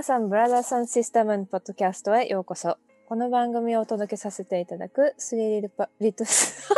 [0.00, 2.78] 皆さん、ブラザーさんシステムポッドキャストへようこそ。
[3.06, 6.72] この番組をお届けさせていただくスリリルパリトス。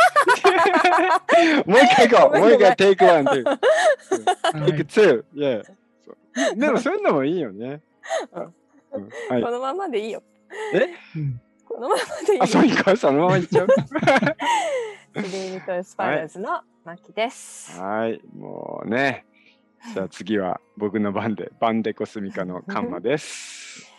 [1.65, 2.41] もう一回行こう。
[2.41, 3.48] もう一回、テイクワン、テイク。
[3.48, 3.59] はい
[4.67, 5.62] テイクツー。
[6.56, 7.81] でも、そういうのもいいよね。
[8.33, 8.51] こ。
[9.53, 10.20] のままでいいよ。
[11.14, 12.42] うんこのままでいいよ。
[12.42, 13.69] あ、そういうか、そのまま行っちゃう？
[15.23, 17.81] スリリトスパイラーズのマキです。
[17.81, 18.20] はい。
[18.36, 19.27] もうね。
[19.94, 23.92] じゃあ次は僕の番で、バンデコスミカのカンマです。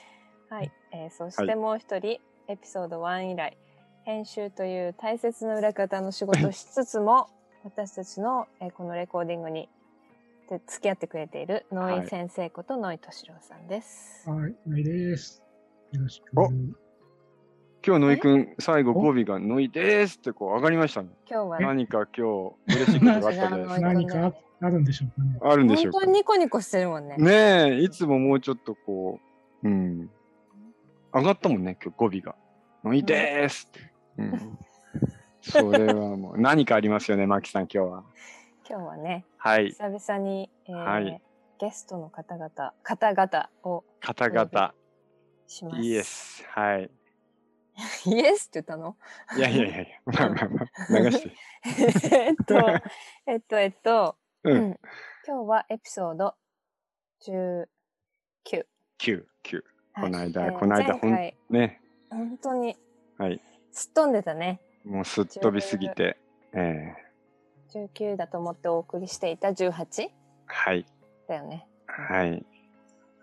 [0.50, 3.58] はい、えーそしてもう一人、エピソード1以来
[4.03, 7.30] 編集という大切な裏方の仕事をしつつも
[7.64, 9.70] 私たちの、えーこのレコーディングに
[10.50, 14.30] で付き合ってくれているノイ先生ことノイ敏郎さんです。
[14.30, 15.44] はい、ないです。
[15.92, 16.83] よろしく。
[17.84, 21.09] お今日、ノイくん、最後語尾がノイですってこう上がりましたね。
[21.30, 21.59] 今日は？
[21.59, 23.81] ね何か今日、嬉しいことがあったです。
[23.81, 25.40] 何かああるんでしょうかね。
[25.42, 27.17] あるんでしょうか本当にニコニコしてるもんね。
[27.17, 29.20] ねえ、いつももうちょっとこ
[29.64, 30.09] う、うん。
[31.14, 32.36] 上がったもんね、今日語尾が。
[32.86, 33.92] ノイでーすって。
[34.18, 34.58] うん。
[35.42, 38.03] それはもう何かありますよね、マキさん、今日は。
[38.66, 39.72] 今日はねはい。
[39.72, 41.22] 久々に、えーはい
[41.59, 44.74] ゲストの方々方々を方々、
[45.47, 45.81] します。
[45.81, 46.46] イエス。
[46.50, 46.90] はい。
[48.06, 48.95] イエスって言ったの？
[49.38, 51.31] いやいやいやいや、まあまあまあ、流して。
[52.17, 52.56] えっと
[53.25, 54.51] えっとえっと、う。
[54.51, 54.79] うんん
[55.25, 56.35] 今日はエピソード
[57.25, 57.66] 19。
[59.00, 59.63] 9、9。
[59.94, 61.81] はいこの間えーこの間ほんね。
[62.09, 62.78] 本当に
[63.17, 63.41] はい。
[63.72, 64.59] すっ飛んでたね。
[64.84, 66.17] もうすっ飛びすぎて。
[66.53, 67.03] ええ
[67.73, 70.09] 19だと思ってお送りしていた 18?
[70.45, 70.85] はい。
[71.28, 71.67] だよね。
[71.88, 72.45] はい。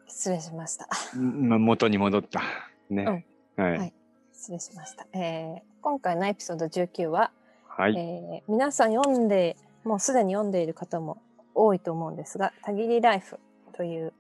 [0.09, 0.89] 失礼しました。
[1.17, 2.43] まあ、元に戻った。
[2.89, 3.25] ね。
[3.57, 3.93] ははいい。
[4.41, 5.07] 失礼しました。
[5.13, 7.31] えー今回のエピソード19は、
[7.69, 7.95] はい。
[7.95, 11.21] えー皆さん読んで、もうすでに読んでいる方も
[11.55, 13.39] 多いと思うんですが、たぎりライフ
[13.75, 14.15] という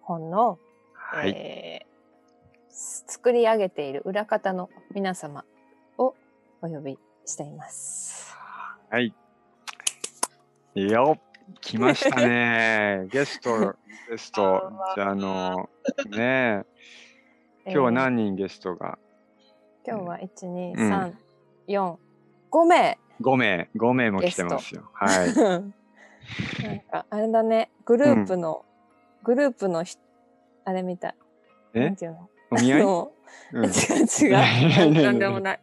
[0.00, 0.60] 本の、
[0.92, 1.30] はい。
[1.30, 1.94] えー
[2.70, 5.44] 作り上げている裏方の皆様
[5.98, 6.14] を
[6.62, 8.36] お呼びしています。
[8.90, 9.12] はい。
[10.76, 11.18] いいよ。
[11.60, 13.06] 来ましたね。
[13.10, 13.74] ゲスト、
[14.08, 14.72] ゲスト。
[14.94, 15.68] じゃあ、あの、
[16.10, 16.64] ねえ。
[17.66, 18.98] 今日はえー何人ゲストが
[19.86, 21.12] 今日は1、2、うん3、
[21.68, 21.96] 4、
[22.50, 24.88] 5名 ?5 名、5名も来てますよ。
[24.92, 25.34] はい。
[25.36, 28.64] なんかあれだね、グループの、
[29.22, 29.98] グループのひ
[30.64, 31.14] あれみたい。
[31.74, 32.28] なえんていうの？
[32.50, 33.10] お見合い、うん
[33.64, 33.70] 違う
[34.22, 35.02] 違う。
[35.02, 35.60] なんでもない。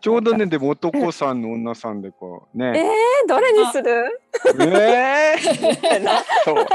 [0.00, 2.72] ちょうどね、でも男さんの女さんでこう、えー？
[2.72, 2.90] ね。、
[3.28, 4.20] どれにする？
[4.60, 6.08] えー、
[6.44, 6.66] そう。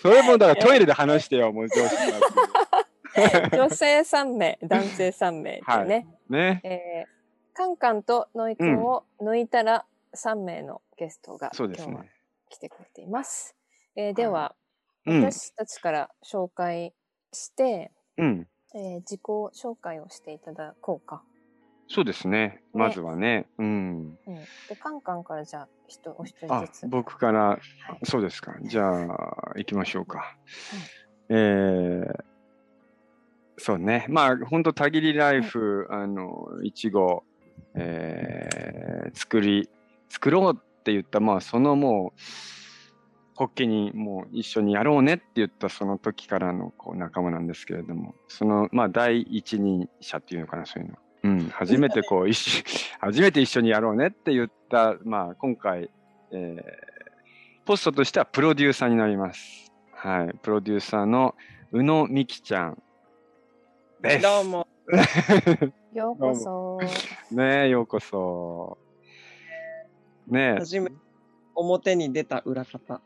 [0.00, 2.85] それもだからトイレで話してよ、もう上司が。
[3.52, 6.06] 女性3名、男性3名っていうね。
[6.28, 6.60] ね。
[6.64, 7.16] えー
[7.56, 12.10] カンカンとノイくんを抜いたら3名のゲストが今日はね。
[12.50, 13.56] 来てくれています。
[13.96, 14.54] えーでは、
[15.06, 15.22] うん。
[15.22, 16.92] 私たちから紹介
[17.32, 18.48] して、うん。
[18.74, 21.22] えー自己紹介をしていただこうか。
[21.88, 22.62] そうですね。
[22.72, 23.46] まずはね。
[23.58, 24.18] うん。
[24.26, 24.34] うん、
[24.68, 27.60] でカンカンからじゃあ人お一人あずつ。、僕から、はい
[28.04, 28.54] そうですか。
[28.60, 30.36] じゃあ、行きましょうか。
[31.28, 32.24] えー、
[33.58, 34.06] そうね。
[34.08, 37.24] まあ、本当たぎりライフ、あの、いちご、
[37.74, 39.68] えー、作り、
[40.08, 42.20] 作ろうって言った、まあ、そのもう、
[43.34, 50.96] ホッケにもう一緒にやろうねって言ったその時からのこう仲間なんですけれども、その、まあ、第一人者っていうのかな、そういうの。
[51.24, 52.64] うん、初めてこう、一緒、
[53.00, 55.90] 初めて一緒にやろうねって言った、まあ、今回、
[56.32, 59.72] えー、ポストとしてはプロデューサーになります。
[59.92, 61.34] はい、プロデューサーの
[61.72, 62.82] 宇野美希ちゃん
[64.02, 64.22] です。
[64.22, 64.66] どうも。
[65.94, 66.78] ようこそ。
[67.30, 68.78] ねえ、ようこそ。
[70.28, 70.90] ね初め、
[71.54, 73.00] 表に出た裏方。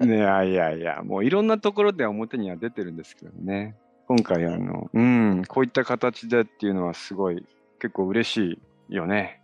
[0.00, 3.76] え、 ねえ、いやいやいや、もういろんなところで表には出てるんですけどね。
[4.06, 7.44] 今回、あの、うん、こういった形でっていうのはすごい、
[7.78, 9.42] 結構嬉しいよね。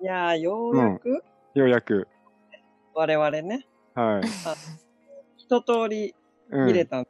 [0.00, 2.08] いやー、ようやくようやく。
[2.94, 4.22] 我々ね、はい。
[5.36, 6.14] 一通り
[6.52, 7.06] うん、見れた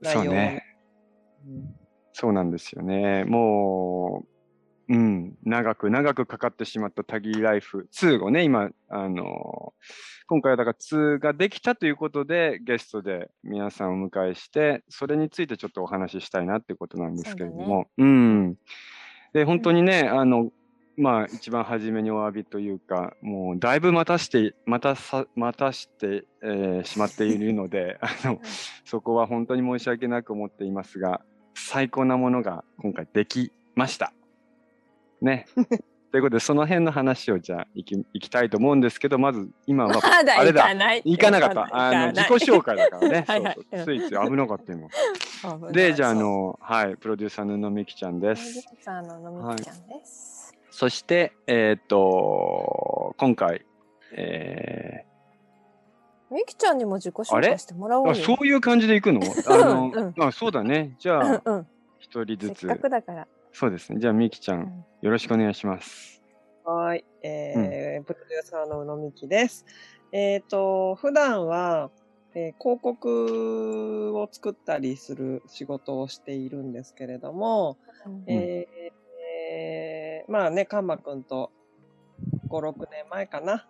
[0.00, 0.73] 内容をそうね。
[1.46, 3.24] うんそうなんですよね。
[3.24, 4.24] も
[4.88, 7.88] う、うん、長く長くかかってしまったタギーライフ。
[7.92, 9.74] 2をね、今、あの
[10.26, 18.54] 今回はだから2ができたということで、ゲストで皆さんをお迎えして、それについてちょっとお話ししたいなっていうことなんですけれども、うん。
[19.32, 20.52] で、本当にね、あの、
[20.96, 28.38] まあ、一番初めにお詫びというか、もう、だいぶ待たして、待たさ、待たして、えーしまっているので、あの、
[28.84, 31.20] そこは本当に申し訳なく思っていますが、
[31.54, 34.12] 最高なものが今回できました。
[35.20, 35.46] ね。
[36.14, 40.68] ということで、その辺の話をじゃあいきいきたいと思うんですけど、まず今は、まだ行あれだ。
[41.04, 41.68] 行かなかった。
[41.72, 43.24] あの、自己紹介だからね。
[43.26, 44.88] はいはいそうそうついつい危なかった今。
[44.88, 48.58] 介で、じゃあ、あ、の、はい、プロデューサーの野美希ちゃんでプロデす。
[48.58, 50.54] ューサーののみきちゃんです。
[50.70, 53.66] そして、えーっと、今回、
[54.12, 55.04] え
[56.30, 58.08] みきちゃんにも自己紹介してもらおう。
[58.08, 59.20] あそういう感じで行くの？
[59.46, 60.96] あの、うんあそうだね。
[60.98, 61.66] じゃあ、うんうん。
[61.98, 62.76] 一人ずつせっか。
[62.76, 63.28] くだから。
[63.52, 64.00] そうですね。
[64.00, 66.22] じゃあ、みきちゃ、うんんよろしくお願いします。
[66.64, 67.04] はい。
[67.22, 69.64] えープロデューサーの宇野美希です。
[70.12, 71.90] えっ、と、普段は、
[72.34, 78.92] えー広告を作ったりする仕事をしているんですけれども、うんえー
[79.30, 81.52] えーまあね、カンマくんと
[82.48, 83.68] 5、6年前かな。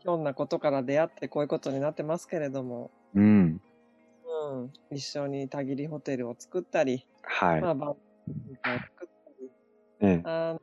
[0.00, 3.60] ひょんなことから出会ってこういうことになってますけれども、うん。
[4.50, 7.60] うん、一緒にたぎりホテルを作ったり、はい。
[7.60, 9.50] まあ、バンドを作ったり、
[10.00, 10.60] ええあの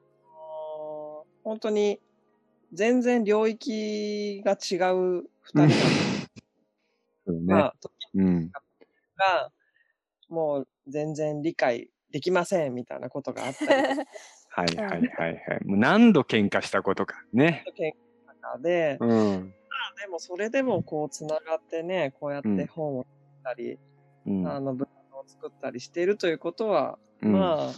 [1.43, 1.99] 本当に
[2.73, 6.27] 全然領域が違う二人なんです
[7.25, 7.41] そうね。
[7.45, 8.49] まあ、時うん。
[8.49, 9.51] が、
[10.29, 13.71] もう全然理解できませんみたいなことがあったり
[14.49, 15.65] はいはいはいはい。
[15.65, 17.23] もう何度喧嘩したことか。
[17.31, 17.63] ね。
[17.65, 18.06] とか、喧嘩と
[18.53, 19.53] かで、うん。
[19.99, 23.79] でもそれでもこうつながってね、こうやっうんて本を作ったり、
[24.25, 24.47] うん。
[24.47, 27.71] あの、ブランドを作ったりしているということは、うんまあ、も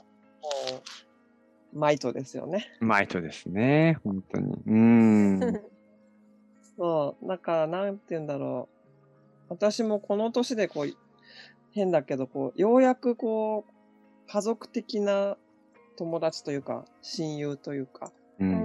[1.73, 2.67] う、マイトですよね。
[2.79, 3.97] マイトですね。
[4.03, 4.53] 本当に。
[4.65, 5.39] うん。
[6.77, 8.75] そう、だから、なんて言うんだろう。
[9.49, 10.87] 私もこの年でこう、
[11.71, 15.37] 変だけど、こう、ようやくこう、家族的な
[15.97, 18.63] 友達というか、親友というか、うん。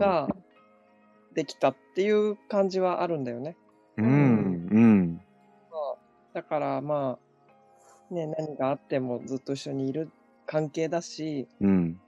[1.34, 3.56] が、できたっていう感じはあるんだよね。
[3.96, 4.68] うん。
[4.70, 5.20] うん。
[6.32, 7.18] だから、ま
[8.10, 10.10] あ、ね、何があってもずっと一緒にいる
[10.46, 12.00] 関係だし、うん。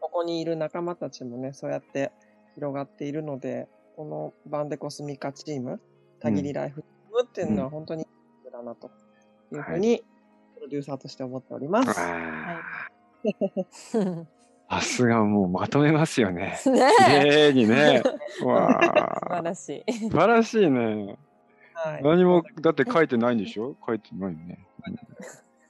[0.00, 2.12] ここにいる仲間たちもね、そうやって
[2.54, 5.80] 広がっているので、このバンデコスミカチーム、
[6.20, 8.06] たぎりライフチームっていうのは本当にい
[8.48, 8.90] いだなと
[9.52, 10.02] いうふうに、
[10.54, 12.00] プロデューサーとして思っております。
[12.00, 14.26] あねあ。
[14.70, 16.58] さすがもうまとめますよね。
[16.64, 16.70] 綺
[17.10, 17.52] え。
[17.52, 18.02] 麗にね。
[18.44, 18.88] わ素
[19.28, 19.42] 晴あ。
[19.42, 19.92] らしい。
[19.92, 21.16] 素晴らしいね。
[21.74, 22.02] はい。
[22.02, 23.76] 何も、だって書いてないんでしょ？
[23.86, 24.66] 書いてないね。
[24.86, 24.96] うん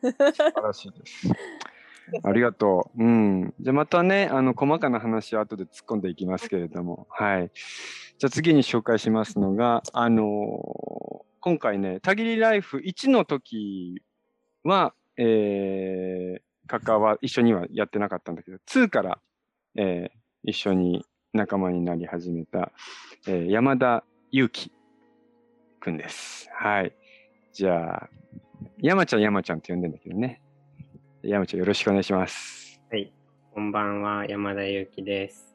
[0.03, 1.29] 素晴らしいです。
[2.23, 3.03] ありがとう。
[3.03, 3.55] うん。
[3.61, 7.51] じゃあまたね、あの、細かな話は後で突っ込んでいきますけれども、はい。
[8.19, 14.03] じゃあ次に紹介しますのが、あのー今回ね、たぎりライフ1の時
[14.63, 19.19] は、えー、関わ、一緒にはやってなかったんだけど、2から、
[19.77, 22.71] えー一緒に仲間になり始めた、
[23.27, 24.71] えー山田裕貴
[25.81, 26.49] くんです。
[26.53, 26.95] はい。
[27.53, 28.09] じゃあ、
[28.79, 30.43] 山ちゃん山ちゃんって呼んでんだけどね。
[31.23, 32.81] 山ちゃんよろしくお願いします。
[32.91, 33.13] はい。
[33.55, 35.55] こんばんは、山田裕貴です。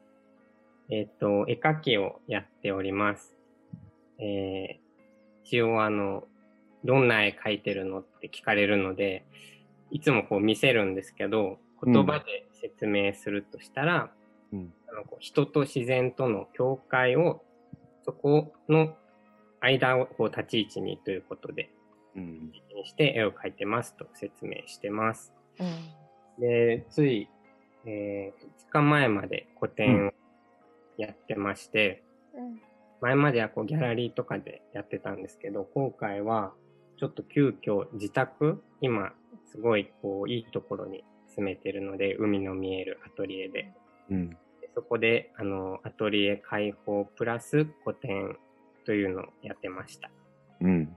[0.90, 3.36] えっ、と、絵描きをやっております。
[4.18, 6.24] えー、一応あの、
[6.84, 9.24] どんな絵描いてるのって聞かれるので、
[9.90, 14.10] いつもこう見せるんですけど、言葉で説明するとしたら、
[14.52, 14.72] うん。
[14.88, 17.42] あのこう人と自然との境界を、
[18.04, 18.96] そこの
[19.60, 21.70] 間をこう立ち位置にということで、
[22.16, 22.52] うん。
[22.74, 25.32] にして絵を描いてますと説明してます。
[25.58, 26.40] うん。
[26.40, 27.28] で、つい、
[27.86, 30.12] えー、2日前まで個展を
[30.96, 32.02] やってまして、
[32.34, 32.60] うん。
[33.00, 36.52] 前まではこうギャラリーとかでやってたんですけど、今回は
[36.98, 39.12] ちょっと急遽自宅、今
[39.46, 43.72] すごいこういいところに住めてるので、海の見えるアトリエで。
[44.10, 44.30] うん。
[44.30, 44.36] で
[44.74, 48.36] そこで、あの、アトリエ開放プラス個展
[48.84, 50.10] というのをやってました。
[50.60, 50.96] うん。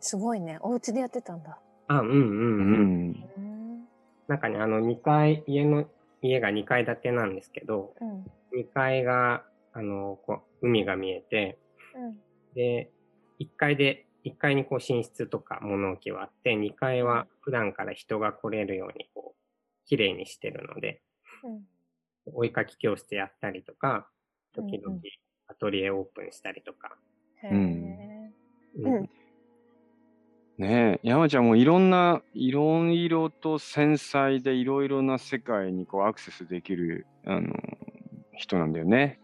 [0.00, 0.58] すごいね。
[0.60, 1.58] お家でやってたんだ。
[1.88, 3.10] あ、うんうんううん。
[3.10, 3.30] ん。
[3.36, 3.88] うん。
[4.28, 5.86] なんかね、あの2階、家の、
[6.22, 8.24] 家が2階建てなんですけど、うん。
[8.60, 11.58] 2階が、あの、こう、海が見えて、
[11.94, 12.16] うん。
[12.54, 12.90] で、
[13.38, 21.02] 1階で、1階にこう寝室とか物置はあって、2階は普段から人が来れるようにこう、綺麗にしてるので、
[21.44, 21.62] うん。
[22.34, 24.08] お絵かき教室やったりとか、
[24.54, 25.00] 時々
[25.48, 26.96] アトリエオープンしたりとか。
[27.44, 28.32] うん
[28.76, 29.10] うん
[30.58, 37.54] ねえ、山ちゃんもいろんな、いろいろと繊細でいろいろな世界にこうアクセスできる、あの、
[38.36, 39.18] 人なんだよね。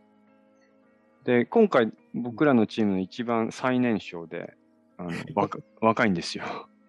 [1.25, 4.55] で、今回僕らのチームの一番最年少で、
[4.99, 6.45] あの、若若いんですよ。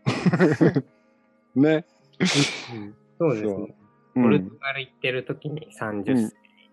[1.56, 1.86] ね。
[3.18, 3.76] そうですそうね。
[4.16, 4.56] うんポルト。
[4.60, 6.32] ガル行ってる時に30うん歳に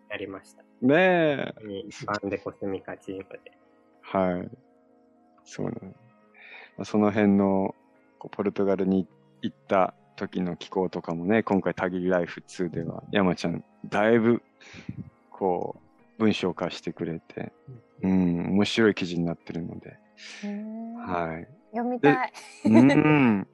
[0.08, 0.62] なりました。
[0.82, 1.54] ねえ。
[1.64, 3.52] にバンデコスミカチームで。
[4.00, 4.50] はい。
[5.44, 5.78] そうなの。
[5.82, 5.92] ま
[6.78, 7.74] あその辺の
[8.18, 9.06] こうポルトガルに
[9.42, 14.42] 行った時の気候とかもね、今回、たぎりライフ2では、山ちゃん、だいぶ
[15.30, 15.76] こ
[16.18, 17.52] う、文章化してくれて、
[18.02, 19.98] うん、面白い記事になってるので、
[20.44, 21.48] うんはい。
[21.72, 22.32] 読みたい。
[22.64, 23.48] うん、うん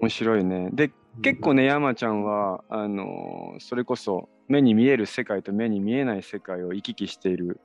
[0.00, 0.70] 面白いね。
[0.72, 0.92] で、
[1.22, 7.60] 結構ね、山ちゃんは、あのーそれこそ目に見える世界と目に見えない世界を行き来している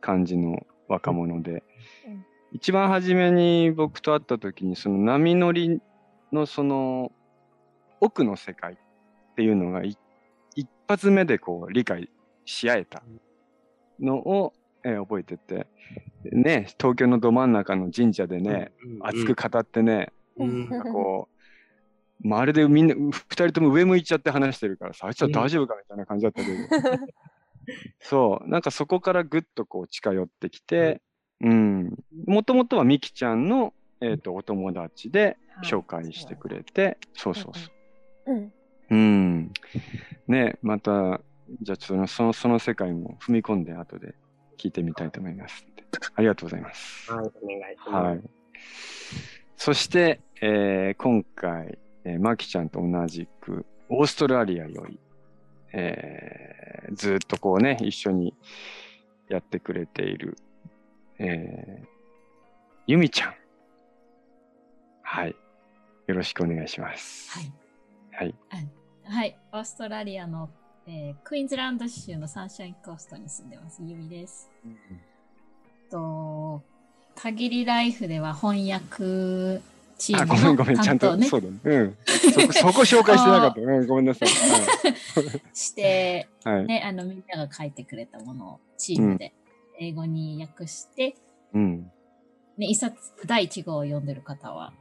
[0.00, 1.64] 感じの若者で、
[2.06, 5.80] うん一番初めに僕と会った時に、その波乗り
[6.32, 7.10] のその
[8.00, 8.76] 奥の世界っ
[9.34, 9.98] ていうのがい
[10.54, 12.08] 一発目でこう理解
[12.44, 13.02] し合えた
[13.98, 14.52] のを、
[14.84, 15.66] えー覚えてて、
[16.24, 18.72] ね、東京のど真ん中の神社でね、
[19.02, 20.68] 熱く語ってね、うん。
[20.68, 21.28] なんかこ
[22.22, 26.56] う、まるでみんな、二人とも上向いちゃって話してるからさ、あいつは大丈夫かみたいな感じだったけど、
[28.00, 31.00] そう、なんかそこからぐっとこう近寄ってきて、
[31.40, 37.70] うん、もともとはみきちゃんの、えっ、と、お友達で紹介してくれて、そうそうそ
[38.26, 38.34] う。
[38.34, 38.52] うん
[38.90, 39.52] うん。
[40.28, 41.20] ね、また、
[41.62, 44.14] じゃあちょっとその、その世界も踏み込んで後で
[44.58, 45.66] 聞いてみたいと思います。
[46.16, 47.12] ありがとうございます。
[47.12, 48.04] はい、お願いします。
[48.06, 48.22] はい。
[49.56, 54.98] そして、えー今回、えー、マキちゃんと同じく、オーストラリアより、
[55.72, 58.34] えーずっとこうね、一緒に
[59.28, 60.36] やってくれている、
[61.18, 61.86] えー、
[62.86, 63.34] ゆみちゃん。
[65.02, 65.36] はい。
[66.06, 67.38] よろしくお願いします。
[68.12, 68.34] はい。
[68.50, 68.68] はい。
[69.04, 69.38] はい。
[69.52, 70.50] オーストラリアの、
[70.86, 73.82] えークイーンズランド州のサンシャインコーストに住んでます。
[73.82, 74.50] ユミです。
[75.90, 76.62] と、
[77.14, 79.62] たぎりライフでは翻訳
[79.96, 81.60] チーあ、ムごめんごめん、のちゃんと、 そうだね。
[81.64, 81.96] うん。
[82.32, 83.60] そこ、そこ紹介してなかった。
[83.62, 84.28] うん、ごめんなさい。
[85.54, 86.56] して、はい。
[86.56, 86.66] はい。
[86.66, 89.32] ね、あの、みんなが書いてくれたものをチームで
[89.78, 91.16] 英語に訳して、
[91.52, 91.90] うん。
[92.58, 94.72] ね、一冊、第一号を読んでる方は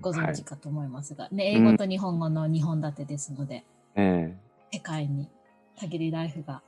[0.00, 4.36] ご存知かと思いますが、ね、英うん語と日本語の2本立てですので、え
[4.72, 5.28] 世界に
[5.76, 6.62] たぎりライフが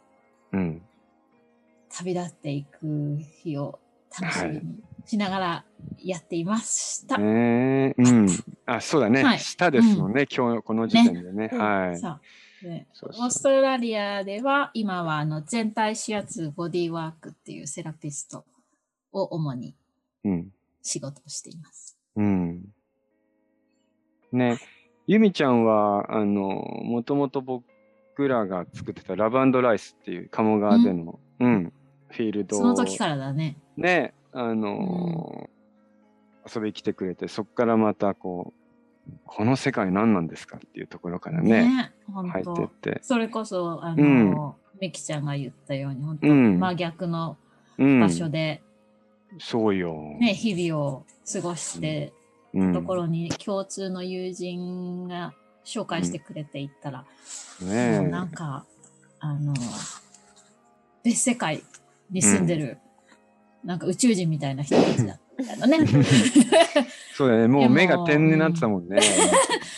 [0.52, 0.82] えうん。
[1.90, 3.78] 旅立っていく日を
[4.18, 5.64] 楽しみにしながら
[5.98, 7.16] やっていました。
[7.18, 8.26] ええうん。
[8.66, 9.22] あ、そうだね。
[9.22, 11.48] はい下ですもんね、今日この時点でね。
[11.48, 11.98] はい。
[11.98, 12.20] そう
[12.60, 18.44] オーストラリアでは今はあの全体指圧ボディワークっていうセラピスト
[19.12, 19.76] を主に
[20.24, 20.52] うん。
[20.82, 21.96] 仕事をしています。
[22.16, 22.64] うん。
[24.32, 24.58] ね、
[25.06, 27.64] ゆみちゃんは、あの、もともと僕
[28.26, 31.72] らが作ってたラブライスっていう鴨川での、うん、
[32.08, 33.56] フィールドその時からだね。
[33.76, 35.48] ね、あの
[36.52, 38.52] 遊びに来てくれて、そこからまたこ
[39.08, 42.68] う、この世界何なんですかっていうところからね、本入ってっ当。
[42.68, 42.98] て。
[43.02, 47.37] それこそ、あうの、ミキちゃんが言ったように、本当、うん真逆の
[47.78, 48.62] うん場所で、
[49.38, 50.16] そうよ。
[50.18, 52.12] ね、日々を過ごして、
[52.54, 55.34] うんところに共通の友人が
[55.68, 57.04] 紹介してくれていったら、
[57.60, 58.64] ねもうなんか、
[59.20, 59.52] あの、
[61.04, 61.62] 別世界
[62.10, 62.78] に住んでる、
[63.62, 65.87] なんか宇宙人みたいな人たちだみたいなね。
[67.14, 67.48] そうだね。
[67.48, 68.96] もう目が点になってたもんね。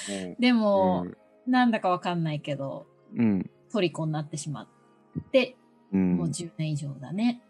[0.09, 1.17] ね でも、うん
[1.47, 3.51] なんだかわかんないけど、うん。
[3.73, 5.57] 虜になってしまって、
[5.93, 7.43] うんもう10年以上だね。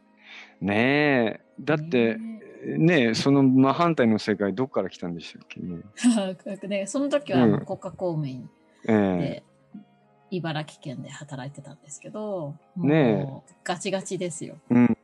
[0.62, 1.40] ねえ。
[1.60, 5.60] だって、ねねえ、その真反対の世界、どっから来たんでしたっけ？
[6.68, 6.78] ね。
[6.80, 8.48] でその時は国家公務員
[8.88, 9.44] ええで、
[10.30, 14.58] 茨城県で働いてたんですけど、ねガチガチですよ。
[14.70, 14.96] うん。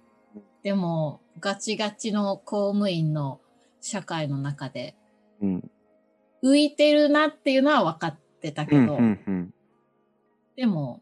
[0.63, 3.41] でも、ガチガチの公務員の
[3.81, 4.95] 社会の中で、
[5.41, 5.71] うん。
[6.43, 8.87] 浮いてるなっていうのは分かってたけうん。
[8.87, 9.21] ど、うん。
[9.27, 9.55] うん。
[10.57, 11.01] でも、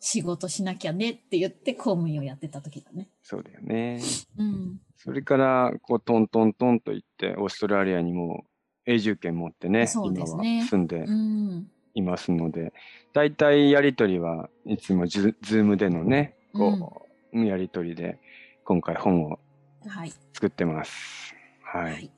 [0.00, 3.08] 仕事しなきゃねって言って公務員をやってた時だね。
[3.22, 4.00] そうだよね。
[4.38, 4.80] うん。
[4.96, 8.44] それから、こう、トントントンと行って、オーストラリアにも
[8.86, 11.70] 永住権持ってね、そうで今は住んでうん。
[11.94, 12.72] いますので、
[13.12, 18.18] 大体やりとりはいつもズズームでのね、こう、やりとりで、
[18.64, 19.38] 今回本を
[19.86, 20.12] はい。
[20.32, 21.34] 作ってます。
[21.62, 21.92] はい。
[21.92, 22.10] はい。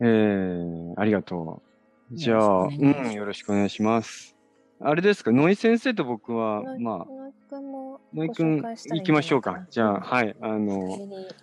[0.00, 1.62] えー、ありがと
[2.12, 2.16] う。
[2.16, 4.35] じゃあ、うん、よろしくお願いします。
[4.80, 7.56] あれですか、ノイ先生と僕は、まあ、
[8.14, 9.66] 野井君行きましょうか。
[9.70, 10.88] じゃあ、はい、あの、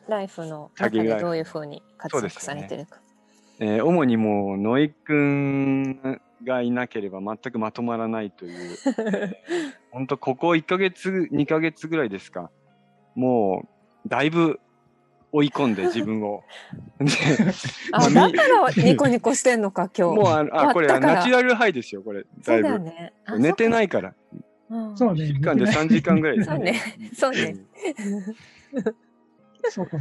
[0.08, 3.00] ライフの中でどういうふうに活躍されてるか。
[3.60, 6.00] えー主にもう、ノイ君
[6.44, 8.78] がいなければ全くまとまらないという、
[9.92, 12.52] 本当ここ1ヶ月、2ヶ月ぐらいですか？
[13.16, 13.68] も
[14.06, 14.60] う、だいぶ
[15.34, 16.44] 追い込んで自分を。
[17.02, 17.12] で
[17.92, 20.16] あ、だからニコニコしてんのか、今日。
[20.16, 22.24] もうあの、あ、これナチュラルハイですよ、これ。
[22.46, 22.80] だいぶ。
[22.80, 23.14] ね。
[23.26, 24.14] あ寝てないから。
[24.70, 25.24] うんそうね。
[25.24, 26.82] 1時間で3時間ぐらいですそうね。
[27.16, 27.56] そうね。
[29.70, 29.98] そうか。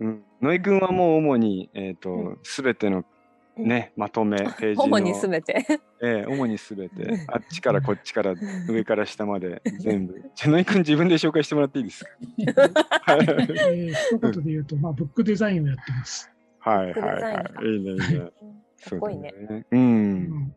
[0.00, 0.24] うん。
[0.42, 3.04] ノイ君はもう主に、えっ、うと、すべての
[3.56, 4.84] ね、まとめ、ページの。
[4.84, 5.64] 主にすべて。
[6.02, 8.34] ええ主にすべて、あっちからこっちから
[8.68, 10.22] 上から下まで全部。
[10.34, 12.10] じゃのいくん自分で紹介してもらっていいですか？
[13.12, 16.30] は いえー 一言で言うと、まあ、ブックデザインをやってます。
[16.58, 17.66] はいはいはい。
[17.66, 18.30] いいねいいね。
[18.88, 19.32] かっこいいね。
[19.38, 19.66] そうだね。
[19.70, 19.76] う。
[19.76, 20.54] うんん。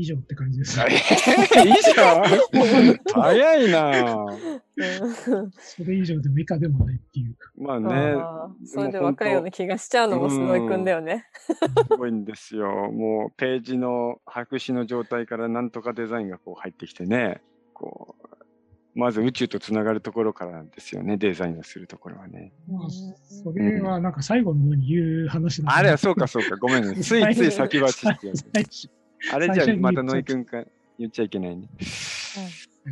[0.00, 0.78] 以上って感じです。
[0.80, 7.36] いいじゃん早いなうんそれ以上でも以下でもないっていう。
[7.60, 11.26] まあね、あーそれで若いような気がしちゃうのもすごいくんだよね。
[11.90, 12.68] すごいんですよ。
[12.92, 17.42] もうページの白紙の状態からなんとかデザインがこう入ってきてね、
[17.74, 18.28] こう、
[18.94, 22.52] まず宇宙とつながるところからなんですよね、デザインをするところはね。
[22.70, 22.88] まあ、
[23.24, 26.94] それはなんか最後のように言う話なんであれはそうかそうか、ごめんね。
[26.94, 28.32] ついつい先走って。
[29.32, 30.64] あれじゃまた野言っちゃ井くんか
[30.98, 31.68] 言っちゃいけないね。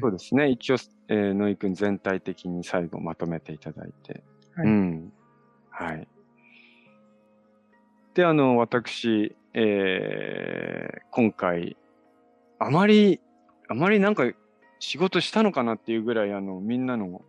[0.01, 0.51] そうですね。
[0.51, 0.77] 一応、
[1.09, 4.23] えー、野井くん全体的に最後まとめていただいて。
[4.55, 5.13] はいうん。
[5.71, 6.09] はい。
[8.15, 11.79] で、あの、私、えー今回、
[12.59, 13.21] あまり、
[13.69, 14.31] あまりなんか
[14.81, 17.23] 仕事したのかなっていうぐらい、あの、みんなの、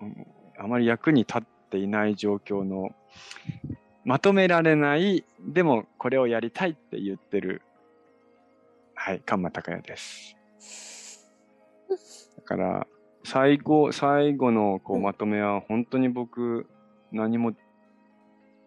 [0.00, 0.26] うん
[0.58, 2.94] あまり役に立っていない状況の、
[4.04, 7.60] まとめられない、でもこれをやりたいって言ってる、
[8.96, 10.36] はい、カンマ高也です。
[12.36, 12.86] だから、
[13.24, 16.66] 最後、最後のこううんまとめは、本当に僕、
[17.12, 17.52] 何も、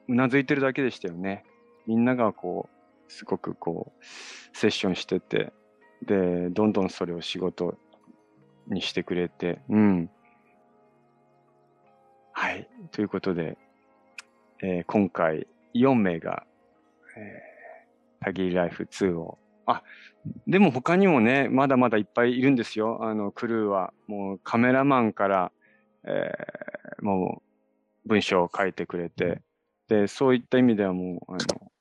[0.07, 1.43] うなずいてるだけでしたよね。
[1.87, 2.69] みんながこ
[3.07, 4.05] う、すごくこう、
[4.57, 5.51] セッションしてて、
[6.05, 7.77] で、どんどんそれを仕事
[8.67, 10.09] にしてくれて、うん。
[12.31, 12.69] はい。
[12.91, 13.57] ということで、
[14.61, 16.45] えー今回4名が、
[17.17, 19.37] えー、タギリライフ2を、
[19.71, 19.83] あ、
[20.47, 22.99] でも他にもね、まだまだいっぱいいるんですよ。
[23.01, 23.93] あの、クルーは。
[24.07, 25.51] もうカメラマンから、
[26.03, 26.69] えー
[27.01, 27.41] も
[28.05, 29.41] う文章を書いてくれて、
[29.87, 31.71] で、そういった意味ではもう、あの、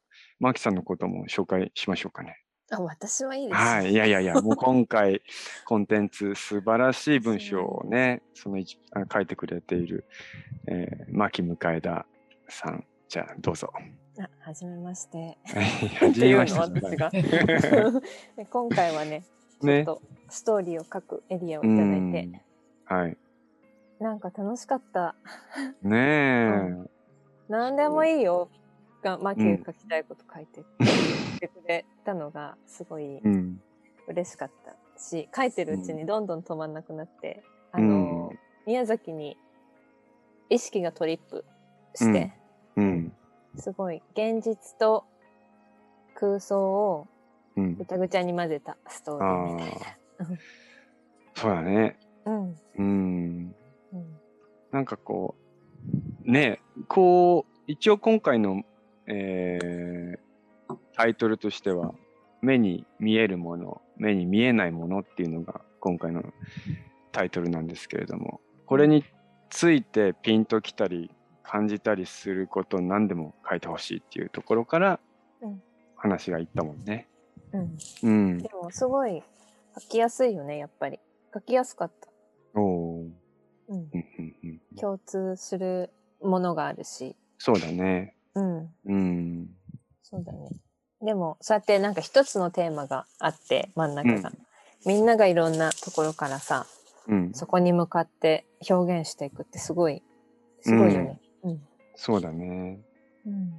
[0.41, 2.45] マキさんのことも紹介しましょうかね。
[2.71, 3.57] あ、私はいいです。
[3.57, 3.93] はい。
[3.93, 5.23] いやいやいや、もう今回、
[5.65, 10.05] コンテンツ、素晴らしい文章をね、その一あ書いてくれている、
[10.67, 12.07] えー、牧向田
[12.49, 12.85] さん。
[13.09, 13.73] じゃあ、どうぞ。
[14.19, 15.39] あ、はじめまして。
[16.01, 16.79] はじめまして。
[16.79, 17.11] っていうの私が
[18.37, 19.23] で 今回はね、
[19.61, 19.85] ちょっね。
[19.85, 22.41] とストーリーを書くエリアをいうただいて、ん。
[22.85, 23.17] はい。
[24.01, 25.15] なんか楽しかった。
[25.83, 26.89] ねえ。
[27.49, 28.49] 何でもいいよ。
[29.03, 30.65] が、マキが書きたいこと書いてっ
[31.39, 33.61] てくれたのがすごいうん。
[34.09, 38.33] 嬉しかったし、書いてるうちにどんどん止まんなくなって、あの、
[38.67, 39.37] 宮崎に
[40.49, 41.45] 意識がトリップ
[41.95, 42.33] して、
[42.77, 43.13] うん。
[43.59, 45.05] すごい現実と
[46.15, 47.07] 空想を
[47.57, 47.85] うんぐ。
[47.85, 49.73] ちゃぐちゃに混ぜたストーリーみたい
[50.21, 50.25] あ
[51.35, 51.99] そうだね。
[52.25, 52.33] な。
[52.33, 52.57] うん。
[52.79, 53.55] うん。
[53.93, 54.19] うん。
[54.71, 55.35] なんかこ
[56.27, 58.63] う、ねえ、こう、一応今回の、
[59.07, 60.29] えー
[60.99, 61.95] タイトルとしては、
[62.43, 66.25] 目に見えるもの、目に見えないものっていうのが今回の
[67.13, 69.05] タイトルなんですけれども、これに
[69.49, 71.11] ついてピンときたり
[71.49, 75.01] 感じたりすること何でも書いてほしいっていうところから
[75.41, 75.63] うん
[75.99, 77.09] 話がいったもんね。
[77.53, 77.79] うん。
[78.05, 78.49] うんで。
[78.55, 79.23] もすごい
[79.75, 80.99] 書きやすいよね、やっぱり。
[81.35, 82.09] 書きやすかった。
[82.59, 83.09] おー
[83.69, 83.79] うん。
[83.79, 85.91] うんうんうん共通する
[86.23, 87.17] ものがあるし。
[87.39, 88.15] そうだね。
[88.35, 88.71] うん。
[88.87, 89.49] うん。
[90.03, 90.51] そうだね。
[91.03, 94.33] でも、そうやってなんか一つのテーマがあって、真ん中が。
[94.87, 96.67] みんながいろんなところからさ、
[97.09, 97.35] うん。
[97.35, 100.03] そこに向かって表現していくってすごい、
[100.61, 101.21] すごいよね。
[101.99, 102.15] うん。
[102.15, 102.81] そうだね。
[103.27, 103.53] うん。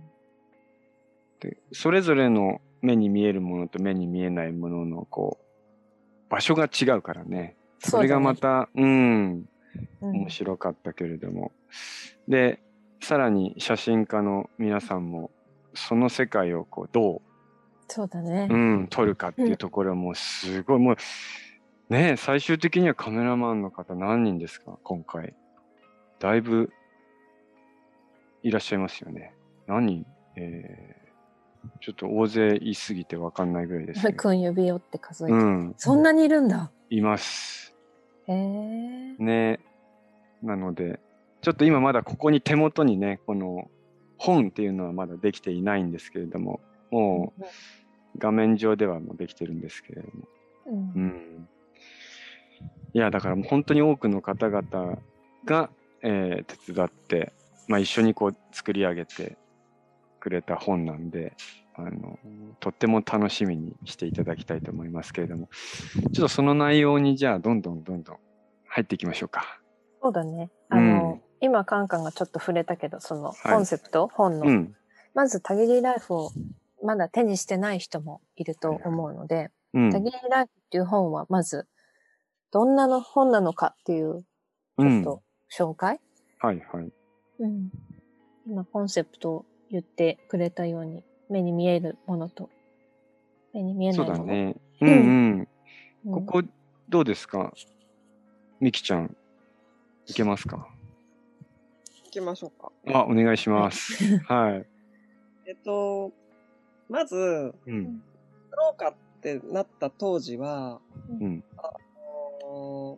[1.41, 5.45] で、それぞれの目に見えるものと目に見えないものの、こう、
[6.29, 7.55] 場所が違うからね。
[7.79, 9.45] それがまた、うん、
[10.01, 11.51] うん面白かったけれども。
[12.27, 12.59] で、
[13.01, 15.31] さらに写真家の皆さんも、
[15.73, 17.21] その世界をこう、ど
[17.87, 18.57] そうだねう、う。
[18.83, 20.95] ん、撮るかっていうところもすごい、もう、
[21.89, 24.77] ね最終的にはカメラマンの方何人ですか？
[24.83, 25.35] 今回。
[26.19, 26.71] だいぶ、
[28.43, 29.33] いらっしゃいますよね。
[29.67, 29.97] 何？
[29.97, 34.17] 人えー、ちょっと大勢いすぎてわかんないぐらいですけど。
[34.17, 35.33] くん指折って数えて。
[35.33, 36.71] うん、そんなにいるんだ。
[36.89, 37.75] います。
[38.27, 39.15] へえ。
[39.17, 39.59] ね。
[40.41, 40.99] なので、
[41.41, 43.69] ちょっと今まだここに手元にね、この
[44.17, 47.43] 本っていうのはまだできていないんですけれども、もう
[48.17, 50.27] 画面上ではもうできてるんですけれども。
[50.67, 51.49] うんうん。
[52.93, 54.97] いや、だからもう本当に多くの方々
[55.45, 55.69] が、
[56.01, 57.33] えー手伝って、
[57.69, 59.37] まあ一緒にこう作り上げて
[60.19, 61.33] くれた本なんで、
[61.75, 62.19] あの、
[62.59, 65.49] とっても楽しみにしていただきたいと思いますけれども、
[66.11, 68.17] ちょっとその内容にじゃあどんどんどんどん
[68.67, 69.61] 入っていきましょうか。
[70.01, 70.49] そうだね。
[70.69, 74.75] あの、今カンカンがちょっと触れたけど、そのはいコンセプト、本のうん。
[75.13, 76.31] まず、たぎりライフを
[76.83, 81.67] まだ手にしてない人もいると思うので、うんたぎりライフっていう本は、まず、
[82.51, 84.23] どんなの本なのかっていう、
[84.79, 85.21] ちょっと
[85.55, 85.99] 紹介、
[86.39, 86.91] はいはい。
[87.39, 87.71] うん、
[88.45, 92.49] 今、コンセプトを言ってくれたように、目に見えるものと、
[93.53, 94.25] 目に見えなそいうもの。
[94.25, 94.55] だね。
[94.81, 95.47] うんうん。
[96.05, 96.43] うんここ、
[96.87, 97.53] どうですか？
[98.61, 99.15] みきちゃん、
[100.07, 100.67] いけますか？
[102.05, 102.71] 行きましょうか。
[102.87, 104.17] あ、お願いします。
[104.25, 104.65] はい。
[105.45, 106.11] えっと、
[106.89, 108.01] まず、うん。
[108.49, 111.43] 作ろうかってなった当時は、うん。
[111.57, 111.73] あ
[112.43, 112.97] の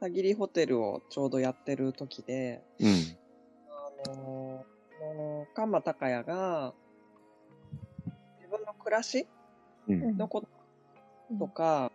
[0.00, 2.88] たぎりホテルをちょうどやってる時で、うん。
[4.06, 4.64] あの
[4.98, 6.74] このカンマタカヤが、
[8.38, 9.26] 自分の暮らし
[9.88, 10.16] うん。
[10.16, 10.48] のこと
[11.38, 11.90] とか、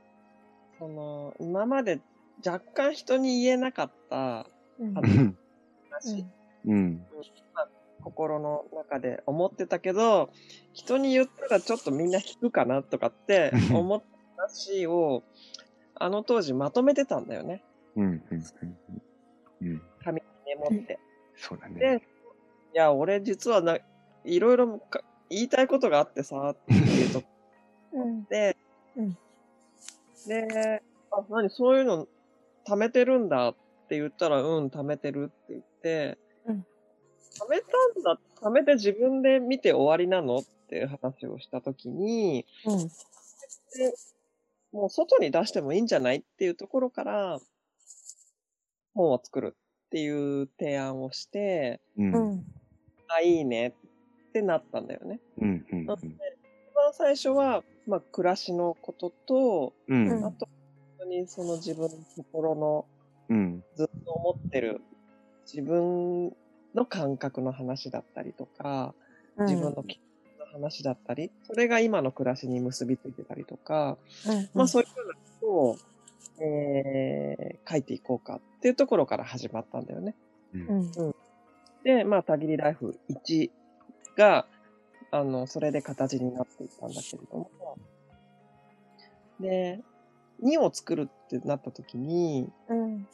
[0.78, 2.02] その、今まで
[2.46, 4.48] 若干人に言えなかった
[4.80, 4.94] うん。
[4.94, 6.26] 話、
[6.66, 7.06] うん。
[8.04, 10.30] 心の中で思ってたけど、
[10.74, 14.06] 人に言ったらちょっとみんな引くかなとかって思った
[14.38, 15.24] 話を、
[15.96, 17.64] あの当時まとめてたんだよね。
[17.96, 18.06] うん。
[18.06, 18.22] うん。
[19.62, 19.82] うん。
[20.04, 21.00] 紙にメモって。
[21.38, 22.04] そうだでね。、
[22.74, 23.78] いや、俺実はな、
[24.24, 27.28] いろいろか言いたいことがあってさ、っていうとこ。
[27.94, 28.24] うん。
[28.26, 28.58] で、
[28.96, 29.18] うん。
[30.28, 32.08] で、あ、何、そういうの
[32.66, 33.56] 貯めてるんだっ
[33.88, 36.66] て言ったら、うん、貯めてるって言って、うん。
[37.40, 37.68] 貯めた
[38.00, 42.88] んだ、貯めて自分で見て終わりなのっていう話をしたときに、うん。
[42.88, 43.94] で
[44.72, 47.40] もう外に出してもいいんじゃないっていうところから、
[48.94, 49.56] 本を作る
[49.88, 52.44] っていう提案をして、うん。
[53.08, 53.74] あ、いいねっ
[54.34, 55.22] てなったんだよね。
[55.38, 55.66] うん。
[55.72, 55.84] うん。
[55.84, 60.08] 一番最初は、まあ、暮らしのことと、うん。
[60.08, 60.50] うんあと、本
[61.00, 62.86] 当にその自分の心の
[63.30, 63.64] うん。
[63.76, 64.82] ずっと思ってる
[65.52, 66.34] 自分
[66.76, 68.94] の感覚の話だったりとか、
[69.40, 69.98] 自分の気持ち
[70.40, 75.78] の話だったり、それが今の暮らしに結びついてたりとか、うんまあそういうふうなことを、
[76.42, 80.16] えー書いていこうかっていうところから始まったんだよね。
[80.54, 80.92] うん
[81.84, 83.50] で、まあ、たぎりライフ1
[84.18, 84.46] が、
[85.12, 87.52] あの、それで形になっていったんだけれども、
[89.40, 89.82] で、
[90.44, 93.08] 2を作るってなった時に、うん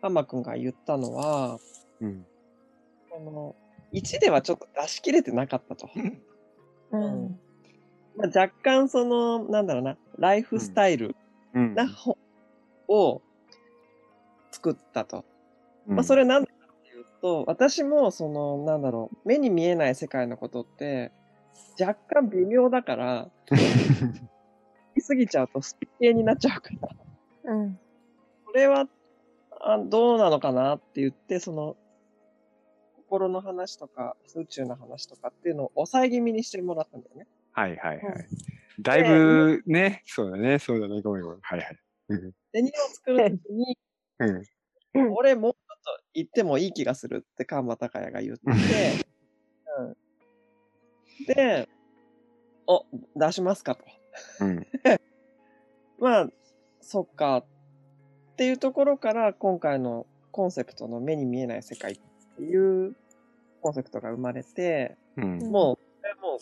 [0.00, 1.60] ハンマくんが言ったのは、
[2.00, 2.26] うん。
[3.14, 3.54] あの、
[3.92, 5.88] 1ではちょっと出し切れてなかったと。
[6.90, 7.40] うん
[8.16, 11.14] まあ、若干その、なんだろうな、ライフスタイル
[11.54, 11.74] うん。
[11.74, 12.16] な本
[12.88, 13.22] を
[14.50, 15.24] 作ったと。
[15.86, 21.12] うんまあ、それなんでかっていうと、私も、その、なんだろう、目に見えない世界のことって、
[21.80, 23.58] 若干微妙だから、 言
[24.96, 26.70] い過ぎちゃうとスピ系になっちゃうか
[27.44, 27.78] ら、うん
[28.44, 28.86] これは、
[29.60, 31.76] あどうなのかなって言って、その、
[32.96, 37.26] 心の話とか、宇宙の話とかっていうのを抑え気味にしてもらったんだよね。
[37.52, 38.26] はいはいはい。
[38.80, 41.40] だいぶね、そうだね、そうだね、ごめんごめん。
[41.40, 41.78] はいはい。
[42.08, 43.78] うんで、2を作るときに、
[44.18, 45.12] うん。
[45.14, 48.42] 俺もうちょっと言ってもいい気がするってカンマタカヤが言って、
[49.78, 49.96] うん、
[51.26, 51.68] で、
[52.66, 52.84] お、
[53.16, 53.84] 出しますかと。
[54.40, 54.66] うん。
[55.98, 56.30] まあ、
[56.80, 57.38] そっか。
[57.38, 57.44] っ
[58.36, 62.00] ていうところから今回のコンセプトの目に見えない世界っ
[62.36, 62.96] ていう
[63.60, 65.38] コンセプトが生まれて、うん。
[65.38, 65.50] もう、
[66.20, 66.38] もう、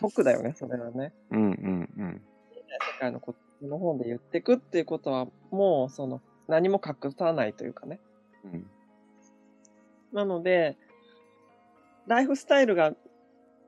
[0.00, 1.12] 直だよね、それはね。
[1.30, 1.40] うん。
[1.40, 1.90] うん。
[1.98, 2.22] うん。
[2.94, 8.00] 世界のことの本で言ってくっていうことは、もう、その、何も隠さないというかね。
[8.44, 8.70] うん。
[10.12, 10.76] なので、
[12.06, 12.94] ライフスタイルが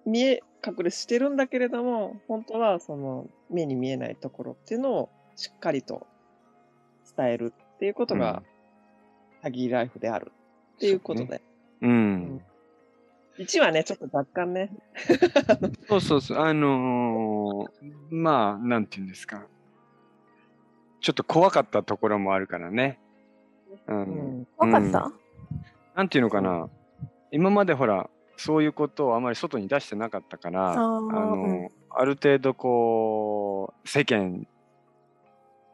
[0.07, 6.07] 見え、隠れしてるんだけれども、本当はその目に見えないところっていうのをしっかりと
[7.16, 8.43] 伝えるっていうことが、
[9.43, 10.33] タギーライフである
[10.77, 11.40] っていうことで。
[11.81, 12.45] うん。
[13.40, 14.70] 1はね、ちょっと若干ね、
[15.88, 16.38] そうそうそう。
[16.38, 19.46] あのーまあ、なんていうんですか。
[21.00, 23.00] ちょっと怖かったところもあるからね。
[23.88, 23.94] う。
[23.94, 25.11] うんん、わかった？
[25.94, 26.68] なんていうのかな。
[27.33, 34.46] 今までほら、そういうことをあまり外に出してなかったから、ああーの、ある程度こう、世間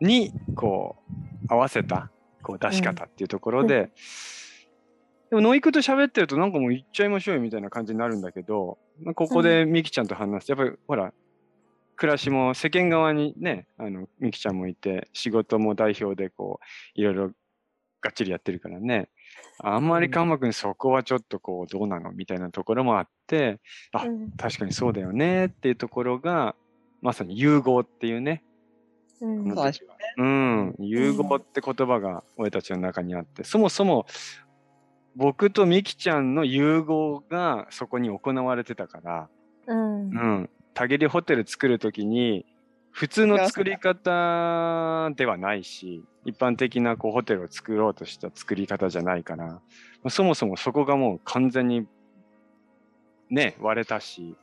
[0.00, 0.96] に、こ
[1.48, 2.10] う、合わせた、
[2.42, 3.90] こう、出し方っていうところで、
[5.30, 10.46] でも、ノイクと喋ってるとなんかもう言っちゃいましょうよみたいな感じになるんだけど、まあ、ここでミキちゃんと話す。
[10.46, 11.12] と、やっぱりほら、
[11.96, 16.60] 暮らしも世間側にね、あの、ミキちゃんもいて、仕事も代表でこ
[16.96, 17.30] う、いろいろ
[18.00, 19.08] がっちりやってるからね、
[19.58, 23.58] あんまりカンマ君そこはちょっとこう、どうなのみたいなところもあって、
[23.92, 24.30] あうん。
[24.32, 26.54] 確かにそうだよねっていうところが、
[27.00, 28.44] まさに融合っていうね、
[29.20, 29.54] うん。
[30.18, 34.06] うん、融合って言葉が俺たちの中にあって、そもそも
[35.16, 39.28] 僕とミキちゃんの融合がそこに行われてたから、
[39.66, 40.12] うんう。
[40.42, 40.50] ん。
[40.74, 42.44] たぎりホテル作るときに、
[42.92, 49.60] 普通の作り方ではないし、一般的なこうホテルを作ろうとした作り方じゃないから、ま
[50.04, 51.86] あそもそもそこがもう完全に
[53.30, 54.36] ね、割れたし、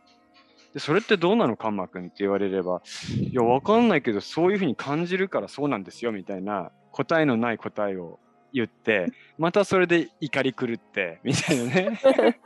[0.73, 2.81] でそれってどうなのカンマ君って言われれば、
[3.19, 8.19] いや、わかんないけど、そういうふうに感じるからそうなんですよ、みたいな答えのない答えを
[8.53, 11.99] 言って、またそれで怒り狂って、みたいなね。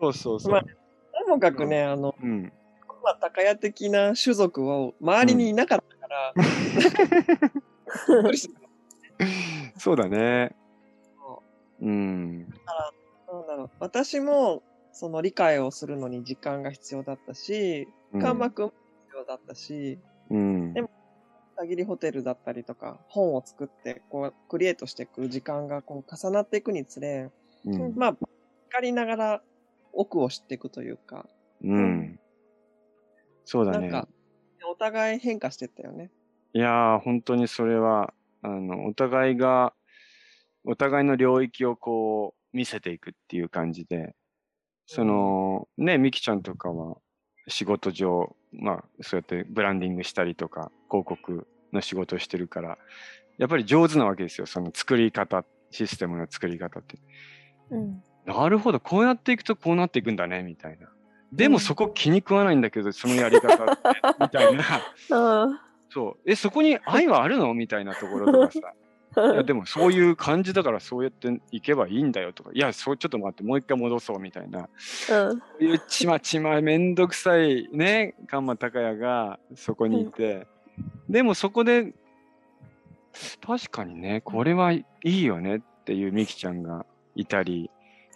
[0.00, 0.52] そうそうそう。
[0.52, 0.64] まあ
[1.20, 2.52] ともかくね、あの、うん。
[3.02, 6.46] まあ、高屋的な種族を周りにいなかったから、びっ
[8.22, 8.60] くりした
[9.78, 10.56] そうだね。
[11.16, 11.42] そ
[11.80, 12.40] うん。
[12.40, 12.48] なん
[13.46, 17.88] だろう私もその理解をするのに時間が必要だったし、
[18.20, 18.72] カンマ君も
[19.06, 19.98] 必要だったし、
[20.30, 20.74] うん。
[20.74, 20.90] でも
[21.60, 27.30] たぎりホテルだったりとか、本を作って、こう、クリエイトしていく時間がこう重なっていくにつれ、
[27.66, 27.94] うん。
[27.94, 28.16] まあ、
[28.70, 29.42] 光りながら
[29.92, 31.26] 奥を知っていくというか、
[31.62, 32.18] うん。
[33.44, 33.78] そうだね。
[33.80, 34.08] なんか、
[34.70, 36.10] お互い変化してったよね。
[36.54, 39.74] いやー、本当にそれは、あの、お互いが、
[40.64, 44.14] お互いの領域をこう、見せていくっていう感じで、
[44.86, 46.96] その、ね、ミキちゃんとかは、
[47.48, 52.78] 仕事上、まあ、そうやってブランディングしたりとか、広告の仕事をしてるから、
[53.38, 56.98] やっぱり上手なわけですよ、その作り方、システムの作り方って。
[57.70, 58.02] うん。
[58.26, 60.88] なるほど、こうやっていくとこうなっていくんだね、みたいな。
[61.32, 63.82] でうんもそこ気に食わないんだけど、そのやり方って、
[64.20, 64.64] みたいな。
[65.12, 66.30] あ そう。
[66.30, 67.54] え、そこに愛はあるの？
[67.54, 68.74] みたいなところとかさ。
[69.16, 72.50] いや、 でもそういう感じだからそうやっていけばいいんだよとか。
[72.52, 74.60] いや、そう、ちょっと待って、もう一回戻そうみたいな。
[74.60, 74.66] うん。
[74.68, 75.16] そ
[75.60, 80.46] ういうちまちまめんどくさいね、カンマ高也がそこにいて。
[81.08, 81.92] でもそこで、
[83.44, 87.70] 確かにね、これはいいよねっていうミキちゃんがいたり。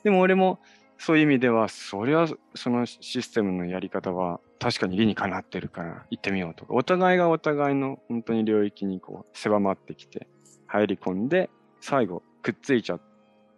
[0.04, 0.61] でも俺も
[0.98, 10.28] そういう意味では、そりゃそのシステムのやり方は確かに理にかなってるから行ってみようとか、お互いがお互いの本当に領域にこう狭まってきて
[10.75, 13.01] 入り込んで、最後くっついちゃっ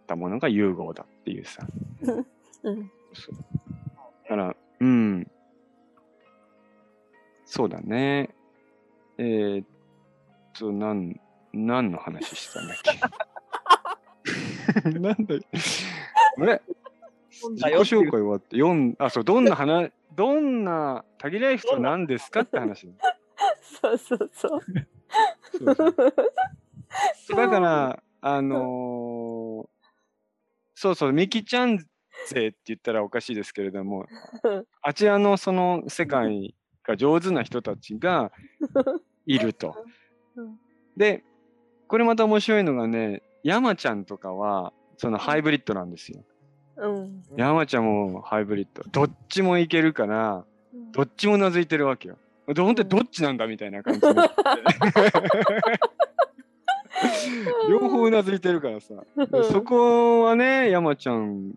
[0.05, 1.65] たものが融合だっていうさ。
[2.63, 2.91] うん。
[3.13, 3.35] そう
[4.23, 5.27] だから、うん。
[7.43, 8.29] そうだね。
[9.17, 9.67] えー、っ
[10.59, 11.19] と、なん、
[11.53, 12.77] 何の話してたんだっ
[14.83, 14.91] け？
[14.99, 15.35] なんだ
[16.37, 16.61] あれ？
[17.31, 22.87] 自己紹介終わって、読ん、あ、そう、どんな話、どんな、たぎらい人は何ですかって話。
[23.81, 24.29] そうそう。
[24.35, 24.61] そう
[25.75, 26.13] そうそう
[27.35, 29.77] だから、あのー
[30.79, 31.79] そうそう、ミキちゃん
[32.27, 34.05] 勢って言ったらおかしいですけれども、
[34.83, 38.31] あちらのその世界が上手な人たちが
[39.25, 39.75] いると
[40.35, 40.59] うん。
[40.95, 41.23] で、
[41.87, 46.23] これまた面白いのがね、山ちゃんとかは、そのハイブリッドなんですよ。
[46.77, 47.23] うん。
[47.35, 48.83] 山ちゃんもハイブリッド。
[48.83, 50.45] どっちもいけるから、
[50.91, 52.19] どっちもうなずいてるわけよ。
[52.53, 54.35] で本当にどっちなんだみたいな感じになって
[57.69, 58.95] 両方うなずいてるからさ。
[59.15, 61.53] でそこはね、山ちゃん、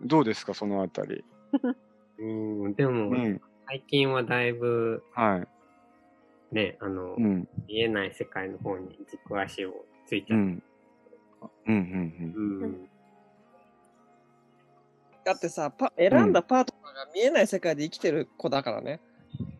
[0.00, 1.24] どうですか、そのあたり。
[2.18, 3.40] うん、でうも、ん。
[3.66, 5.38] 最近はだいぶ、は
[6.52, 6.54] い。
[6.54, 7.48] ね、あの、うん。
[7.68, 10.62] 見えない世界の方に軸足をついちゃって、うん。
[11.66, 11.74] うん。
[12.34, 12.62] うん。
[12.62, 12.90] うん
[15.22, 19.00] だってさ、パ選んだパートナーが見えない世界で生きてる子だからね。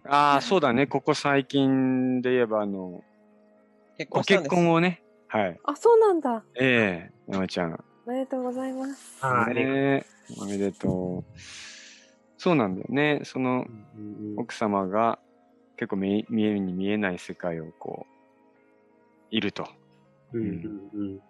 [0.05, 0.11] うん。
[0.11, 0.87] ああ、そうだね。
[0.87, 3.05] ここ最近で言えば、あの、
[4.01, 5.03] 結ご結婚したんです婚をね。
[5.29, 5.61] はい。
[5.65, 6.45] あ、そうなんだ。
[6.59, 7.79] ええ山ちゃん。
[8.07, 9.25] おめでとうございます。
[9.25, 10.07] はいね
[10.39, 11.25] おめでとう。
[12.39, 13.21] そうなんだよね。
[13.25, 15.19] そのうんうん奥様が
[15.77, 18.07] 結構見え見えに見えない世界をこ
[19.33, 19.69] う、いると。
[20.33, 21.21] うんうんうん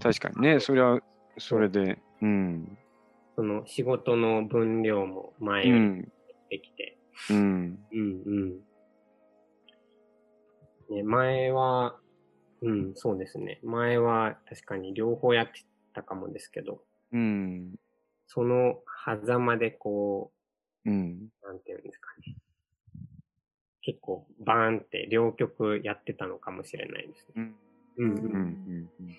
[0.00, 1.00] 確かにね、それは、
[1.38, 2.78] それで、うん。
[3.34, 6.08] その仕事の分量も前よりうん。
[6.50, 6.98] できて、
[7.30, 7.36] うん。
[7.36, 8.65] うんうん。
[10.90, 11.98] ね、前は、
[12.62, 13.60] うん、そうですね。
[13.62, 17.74] 前は確かに両方やってたかもですけど、うん。
[18.26, 20.32] その狭間でこ
[20.84, 21.28] うん。
[21.42, 22.36] う、なんていうんですかね。
[23.82, 27.34] 結構バーンって両極やってたのかもしれないですね。
[27.36, 27.56] うん。
[27.98, 28.90] うんうん。
[29.00, 29.16] うん。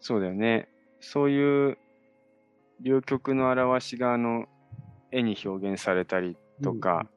[0.00, 0.68] そうだよね。
[1.00, 1.78] そういう
[2.80, 4.46] 両極の表しがあの
[5.10, 7.08] 絵に表現されたりとか、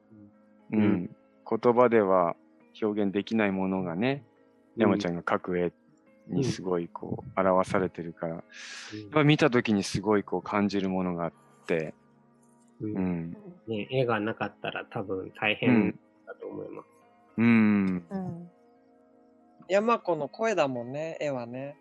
[0.72, 1.10] うんん
[1.48, 2.36] 言葉では
[2.80, 4.24] 表現できないものがね、
[4.76, 5.72] 山ちゃんが描く絵
[6.28, 8.42] にすごいこう表されてるから、やっ
[9.12, 11.32] ぱ見た時にすごいこう感じるものがあっ
[11.66, 11.94] て、
[12.80, 13.36] うんうん。
[13.66, 16.00] ね、絵がなかったら多分大う変ん。
[16.26, 16.86] だと思います。
[17.38, 18.06] うん。
[18.10, 18.50] うん。
[19.68, 21.76] 山子の声だもんね、絵はね。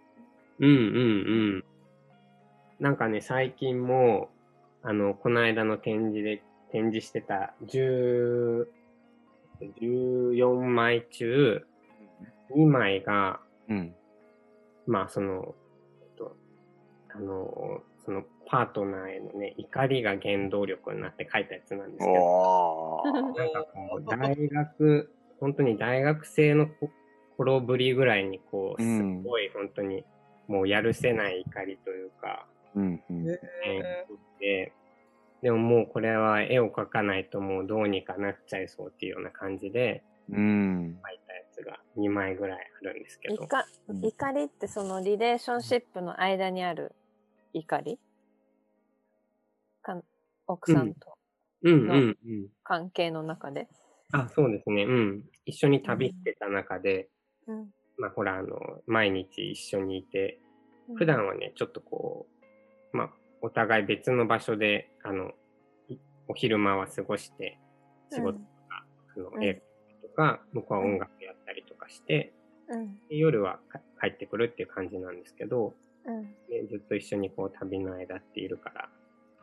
[0.59, 0.81] うんうんう
[1.57, 1.63] ん。
[2.79, 4.29] なんかね、最近も、
[4.83, 8.67] あの、この間の展示で、展示してた10
[9.61, 11.65] 14枚中、
[12.55, 13.95] 2枚が、うん。
[14.87, 15.55] まあ、その、
[16.01, 16.35] えっと、
[17.13, 23.03] あの、そのパートナーへのね、怒りが原動力になって書いたやつなんですけど。
[23.37, 26.89] なんかこう、大学、本当に大学生のこ
[27.37, 30.03] 頃ぶりぐらいに、こう、すうんごい本当に、
[30.47, 33.29] もうやるせない怒りというか、うんうん。
[33.29, 34.71] えーで、
[35.41, 40.99] でももうこれは絵を描かないともうどうにかなっちゃいそうっていうような感じでうん。
[41.03, 43.65] 描いたやつが2枚ぐらいあるんですけど、いか
[44.01, 46.93] 怒りってそのリレーションシップの間にある
[47.53, 47.99] 怒り
[49.81, 50.03] かん
[50.47, 51.19] 奥さんと
[51.63, 52.47] うんうんうん。
[52.63, 53.67] 関係の中で。
[54.11, 54.83] あ、そうですね。
[54.83, 55.23] うん。
[55.45, 57.09] 一緒に旅してた中で、
[57.47, 60.39] うんまあほら、あの、毎日一緒にいて、
[60.95, 62.27] 普段はね、ちょっとこ
[62.93, 63.09] う、まあ、
[63.41, 65.31] お互い別の場所で、あの、
[65.87, 65.97] い
[66.27, 67.57] お昼間は過ごして、
[68.11, 69.61] 仕事とか、あの、うん映
[70.01, 72.33] 画とか、向こうは音楽やったりとかして、
[72.67, 75.73] うんで夜はか帰ってくるっていう感じなんですけど、
[76.05, 78.89] うんね、ずっと一緒にこう旅の間っているから、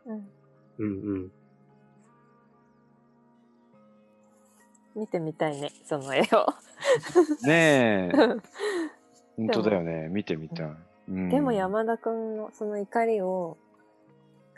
[0.07, 0.29] うん
[0.79, 1.33] うんうん。
[4.95, 6.47] 見てみたいね、その絵を。
[7.47, 8.13] ねえ。
[9.37, 10.09] 本当だよね。
[10.09, 10.67] 見てみたい。
[11.09, 13.59] うんでも山田くんのその怒りを、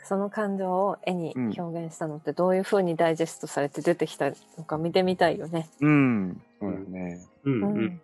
[0.03, 5.69] その感情を絵に表現したのってどういう風にダイジェストされて出てきたのか見てみたいよね。
[5.81, 6.41] うん。
[6.59, 7.25] そうだね。
[7.43, 7.77] うんうん。
[7.77, 8.01] うん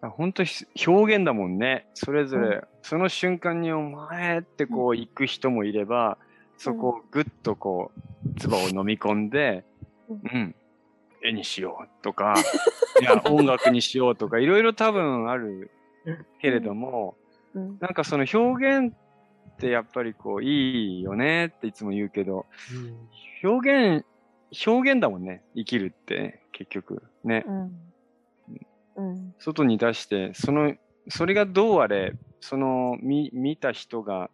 [0.00, 0.44] 本当
[0.86, 1.86] 表現だもんね。
[1.94, 6.18] それぞれ、うその瞬間にお前ってこう行く人もいれば、
[6.56, 7.90] そこをぐっとこ
[8.36, 9.64] う、唾を飲み込んで、
[10.08, 10.54] ううんん、
[11.24, 12.34] 絵にしようとか、
[13.00, 15.72] いや、音楽にしようとか、いろいろ多分ある
[16.40, 17.16] けれども、
[17.54, 18.94] うんなんかその表現
[19.58, 22.46] ってやっぱりこう、いいよねっていつも言うけど、
[23.42, 24.06] 表現、
[24.66, 25.42] 表現だもんね。
[25.56, 27.02] 生きるって、結局。
[27.24, 27.44] ね。
[27.46, 27.72] うん
[28.96, 30.74] うん外に出して、その、
[31.08, 34.30] それがどうあれ、その、見、見た人が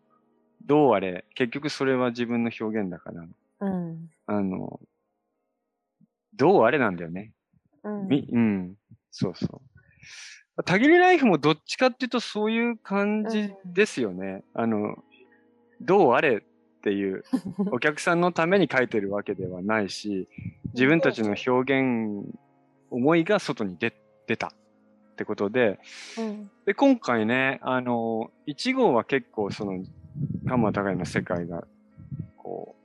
[0.65, 3.27] どうあれ、結局それは自分の表現だから、
[3.61, 4.81] うんあの、
[6.35, 7.33] どうあれなんだよね。
[7.83, 8.75] うんみ、うん。
[9.11, 9.63] そうそ
[10.57, 10.63] う。
[10.65, 14.45] たぎりライフもどっちかっていうとそういう感じですよね。
[14.55, 14.97] あの、
[15.81, 16.41] どうあれっ
[16.83, 17.25] ていう、
[17.73, 20.29] お客さんのために書いてるわけではないし、
[20.75, 22.27] 自分たちの表現、
[22.91, 23.95] 思いが外に出、
[24.27, 24.51] 出たっ
[25.17, 25.79] てことで、
[26.19, 26.51] うん。
[26.67, 29.85] で、今回ね、あの、1号は結構その、
[30.47, 31.67] 鎌田高の世界が、
[32.37, 32.77] こ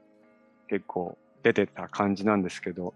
[0.65, 2.93] う、結構出てた感じなんですけど、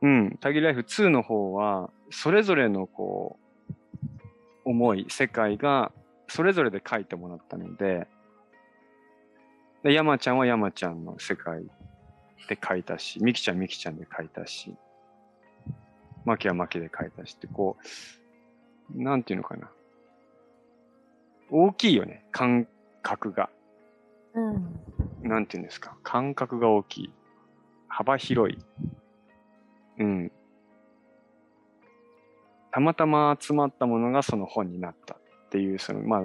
[0.00, 3.72] うん、タギライフ2の方は、それぞれのこう、
[4.64, 5.92] 思い、世界が、
[6.28, 8.06] それぞれで書いてもらったので、
[9.82, 11.62] で、山ちゃんは山ちゃんの世界
[12.48, 14.74] で書いたし、みきちゃんみきちゃんで書いたし、
[16.24, 17.76] まきはまきで書いたしって、こ
[18.94, 19.70] う、なんていうのかな。
[21.50, 22.66] 大きいよね、感
[23.02, 23.50] 覚が。
[24.34, 24.80] うん
[25.22, 25.96] なんていうんですか。
[26.02, 27.12] 感覚が大きい。
[27.88, 28.58] 幅広い。
[29.98, 30.32] うん。
[32.72, 35.18] たまたま集まったものがその本になったっ
[35.50, 36.22] ていう、その、まあ、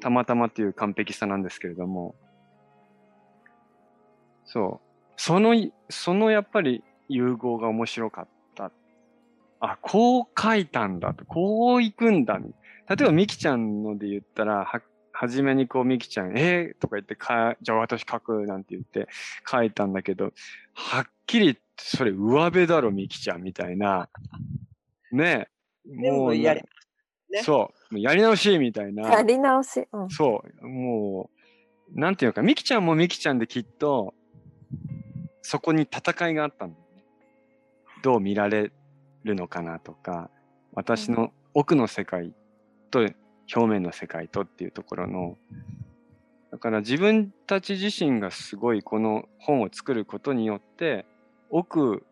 [0.00, 2.14] たまたまっていう完璧さなんですけれども、
[4.52, 4.86] そう。
[5.16, 5.54] その、
[5.88, 8.72] そのやっぱり融合が面白かった。
[9.60, 12.38] あ、こう書いたんだと、こう行くんだ。
[12.38, 14.82] 例えば、みきちゃんので言ったら、は、
[15.12, 19.08] はじめにこう、みきちゃん、えー、とか言って、か、じゃあ私書くなんて言って
[19.48, 20.32] 書いたんだけど、
[20.74, 24.08] はっきりそれ上辺だろ、みきちゃん、みたいな。
[25.12, 25.48] ね
[25.86, 25.94] え。
[26.02, 26.62] 全部やり
[27.30, 27.94] ねそう。
[27.94, 29.08] もうやり直し、みたいな。
[29.08, 29.86] やり直し。
[29.92, 31.30] うんそう、も
[31.94, 34.14] う、なんていうのか、みきちゃんもみきちゃんできっと、
[35.42, 37.04] そこに戦いがあったんだよね。
[38.02, 38.72] どう見られ
[39.24, 40.30] るのかなとか、
[40.72, 42.32] 私の奥の世界
[42.90, 43.00] と
[43.54, 45.36] 表面の世界とっていうところの、
[46.50, 51.06] だから自分たち自身がすごいこの本を作ることによって、
[51.50, 52.04] 奥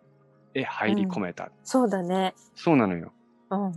[0.55, 1.51] へ入り込めた。
[1.63, 2.35] そうだね。
[2.55, 3.13] そうなのよ。
[3.51, 3.73] うん。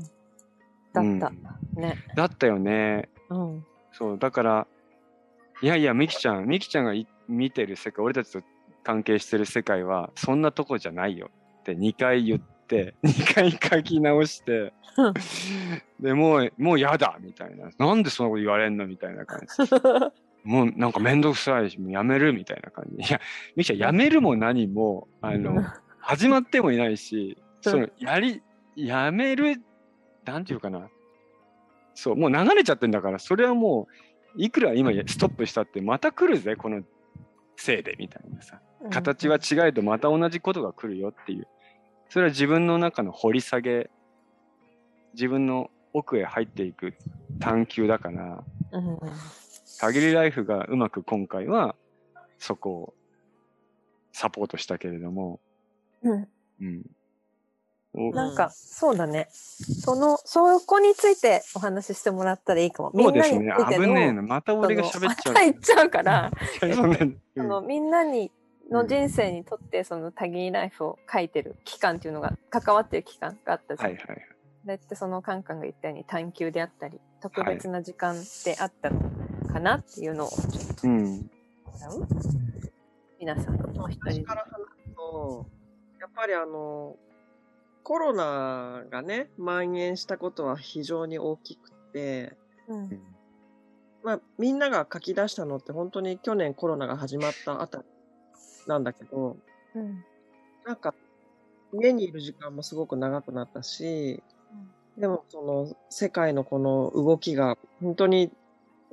[0.93, 1.31] だうんった。
[1.79, 1.97] ね。
[2.15, 3.09] だったよね。
[3.29, 3.65] うん。
[3.91, 4.67] そう、だから、
[5.61, 8.41] いやいや、みきちゃん、みきちゃんがい見てる世界、俺たちと
[8.83, 11.29] 関係してる世界は、そんなとこじゃないよ
[11.61, 14.73] って2回言って、2回書き直して、
[15.99, 17.69] で、もう、もうやだみたいな。
[17.77, 19.73] なんでそんなこと言われんのみたいな感じ。
[20.43, 23.07] もうなんかめんどくさいし、もうやめるみたいな感じ。
[23.07, 23.21] いや、
[23.55, 25.63] みきちゃん、やめるも何も、あの、
[25.99, 28.41] 始まってもいないし、その、やり、
[28.75, 29.61] やめる、
[30.25, 30.89] なんていうかな。
[31.93, 33.87] そう、もう流れちゃってんだから、それはも
[34.35, 36.81] う、いくら今ストップしたって、また来るぜ、この
[37.55, 38.59] せいで、みたいなさ。
[38.89, 41.47] 形は違えど、また同じことが来るよっていう。
[42.09, 43.89] それは自分の中の掘り下げ、
[45.13, 46.93] 自分の奥へ入っていく
[47.39, 48.43] 探求だから、
[49.79, 51.75] 限りライフがうまく今回は、
[52.39, 52.93] そこを
[54.13, 55.39] サポートしたけれども、
[56.03, 56.27] うん
[56.61, 56.85] うん。
[57.93, 59.27] おなんか、そうだね。
[59.31, 62.91] その、そこについてお話ししてもらったらいいかも。
[62.95, 64.21] そうですね危ねえな。
[64.21, 65.33] また俺が喋っちゃう。
[65.33, 66.31] そのまた言っちゃうから、
[67.35, 68.31] のみんなに
[68.69, 73.89] の人生にとってその多義ライフを書いてる期間っていうのが関わってる期間があったじゃん。
[73.91, 74.25] はいはいはい。
[74.63, 79.01] それってそのカンカンが言ったように探求であったり特別な時間であったの
[79.51, 81.17] かなっていうのをちょっとうん。
[81.17, 81.29] も
[81.79, 82.07] らう
[83.19, 84.49] 皆さんの一人私から話
[84.89, 85.45] すと、
[85.99, 86.95] やっぱりあの、
[87.83, 92.37] コロナがね、蔓延したことは非常に大きくて、
[92.67, 93.01] うん
[94.03, 97.83] まあ、みんなが書き出したのって本当に去年コロナが始まったあたり
[98.67, 99.37] なんだけど、
[99.75, 100.03] うん
[100.65, 100.93] なんか、
[101.73, 104.21] 家にいる時間もすごく長くなったし、
[104.97, 108.31] でもその世界のこの動きが本当に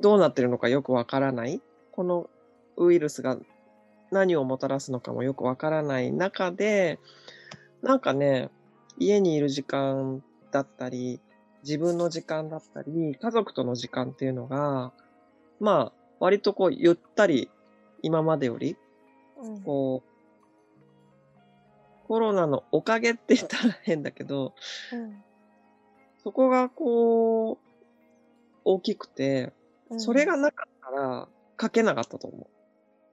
[0.01, 1.61] どうなってるのかよくわからない。
[1.93, 2.31] この
[2.77, 3.37] ウイルスが
[4.11, 6.99] 何をもたらすのかもよくわからない中で、
[7.83, 8.51] なんかね、
[8.99, 11.21] 家にいる時間だったり、
[11.65, 14.93] 自分の時間だったり、家族との時間っていうのが、
[15.61, 17.51] まあ、割とこう、ゆったり、
[18.03, 18.77] 今までより、
[19.39, 19.63] うん。
[19.63, 20.09] こう、
[22.07, 24.55] コロナのおかげって言ったら変だけど、
[24.93, 25.23] うん。
[26.23, 27.59] そこがこう、
[28.65, 29.53] 大きくて、
[29.91, 30.01] うん。
[30.01, 31.29] それがなかったら
[31.61, 32.51] 書けなかったと思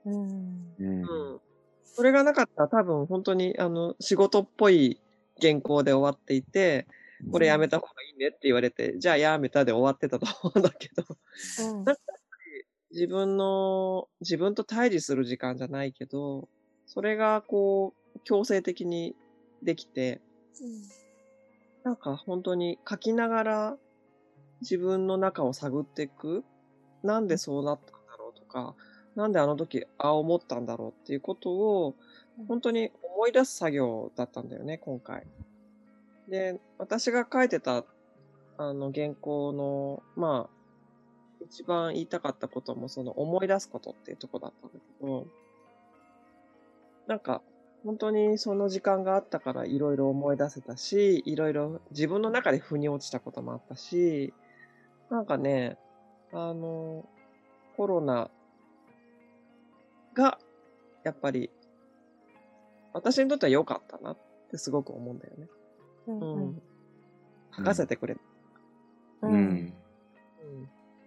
[0.06, 0.10] う。
[0.10, 0.74] ん。
[0.78, 1.02] うん。
[1.02, 1.06] う。
[1.08, 1.40] うん。
[1.84, 5.00] それがなかったら多分本当にあの仕事っぽい
[5.40, 6.86] 原稿で終わっていて、
[7.32, 11.04] これやめた方がいいねって言われて、じゃあやめたで終わってたと思うんだけど、
[11.70, 11.84] うん。
[11.84, 12.02] なんか
[12.96, 16.48] 自分の、自分と対峙する時間じゃないけど、
[16.86, 19.14] それがこう、強制的に
[19.62, 20.22] できて、
[21.84, 23.76] なんか本当に書きながら
[24.62, 26.42] 自分の中を探っていく。
[27.02, 28.74] なんでそうなったんだろうとか、
[29.14, 31.94] なんであの時ああ思ったんだろうっていうことを
[32.48, 35.26] 本当に思い出す作業だったんだよね、今回。
[36.28, 37.84] で、私が書いてた
[38.56, 40.55] あの原稿の、まあ、
[41.44, 45.26] 一番言いたかったこともその思い出すことっていうとこだったんだけど、
[47.06, 47.42] なんか
[47.84, 54.34] 本当にその時間があったからいろいろ思い出せたし、いろいろ自分の中で腑に落ちたこともあったし、
[55.08, 55.78] なんかね、
[56.32, 57.04] あの、
[57.76, 58.28] コロナ
[60.14, 60.38] が、
[61.04, 61.50] やっぱり、
[62.92, 64.16] 私にとっては良かったなっ
[64.50, 65.46] てすごく思うんだよね。
[66.08, 66.62] うんうん。
[67.56, 68.20] 書かせてくれた。
[69.22, 69.38] ううんん。
[69.38, 69.74] うん。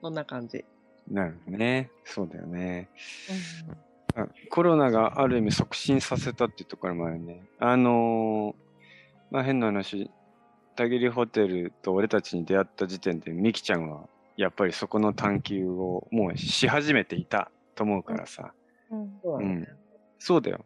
[0.01, 0.65] そんな感じ。
[1.09, 1.91] なるほどね。
[2.05, 2.89] そうだよね。
[4.15, 7.43] あコロナがある意味促進させたっていうところもあるね。
[7.59, 8.69] あのー
[9.31, 10.09] まあ変な話、
[10.75, 18.53] 田切ホテルと俺たちに出会った時点で、ミキちゃんはやっぱりそこの探求をもうし始めていたと思うからさ。
[18.89, 19.67] うんうん。
[20.17, 20.65] そうだよ。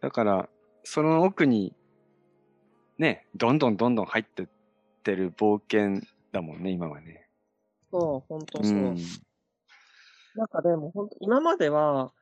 [0.00, 0.48] だから、
[0.82, 1.74] その奥に、
[2.98, 4.46] ね、どんどんどんどん入ってっ
[5.02, 7.23] てる冒険だもんね、今はね。
[7.94, 8.76] そう、本当うそう。
[8.76, 8.96] ん。
[10.34, 12.12] なんかでも本当今までは、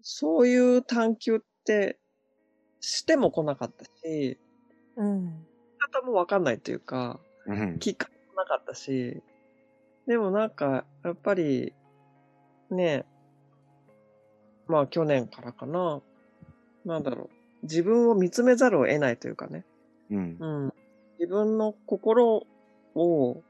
[0.00, 1.98] そういう探求って
[2.80, 4.38] しても来なかったし、
[4.96, 5.46] うん
[5.92, 7.78] 方もわかんないというか、うん。
[7.80, 9.22] きっかけもなかったし、
[10.06, 11.74] でもなんか、やっぱり、
[12.70, 13.04] ね
[14.66, 16.00] まあ去年からかな、
[16.84, 19.64] なんだろう、自分を見つめざるを得ないというかね、
[20.10, 20.36] うん。
[20.38, 20.72] うん。
[21.18, 22.46] 自分の心
[22.94, 23.42] を、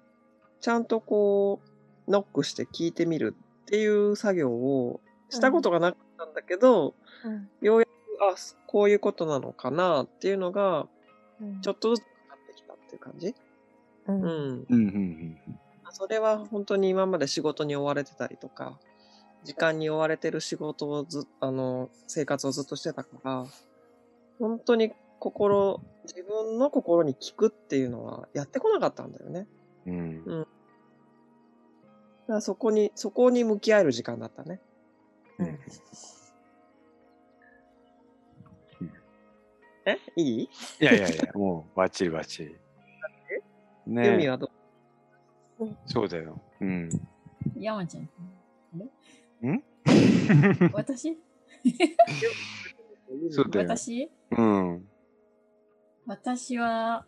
[0.64, 1.60] ちゃんとこ
[2.08, 7.88] う、ノックして聞いてみるっていう作業をしたことがなかったんだけど、うんようやく、
[8.22, 8.34] あ、
[8.66, 10.88] こういうことなのかなっていうのが、
[11.38, 13.34] うんちょっとずつ分かってきたっていう感じ？
[14.06, 14.26] うんうん。
[14.26, 14.64] うん。
[14.70, 15.38] うん。
[15.90, 18.78] それは本当に今まで仕事に追われてたりとか、
[19.44, 23.44] 時間に追われてる仕事をず、あの、生活をずっとしてたから、
[24.38, 29.46] 本当に心、自分の心に聞くっていうのはやってこなかったんだよね。
[29.86, 30.24] うん。
[30.24, 30.46] だか
[32.26, 34.60] らそこに、そこに向き合える時間だったね。
[35.38, 35.58] うん
[39.86, 39.98] え？
[40.16, 40.42] いい？
[40.44, 40.48] い
[40.80, 42.56] やいやいや、もうバッチリバッチリ。
[43.86, 44.50] ねユミはど
[45.84, 46.40] そうだよ。
[46.60, 46.88] うん。
[47.56, 48.04] 山ちゃん。
[48.04, 48.08] ん？
[50.72, 51.18] 私？
[53.30, 53.68] そうだよ。
[53.68, 54.10] 私？
[54.30, 54.88] うん。
[56.06, 57.04] 私は、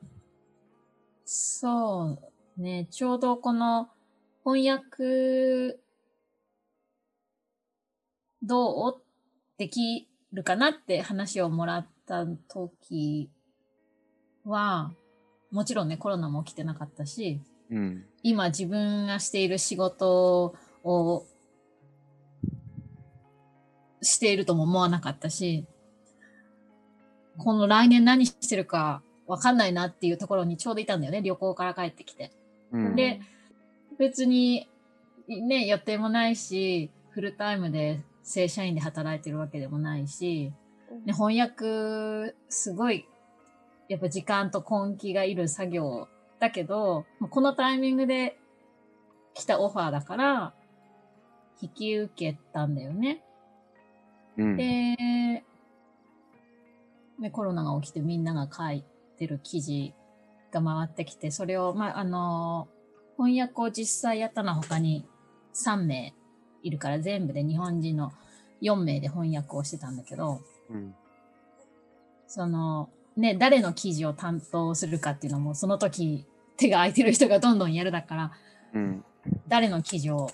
[1.24, 3.90] そうね、ちょうどこの
[4.44, 5.78] 翻訳、
[8.42, 9.02] どう
[9.58, 13.30] できるかなって話をもらった時
[14.44, 14.92] は、
[15.50, 17.40] もちろんね、コロナも起きてなかったし、
[17.70, 18.04] うん。
[18.22, 20.54] 今自分がしている仕事
[20.84, 21.26] を
[24.02, 25.66] しているとも思わなかったし、
[27.38, 32.30] この来年何してるかわかんないなっていうところにちょうどいたんだよね、旅行から帰ってきて。
[32.76, 32.96] うん。
[32.96, 33.20] で、
[33.98, 34.68] 別に
[35.28, 40.52] ね、予定もないし、フルタイムで正社員で働いてるわけでもないし、
[41.04, 43.06] ね、翻訳、すごい、
[43.88, 46.08] やっぱ時間と根気がいる作業
[46.38, 48.38] だけど、このタイミングで
[49.34, 50.54] 来たオファーだから、
[51.60, 53.22] 引き受けたんだよね。
[54.36, 54.56] うん。
[54.56, 54.64] で、
[57.18, 58.84] ね、コロナが起きてみんなが書い
[59.18, 59.94] てる記事
[60.60, 62.68] が回ってきて、それを、まあ、あの、
[63.16, 65.06] 翻訳を実際やったのは他に
[65.54, 66.14] 3名
[66.62, 68.12] いるから、全部で日本人の
[68.62, 70.40] 4名で翻訳をしてたんだけど、
[70.70, 70.94] うん。
[72.26, 76.26] その、ね、誰の記事を担当するかっていうのも、その時
[76.56, 78.32] 手が空いてる人がどんどんやるだから、
[78.74, 79.04] うん。
[79.48, 80.30] 誰の記事を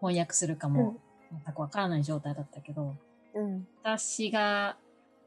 [0.00, 0.96] 翻訳するかうんも
[1.44, 2.96] 全くわからない状態だったけど、
[3.34, 3.66] うん。
[3.82, 4.76] 私が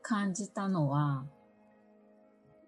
[0.02, 1.24] 感じたのは、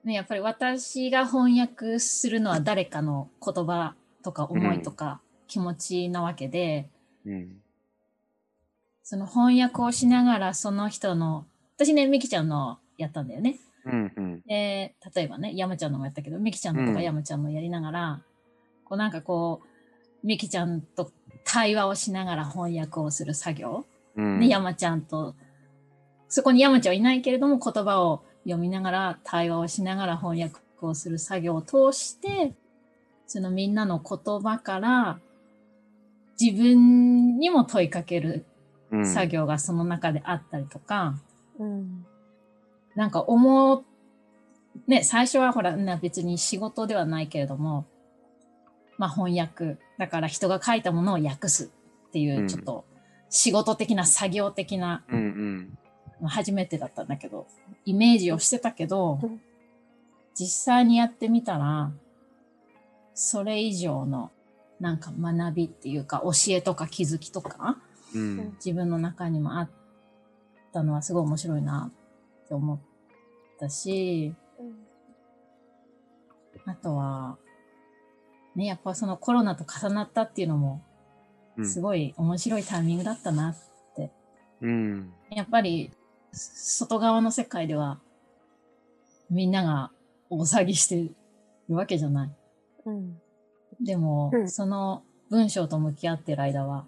[0.04, 6.90] ね、やっぱり私が翻訳するのは誰かの言葉とか思いとか気持ちなわけで、
[7.26, 7.62] うん。
[9.04, 11.46] その翻訳をしながらその人の、
[11.76, 13.60] 私ね、ミキちゃんのやったんだよね。
[13.86, 14.12] うん。
[14.16, 14.42] うん。
[14.42, 18.22] で、例えばね、山ちゃんのもやったけど、ミキちゃんのとかうん山ちゃんのやりながら、
[18.86, 21.12] こうなんかこう、ミキちゃんと
[21.44, 23.86] 対話をしながら翻訳をする作業。
[24.16, 24.40] うん。
[24.40, 25.36] で、山ちゃんと、
[26.30, 32.54] そこに山ちゃんはいないけれども、言葉を読みながら、対話をしながら翻訳をする作業を通して、
[33.28, 35.20] そのみんなの言葉から、
[36.40, 38.46] 自分にも問いかける
[38.92, 41.16] うん作業がその中であったりとか、
[41.60, 42.06] うん。
[42.96, 43.84] なんか思う、
[44.88, 47.88] ね、最初はほら、な別に仕事ではないけれども、
[48.98, 49.78] まあ翻訳。
[49.98, 51.72] だから人が書いたものを訳す
[52.08, 52.86] っていうう、んちょっと
[53.30, 55.04] 仕事的な作業的な、
[56.28, 57.48] 初めてだったんだけど、
[57.86, 59.42] イメージをしてたけどうん、
[60.36, 61.92] 実際にやってみたら、
[63.14, 64.32] それ以上の
[64.80, 67.78] なんか学びっていうか、教えとか気づきとか、
[68.14, 68.54] うん。
[68.64, 69.70] 自分の中にもあっ
[70.72, 71.92] たのはすごい面白いな
[72.44, 72.80] って思っ
[73.60, 74.36] たし、
[76.66, 77.38] あとは、
[78.56, 80.82] ね、やっぱそのコロナと重なったっていうのも、
[81.58, 83.56] うんすごい面白いタイミングだったな。
[84.62, 85.14] うん。
[85.30, 85.92] やっぱり、
[86.34, 88.00] 外側の世界では、
[89.30, 89.92] みんなが
[90.30, 91.16] 大騒ぎしてる
[91.70, 92.32] わけじゃない。
[92.86, 93.22] うん。
[93.82, 96.86] でも、うんその文章と向き合ってる間は、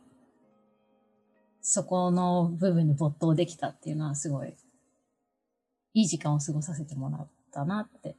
[1.62, 4.56] そこの部分に没頭できたっていうのはすごい、
[5.94, 8.16] いい時間を過ごさせてもらったなって、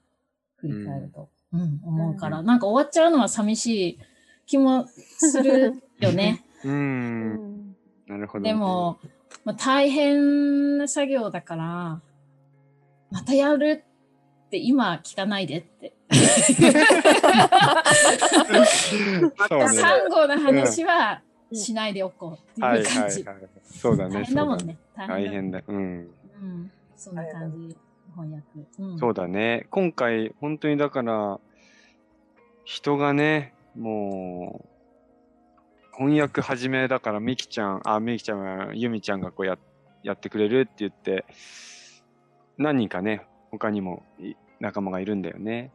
[0.57, 3.99] 振り返ると、うん、思うから、なんか終わっちゃうのは寂しい
[4.47, 6.45] 気もするよね。
[6.64, 6.68] う。
[6.68, 7.77] うんん。
[8.09, 8.45] なるほど。
[8.45, 8.99] でも、
[9.45, 12.01] まあ、大変な作業だから、
[13.11, 13.85] またやる
[14.47, 15.93] って今聞かないでって。
[19.79, 21.20] サンゴの話は
[21.53, 23.20] しないでおこうってはいいうは感じ。
[23.20, 23.37] いはい。
[23.64, 24.14] そうだね。
[24.14, 24.79] 大変だもんそうね。
[24.97, 25.61] だ大変だ。
[25.61, 25.62] 大変だ。
[25.68, 25.77] うん。
[25.77, 25.81] う
[26.45, 26.70] ん。
[26.97, 27.77] そんな感じ。
[28.14, 28.45] 翻訳。
[28.79, 28.99] うん。
[28.99, 29.66] そうだね。
[29.70, 31.39] 今回、本当にだから、
[32.64, 34.76] 人がね、もう、
[35.99, 39.57] 翻訳始めだから、みきちゃん、あ、みきちゃんは、ゆみちゃんがこうや
[40.03, 41.24] やってくれるって言って、
[42.59, 45.72] 何人かね、他にもい仲間がいるんだよね。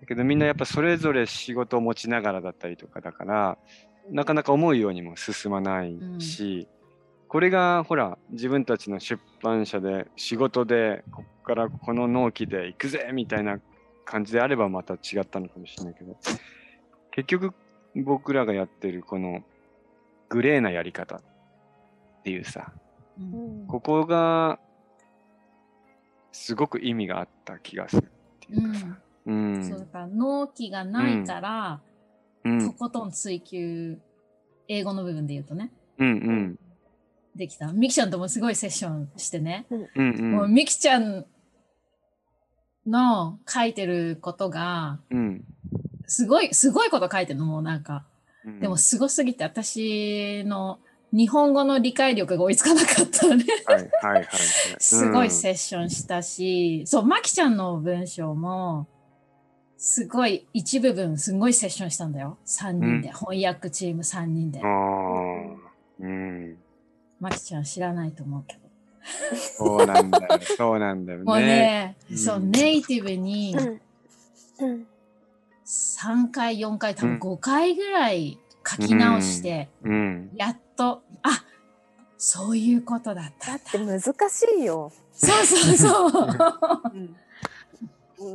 [0.00, 3.58] だけどみんなやっぱそれぞれ仕事を持ちながらだったりとかだから、
[4.10, 6.66] なかなか思うようにも進まないし、
[7.28, 13.60] これがほら自分たちの出版社で仕事でここからこの納期で行くぜみたいな
[14.06, 16.16] 感じであればまた違ったのかもしれないけど
[17.10, 17.52] 結局
[17.94, 19.42] 僕らがやってるこの
[20.28, 21.20] グレーなやり方っ
[22.22, 22.72] ていうさ
[23.18, 24.58] うんここが
[26.32, 28.08] すごく意味があった気がするっ
[28.40, 28.86] ていうかさ。
[29.26, 29.68] うん。
[29.68, 31.80] そうだから納期がないから、
[32.44, 32.64] うん。
[32.64, 33.98] とことん追求、
[34.68, 36.58] 英語の部分で言うとね、うんうん。
[37.34, 37.72] できた。
[37.72, 39.66] ミキちゃんともすごいセッションしてね、
[39.96, 41.26] うんもうミキちゃん
[42.86, 45.44] の書いてることが、うん。
[46.06, 48.06] すごい、すごいこと書いてるの、もうなんか。
[48.48, 48.60] うん。
[48.60, 50.78] でもすごすぎて私の
[51.12, 53.44] 日本語の理解力が追いつかなかったのね。
[53.66, 54.26] はいはいはいはい。
[54.78, 58.86] すごいセッションしたし、そう、マキちゃんの文章も、
[59.76, 62.36] すごい、一部分、すごいセッションしたんだよ。
[62.44, 63.08] 3人で。
[63.08, 64.66] うん翻訳チーム3人であ。
[64.66, 64.68] あ、
[66.00, 66.58] うん。
[67.20, 68.68] マキちゃん知らないと思うけど。
[69.36, 70.40] そうなんだよ。
[70.56, 71.46] そうなんだよもうね。
[71.46, 74.86] ね、うんそう、ネイティブにうんうん
[75.68, 80.30] 3回、4回、多分うん5回ぐらい書き直して、うん。
[80.34, 81.44] やっと、あ
[82.16, 83.54] そういうことだっただ。
[83.56, 84.12] って難し
[84.58, 84.90] いよ。
[85.12, 86.92] そうそうそう。
[86.94, 87.16] うん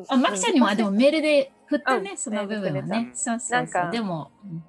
[0.08, 3.18] あ、マキちゃんにも、あ、でもメールで振ったね、うんその部分はねく。
[3.18, 3.60] そうそうそう。
[3.60, 4.64] なんかでも、うん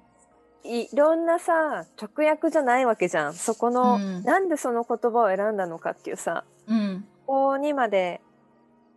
[0.67, 8.19] いろんなさ直訳じゃないわけじゃんそこの、うんなんでその言葉を選んだのかっていうさうん、ここにまで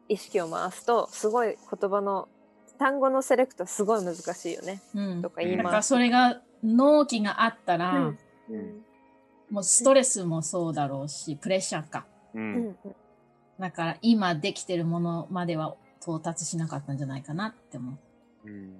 [0.09, 2.29] 意識を回すとすごい言葉の
[2.79, 5.23] 単語のセレクトすごい難しいよねうん。
[5.23, 5.89] とか言いだからます。
[5.89, 8.19] それが納期があったら、うん
[8.51, 8.85] うん
[9.51, 12.07] もうストレスもそうだろうし、プレッシャーか。
[13.59, 17.99] だから今できてるものまでは到達しなかったんじゃないかなって思
[18.45, 18.49] う。
[18.49, 18.77] うん。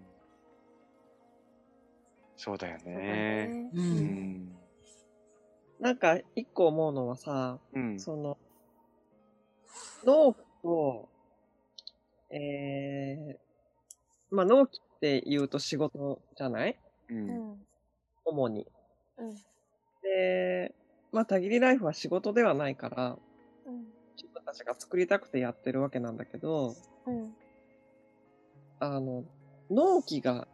[2.37, 2.93] そうだよね。
[2.95, 3.81] ねう。
[3.81, 4.59] うんん。
[5.81, 7.99] なんか、一個思うのはさ、うん。
[7.99, 8.37] その、
[10.05, 11.09] 納期と、
[12.31, 13.48] えー、
[14.31, 16.77] まあ納期って言うと仕事じゃない？
[17.11, 17.15] う。
[17.15, 17.67] うんん
[18.25, 18.67] 主に。
[19.19, 19.35] うん
[20.03, 20.75] で、
[21.13, 23.19] まあ、たぎりライフは仕事ではないから、
[23.67, 26.75] うん自分たちが作りたくてやってるわけなんだけど、
[27.07, 27.35] うん
[28.81, 29.25] あの、
[29.71, 30.47] 納期が、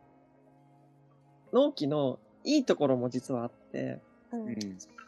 [1.53, 4.01] 納期のいいところも実はあって、
[4.33, 4.55] うんうん。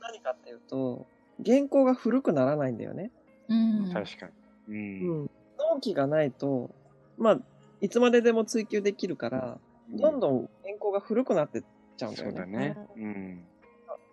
[0.02, 1.06] 何かっていうと、
[1.44, 3.10] 原稿が古くならないんだよね。
[3.48, 3.90] うん。
[3.92, 4.26] 確か
[4.68, 5.02] に。
[5.06, 5.10] う。
[5.12, 5.30] うんん。
[5.58, 6.70] 納期がないと、
[7.18, 7.38] まあ、
[7.80, 9.58] いつまででも追求できるから、
[9.90, 11.62] どんどん原稿が古くなってっ
[11.96, 12.44] ちゃうんだそうよね。
[12.44, 12.76] だね。
[12.96, 13.44] うん。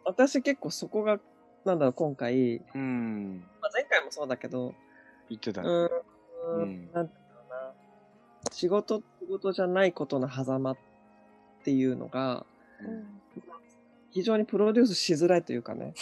[0.06, 1.20] 私結構そこが、
[1.66, 3.44] なんだろう、今回、うん。
[3.62, 4.74] まあ、前回もそうだけど、
[5.30, 5.70] 言ってたうね。
[5.70, 7.74] ーん、うんなんていうな。
[8.52, 10.78] 仕事ってことじゃないことの狭間っ
[11.64, 12.46] ていうのが、
[12.82, 13.24] うん
[14.14, 15.96] 非常にプロデュースしづらいというかね。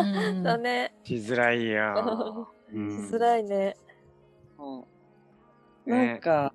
[0.00, 2.48] うんだねしづらいよ。
[2.72, 3.76] うんしづらいね
[5.84, 6.54] ねなんか、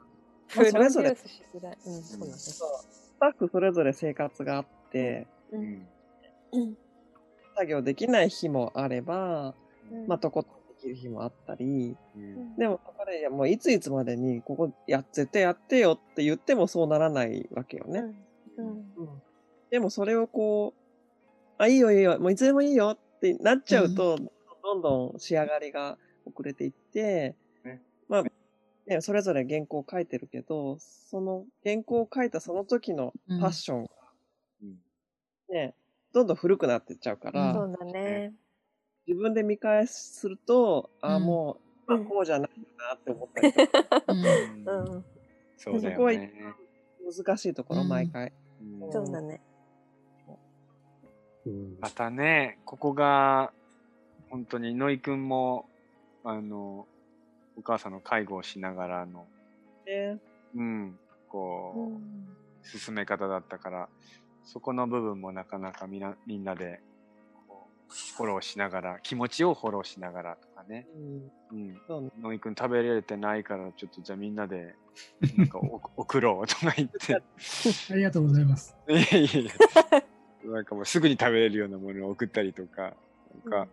[0.50, 1.10] それぞれ。
[1.12, 1.78] ースしづらい。
[1.86, 5.58] うんそうなんですスタッフそれぞれ生活があって、う
[6.54, 6.76] うん。
[7.56, 9.56] 作業できない日もあれば、
[9.92, 10.08] うん。
[10.08, 12.56] まあ、とことんできる日もあったり、うん。
[12.58, 18.04] でも、そこで、いやもういついつまでに、ここ、や、絶対やってよって言ってもそうならないわけよね。
[18.58, 18.68] うん。
[18.68, 19.24] うん。
[19.70, 20.82] でも、それをこう、
[21.58, 24.18] あ、いいよいいよ、もういつでもいいよってなっちゃうと、
[24.64, 27.82] どんどん仕上がりが遅れていって、ね。
[28.10, 28.24] まあ、
[28.88, 33.90] ね、それぞれ原稿を書いてるけど、その原稿を書いたその時のパッションが
[34.62, 34.76] うん
[35.50, 35.76] ね、
[36.14, 38.34] どんどん古くなってっちゃうから、そうだね。
[39.08, 41.24] 自分で見返すると、あ、うん。
[41.24, 41.58] も
[41.88, 42.02] う、うん。
[42.02, 44.26] あこうじゃないなって思ったりとか、 うん。
[44.96, 45.06] うん。
[45.58, 46.34] そうだそこはよね。
[47.18, 48.34] 難しいところ、うん毎回。
[48.62, 48.92] うん。
[48.92, 49.42] そうだね。
[51.46, 51.78] うん。
[51.80, 53.54] またね、ここが、
[54.30, 55.70] 本当に、ノイ君も、
[56.24, 56.88] あの、
[57.58, 59.28] お母さんの介護をしながらの、
[59.86, 60.20] ね、
[60.56, 60.94] うん、う
[61.28, 63.90] こんう、進め方だったから、
[64.44, 66.82] そこの部分もなかなかみなみんなで、
[67.48, 70.88] こう、フォローしながら、気持ちをフォローしながらとかね。
[71.52, 71.82] うん、うん。
[71.88, 72.12] そうね。
[72.20, 74.76] ノイ君食べれてないから、ちょっとじゃあみんなで、
[75.38, 77.16] なんかお 送ろうとか言って。
[77.92, 78.76] ありがとうございます。
[78.88, 79.52] いやいやいや。
[80.46, 82.94] なんかもうすぐに食べれるようなものを送ったりとか、
[83.46, 83.68] なんか、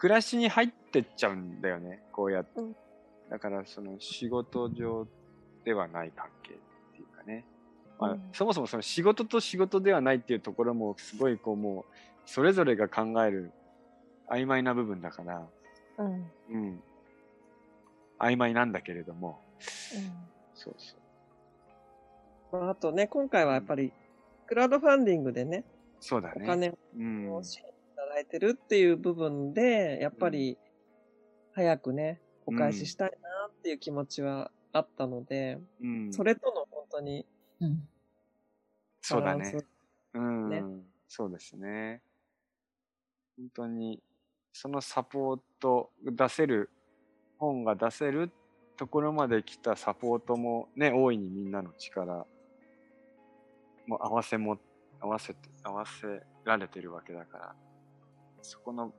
[0.00, 2.60] 暮らしに入ってっちゃうんだよね、こうやって。
[2.60, 2.76] うん
[3.30, 5.06] だからその仕事上
[5.64, 6.54] ではない関係っ
[6.96, 7.44] ていうかね。
[7.96, 11.92] まあ、うんそもそもその仕事と仕事ではないっていうところもすごいこうもう、
[12.26, 13.52] それぞれが考える
[14.28, 15.46] 曖昧な部分だから、
[15.98, 16.82] うんうん。
[18.18, 19.38] 曖昧なんだけれども、
[20.54, 20.96] そうそ
[22.52, 22.58] う。
[22.62, 23.92] まあ、あとね、今回はやっぱり、
[24.48, 25.64] クラウドファンディングでね、
[26.00, 26.44] そうだね。
[26.44, 27.44] お金うんを。
[27.44, 27.62] 支
[28.16, 30.58] 援いただいてるっていう部分で、やっぱり、
[31.52, 37.26] 早くね、お返ししたいなっていう気持ちはあったので、うん、それとの本当に
[37.60, 37.88] うん。
[39.02, 39.56] そうだね。
[40.14, 40.64] うん、ね
[41.08, 42.02] そうですね。
[43.36, 44.02] 本当に、
[44.52, 46.70] そのサポート出せる、
[47.38, 48.30] 本が出せる
[48.76, 52.26] ところまで来たサポートもね、大いにみんなの力
[53.86, 54.58] も合わせも、
[55.00, 57.54] 合わせて、合わせられてるわけだから、
[58.42, 58.92] そこの、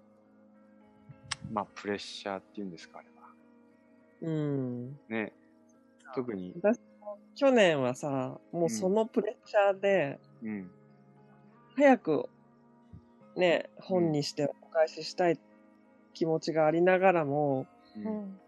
[1.51, 3.21] まあ、プレッシャーっていうんですか、あれは。
[4.21, 4.99] うん。
[5.09, 5.33] ね。
[6.13, 10.71] 特に、私も去年はさ、もうそのプレッシャーで、うん。
[11.75, 12.29] 早く、
[13.35, 15.39] ね、本にしてお返ししたい
[16.13, 17.65] 気持ちがありながらも、
[17.95, 17.99] う。
[17.99, 18.39] うんん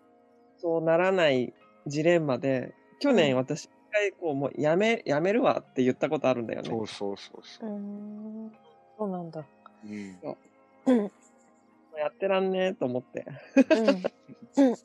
[0.58, 1.54] そうならない
[1.88, 6.70] ジレンマで、去年私、回こう、もうやめ、やめるわって言ったことあるんだよね。
[6.70, 8.52] そうそうそうそうう。
[8.98, 9.46] そうなんだ。
[9.86, 10.20] うん
[10.86, 11.12] うん。
[11.98, 13.26] やってらんねえと思って。
[14.58, 14.76] うん。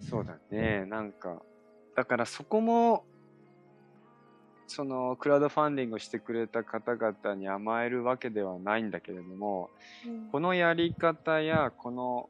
[0.00, 0.86] そうだね。
[0.86, 1.42] なんか、
[1.94, 3.04] だからそこも、
[4.66, 9.70] そのクラウドファンディングをしてくれた方々に甘えるわけではないんだけれども、
[10.30, 12.28] このやり方やこの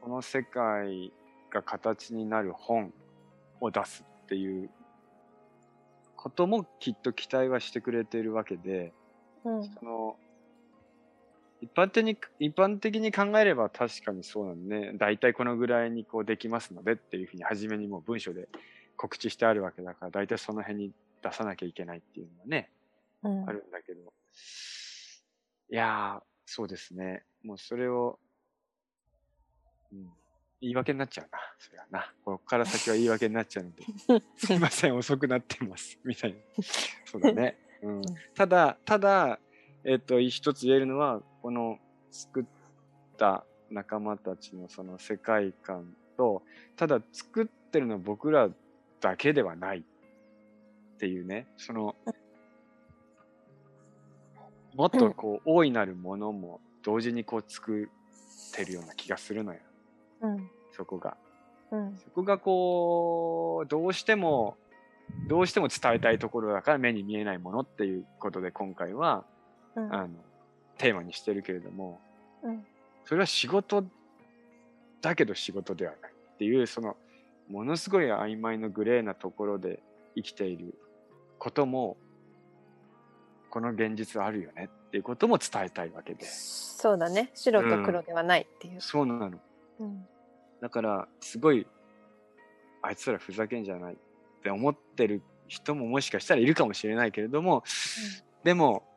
[0.00, 1.12] この世界
[1.50, 2.92] が形になる本
[3.60, 4.70] を出すっていう
[6.16, 8.92] こともきっと期待はしてくれているわけで、
[9.44, 9.64] うん。
[9.64, 10.16] その
[11.60, 14.92] 一般的に一般的に考えれば確かにそうなんね。
[14.94, 18.48] 大体このぐらいにこうできますのでっていうふうに初めにもう文章で
[18.96, 20.92] 告知してあるわけだから、大体その辺に
[21.22, 22.70] 出さなきゃいけないっていうのはね、
[23.22, 24.00] うんあるんだけど。
[25.70, 27.24] いやー、そうですね。
[27.42, 28.18] もうそれを、
[29.92, 30.08] うん、
[30.60, 31.38] 言い訳になっちゃうな。
[31.58, 32.12] それはな。
[32.24, 33.84] ここから先は言い訳になっちゃうので。
[34.36, 35.98] すいません、遅くなってます。
[36.04, 36.38] みたいな。
[37.04, 37.58] そうだね。
[37.82, 38.02] うん、
[38.34, 39.38] ただ、ただ、
[39.84, 41.78] えっ、と、一つ言えるのは、この
[42.10, 42.44] 作っ
[43.16, 46.42] た仲間たちのその世界観と、
[46.76, 48.48] ただ作ってるのは僕ら
[49.00, 49.82] だけではないっ
[50.98, 51.94] ていうね、その、
[54.74, 59.60] もっとこう、大いなるものも同時にこう作ってるような気がするのよ、
[60.22, 60.50] うん。
[60.72, 61.16] そこが。
[61.70, 61.96] うん。
[61.96, 64.56] そこがこう、どうしても、
[65.26, 69.24] どうしても伝えたいところだから目に見えないものっていうことで今回は、
[69.74, 69.94] うん。
[69.94, 70.08] あの、
[70.78, 72.00] テーマにしてるけれども、
[72.42, 72.64] うん
[73.08, 73.86] それは仕事
[75.00, 76.94] だけど仕事ではないっていう、その、
[77.48, 79.82] ものすごい曖昧のグレーなところで
[80.14, 80.74] 生きている
[81.38, 81.96] ことも、
[83.48, 86.26] この現実あるよねっていうことも伝えたいわけで。
[86.26, 87.30] そうだね。
[87.34, 88.80] 白と黒ではないっていう。
[88.82, 89.40] そうなの。
[89.78, 90.06] うん。
[90.60, 91.66] だから、すごい、
[92.82, 93.96] あいつらふざけんじゃないっ
[94.42, 97.64] て思ってる人ももしかしたらいるかもしれないけれども、
[98.44, 98.87] でも、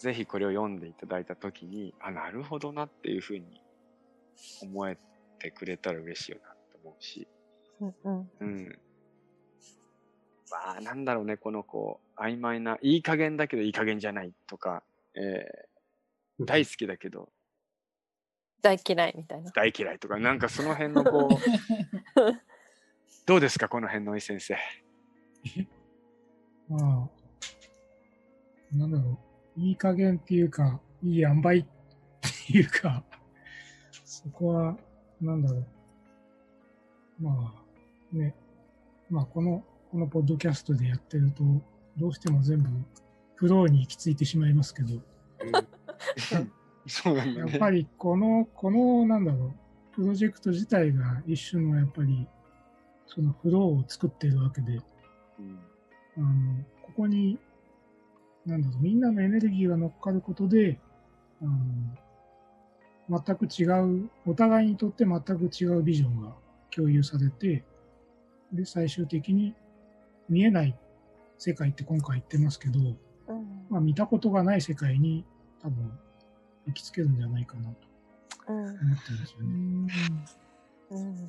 [0.00, 3.62] ぜひこれを読んでいただいたときに、あ、なるほどなっていうふうに
[4.62, 4.98] 思え
[5.38, 7.28] てくれたら嬉しいよなと思うし、
[7.80, 7.94] うん。
[8.04, 8.30] うん。
[8.40, 8.78] うん。
[10.50, 14.82] まあ、なんだろうね、このこう、曖昧な、いい加減だけどいい加減じゃないとか、
[15.14, 15.70] えー
[16.46, 17.28] 大好きだけど
[18.62, 19.50] 大嫌いみたいな。
[19.52, 21.34] 大嫌いとか、なんかその辺のこう、
[23.26, 24.56] どうですか、この辺の井先生。
[26.68, 27.08] ま
[28.72, 29.18] あ、なんだろう、
[29.56, 31.64] いい加減っていうか、いい塩梅っ
[32.48, 33.02] ていうか、
[34.04, 34.76] そこは、
[35.20, 35.66] なんだろう。
[37.20, 37.54] ま
[38.12, 38.34] あ、ね、
[39.08, 41.44] まあ、この、このポッドキャストでやってると、
[41.96, 42.68] どうしても全部、
[43.34, 45.00] フローに行き着いてしまいますけど、
[46.86, 47.50] そうなんだね。
[47.50, 49.52] やっぱりこの、この、なんだろう、
[49.94, 52.26] プロジェクト自体が一種のやっぱり、
[53.06, 54.80] そのフローを作っているわけで、
[55.38, 55.58] うん。
[56.16, 57.38] あの、ここに、
[58.46, 60.78] なんだろう、みんなのエネルギーが乗っかることで、
[61.42, 63.64] あの、全く違
[64.04, 66.34] う、お互いにとって全く違うビジョンが
[66.70, 67.64] 共有されて、
[68.52, 69.54] で、最終的に
[70.28, 70.78] 見えない
[71.38, 73.66] 世界って今回言ってますけど、うん。
[73.68, 75.24] まあ見たことがない世界に
[75.62, 75.90] 多分
[76.66, 77.76] 行きつけるんじゃないかなと
[78.48, 78.58] うん。
[78.58, 79.92] 思ってるんですよね。
[80.90, 81.28] うん。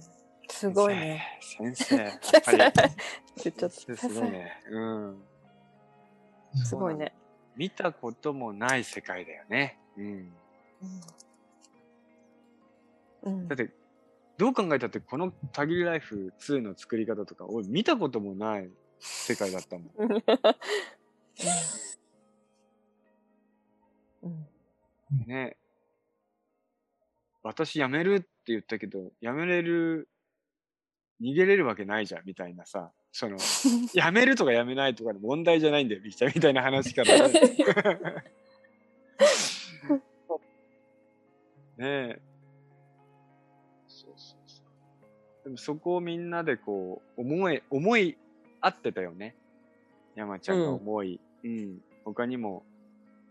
[0.50, 1.40] すごいね。
[1.42, 1.96] 先生。
[1.96, 2.58] やっ先ぱり
[3.38, 3.50] 生。
[3.50, 4.52] っと、先生すごいね。
[4.70, 5.24] うん。
[6.56, 7.14] すごいね。
[7.56, 9.78] 見たこともない世界だよね。
[9.98, 10.34] うん。
[13.24, 13.48] うん。
[13.48, 13.70] だって、
[14.38, 19.92] どう考えたってこの「たぎりライフ2」の作り方とか俺見たこともない世界だったもん。
[24.24, 24.48] うん。
[25.12, 25.28] うん。
[25.28, 25.58] ね。
[27.44, 30.10] 私辞めるって言ったけど、辞めれる、
[31.22, 33.38] 逃げれるわけないじゃんみたいなさ、その、
[33.94, 37.34] 辞めるとか辞めないとかの問題じゃないんだよ、みたいみたいな話からね。
[41.78, 42.22] ねえ。
[43.88, 44.62] そうそうそ
[45.42, 45.44] う。
[45.44, 48.18] でもそこをみんなでこう、思い、思い
[48.62, 49.36] 合ってたよね。
[50.16, 51.20] 山ちゃんが思い。
[51.44, 51.82] うん。
[52.06, 52.64] 他にも、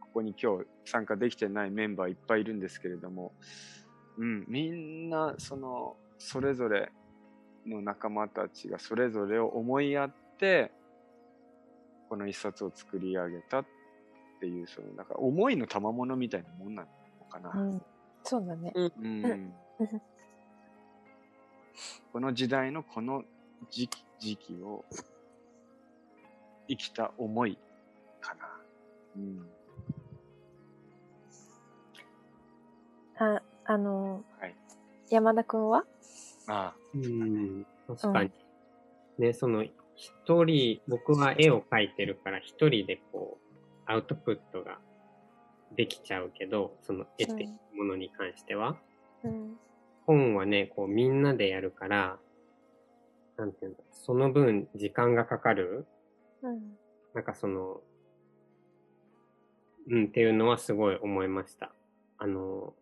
[0.01, 3.33] ここに今日参加できてないメンバーいっぱいいるんですけれども、
[4.19, 6.91] うん、みんな、その、それぞれ
[7.67, 10.71] の仲間たちがそれぞれを思い合って、
[12.09, 13.67] この一冊を作り上げたっ
[14.41, 16.89] ていう、その、だから思いの賜物みたいなもんなの
[17.27, 17.51] かな。
[17.55, 17.83] うん。
[18.25, 18.73] そうだね。
[18.75, 19.55] うん
[22.13, 23.25] この時代のこの
[23.71, 24.85] 時期時期を
[26.69, 27.59] 生きた思い
[28.21, 28.41] かな。
[29.17, 29.51] うん。
[33.17, 34.55] あ、あの、はい
[35.09, 35.85] 山田くんは？
[36.47, 38.31] あうん、確かに。
[39.19, 39.65] ね、その
[39.97, 43.51] 一人、僕は絵を描いてるから一人でこう、
[43.87, 44.79] アウトプットが
[45.77, 48.79] できちゃうけど、その絵ってものに関しては。
[49.25, 49.57] うん。
[50.07, 52.19] 本はね、こうみんなでやるから、
[53.37, 55.87] なんていうんだ、その分時間がかかる
[56.43, 56.61] うん。
[57.15, 57.81] なんかその、
[59.89, 61.73] うんっていうのはすごい思いました。
[62.19, 62.75] あの、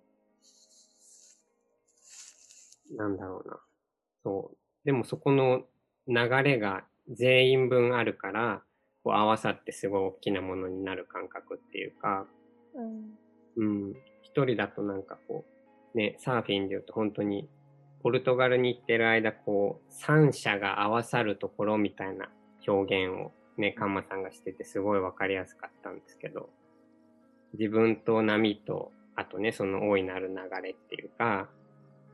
[2.97, 3.61] なんだろうな。
[4.23, 4.57] そう。
[4.85, 5.63] でもそこの
[6.07, 8.63] 流れが全員分あるから、
[9.05, 12.27] こう合わさってすごい大きなものになる感覚っていうか、
[12.75, 13.19] うん。
[13.57, 13.95] うん。
[14.23, 15.45] 一人だとなんかこ
[15.95, 17.49] う、ね、サーフィンで言うと本当に、
[18.03, 22.31] ポルトガルに行ってる間、こう、三者が合わさるところみたいな
[22.67, 26.49] 表現をね、カンマさんがしててすごいわかりやすかったんですけど、
[27.55, 31.49] 自分と波と、あとね、その大いなる流れっていうか、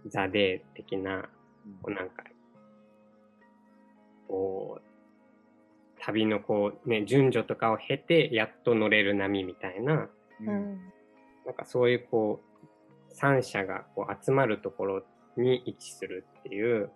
[0.06, 1.28] ザデー的な、
[1.82, 2.24] こうなんか、
[4.28, 4.82] こう、
[6.00, 10.08] 旅のこうね、順序とかを経て、やっと乗れる波みたいな、
[10.40, 10.48] うん。
[10.48, 10.92] うん。
[11.46, 15.02] なんかそういうこう、三者がこう集まるところ
[15.36, 16.90] に位置するっていう、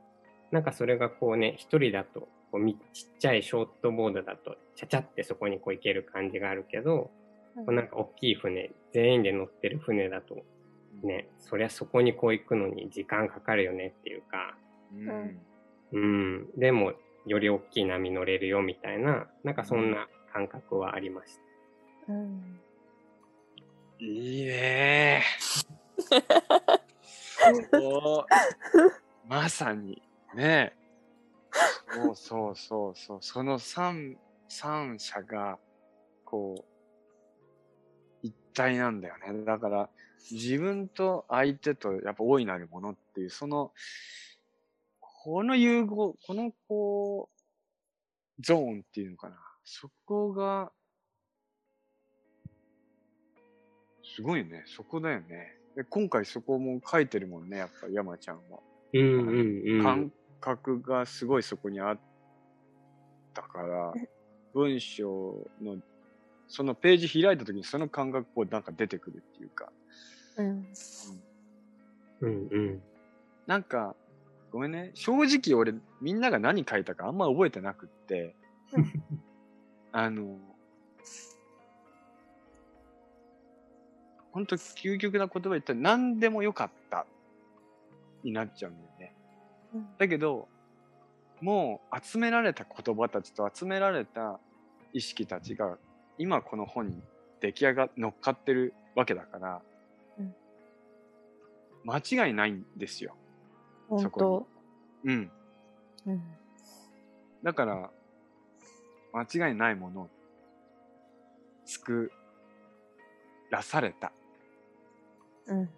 [0.50, 7.11] なんかそれがこうね、一人だと、こうみちっちゃいショートボードだと、ちゃちゃってそこにこう行ける感じがあるけど、
[7.54, 10.36] こうなんか大きい船、全員で乗ってる船だと、
[11.03, 14.57] ね、そりゃそこにこう行くのに時間かかるよねっていうか、
[14.92, 15.40] うん。
[15.92, 16.92] うん、でも、
[17.26, 21.34] より大きい波乗れるよみたいな、なんかそんな感覚はありまし
[22.07, 22.12] た。
[22.12, 22.61] うん。
[24.01, 25.22] いいね。
[27.72, 30.03] そうまさに
[30.34, 30.74] ね。
[31.90, 33.18] そうそうそうそう。
[33.20, 34.16] その三
[34.49, 35.59] 三者が
[36.24, 36.64] こう
[38.22, 39.44] 一体なんだよね。
[39.44, 39.90] だから
[40.30, 43.72] 自分と相手とやっぱ大いなるものっていうその
[45.00, 47.28] この融合このこ
[48.38, 50.70] うゾーンっていうのかなそこが
[54.18, 54.64] すごいね。
[54.66, 55.54] そこだよね。
[55.76, 58.58] で今回そこも書いてるもんね、やっぱ山ちゃんは。
[58.92, 59.82] うんうんうん。
[59.84, 61.98] 感覚がすごいそこにあっ
[63.32, 63.94] たから、
[64.54, 65.76] 文章の、
[66.48, 69.72] そのページ開いた時にその感覚こうなんか出てくるっていうか、
[70.36, 70.66] うん。
[72.20, 72.82] うんうん。
[73.46, 73.94] なんか、
[74.50, 78.34] ごめんね、正直俺みんなが何書いたかあんま覚えてなくって、
[79.92, 80.38] あの、
[84.32, 87.06] 本当究極な言葉言ったら何でもよかった
[88.22, 89.14] になっちゃうんだよね。
[89.74, 90.48] うんだけど、
[91.40, 94.40] もう集められた言葉たちと集められた
[94.92, 95.76] 意識たちが
[96.18, 97.02] 今この本に
[97.40, 99.62] 出来上が乗っかってるわけだから、
[100.18, 100.34] うん
[101.84, 103.14] 間違いないんですよ。
[103.89, 104.49] 本そこ当。
[105.05, 105.30] うん。
[106.07, 106.22] うん。
[107.43, 107.91] だから、
[109.12, 110.11] 間違いないものを
[111.64, 112.12] 作
[113.51, 114.12] らされた
[115.47, 115.64] うん。
[115.64, 115.68] っ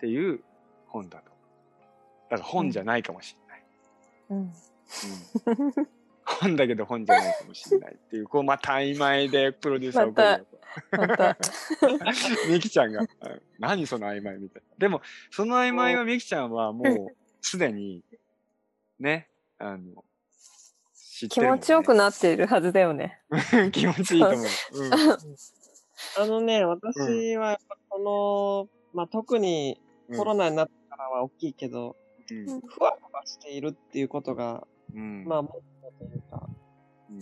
[0.00, 0.42] ていう
[0.88, 1.30] 本だと。
[2.30, 3.64] だから本じゃないかもしれない。
[4.30, 4.38] うん。
[4.38, 5.88] うん
[6.26, 10.46] 本だけど本じゃないかもしれないっていう、こうまた曖昧でプロデューサー怒るよ
[10.90, 11.38] また。
[12.50, 13.08] ミキちゃんが、うん。
[13.58, 14.74] 何その曖昧みたいな。
[14.78, 15.00] でも、
[15.30, 18.02] その曖昧はミキちゃんはもうすでに、
[18.98, 20.04] ね、あの、
[20.94, 23.22] 知って気持ちよくなっているはずだよね。
[23.72, 24.44] 気持ちいいと思う。
[24.72, 24.92] うん。
[26.18, 27.58] あのね、私は
[27.88, 29.80] この、まあ、特に
[30.14, 31.96] コロナになってからは大きいけど、
[32.30, 32.60] うん。
[32.60, 35.24] ふわふわしているっていうことが、うん。
[35.24, 36.48] まあ、もっとというか、
[37.10, 37.20] うん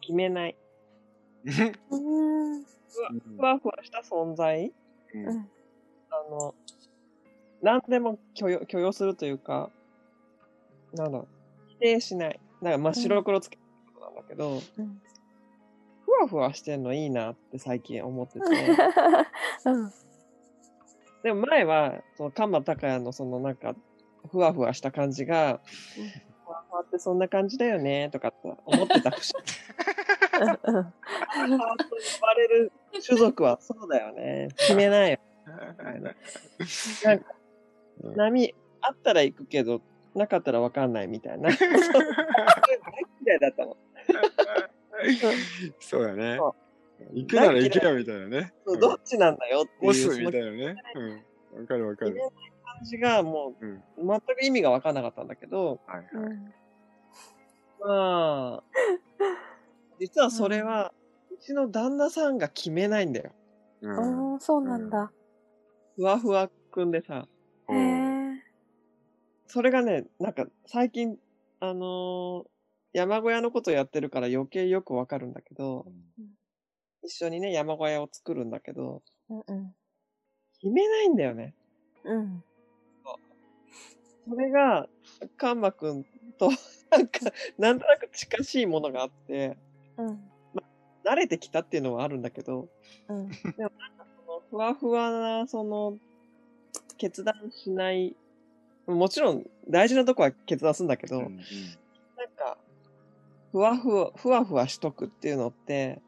[0.00, 0.56] 決めない。
[1.44, 2.64] うん。
[2.64, 4.72] ふわふわした存在？
[5.14, 5.48] うんうん
[6.10, 6.54] あの、
[7.62, 9.70] 何でも許容許容するというか、
[10.92, 11.28] なんだろう、
[11.68, 12.40] 否定しない。
[12.60, 13.62] なんか真っ白黒つける
[13.94, 15.02] ことなんだけど、うん
[16.04, 18.40] ふわふわしてんのいいなって最近思ってて。
[19.64, 19.92] うん。
[21.22, 23.74] でも前は、その、カンマタカヤのそのなんか、
[24.30, 25.60] ふわふわした感じが、
[26.72, 29.34] ふわってそんな感じだよね、とかって思ってた節。
[30.30, 30.82] ふわふわと呼
[32.22, 32.72] ばれる
[33.06, 34.48] 種族はそうだよね。
[34.56, 35.18] 決めないよ。
[35.46, 36.14] な。
[37.04, 37.34] なんか、
[38.16, 39.82] 波、あったら行くけど、
[40.14, 41.52] なかったらわかんないみたいな。
[41.52, 41.82] そ う大
[43.26, 43.76] 嫌いだったの。
[45.78, 46.54] そうだねそ。
[47.12, 48.54] 行くなら行けよみたいなね。
[48.66, 49.90] そうどっちなんだよっていう。
[49.90, 50.76] 押すみたいなね。
[50.94, 51.60] うん。
[51.60, 52.12] わかるわかる。
[52.12, 52.30] 決めない
[52.76, 53.64] 感じがもう
[53.96, 56.61] 全く意味がわかんなかったんだけど、はいはい。
[57.84, 58.62] あ、
[59.98, 60.92] 実はそれは、
[61.30, 63.32] うちの旦那さんが決めないんだよ。
[63.80, 65.12] うんああ、そうなんだ。
[65.96, 67.26] ふわふわくんでさ、
[67.68, 68.42] へえ。
[69.46, 71.16] それがね、なんか最近
[71.60, 72.52] あのー
[72.94, 75.86] 山小屋のことやってるから余計よくわかるんだけど、
[77.02, 79.74] 一緒にね、山小屋を作るんだけど、うんうん。
[80.60, 81.54] 決めないんだよね。
[82.04, 82.44] うん。
[84.28, 84.86] それが、
[85.38, 86.04] カンマくん
[86.42, 86.50] と、
[86.90, 87.20] なんか、
[87.58, 89.56] なんとなく近しいものがあって、
[89.96, 90.30] うん。
[91.04, 92.68] 慣れてきたっていうのはあるんだけど、
[93.08, 93.30] うん。
[93.32, 93.70] その
[94.50, 95.98] ふわふわな、その、
[96.96, 98.16] 決断しない、
[98.86, 101.36] もちろん大事なとこは決断するんだけど、うんうん。
[101.36, 101.44] なん
[102.36, 102.58] か、
[103.52, 106.00] ふわふわ、ふわふわしとくっていうのって、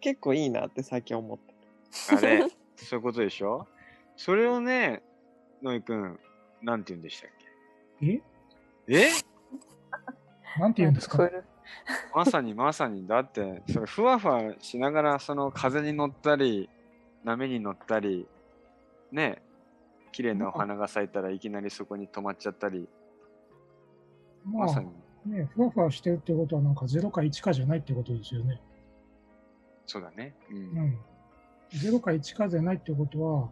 [0.00, 1.54] 結構いいなって最近思って
[2.10, 3.66] あれ、 そういうことでしょ？
[4.16, 5.02] それをね、
[5.62, 6.18] ノイくん、
[6.62, 7.30] なんて言うんでしたっ
[8.02, 8.18] え？
[8.18, 8.22] け
[8.88, 9.10] え？
[10.58, 11.28] なんて言うんですか？
[12.14, 16.68] まさにまさに、だって、それふわふわしながら、その風に乗ったり、
[17.24, 18.28] 波に乗ったり、
[19.10, 19.42] ね、
[20.10, 22.88] 綺麗なお花が咲いたらいきなりそこに止まっちゃったり、
[24.44, 24.90] まあまさに、
[25.26, 28.60] ね、ふわふわしてるってことはなんか0か1かじゃないってことですよね。
[29.86, 30.34] そうだね。
[30.50, 30.54] う。
[30.54, 30.98] うんん。
[31.72, 33.50] 0か1かじゃないってことは、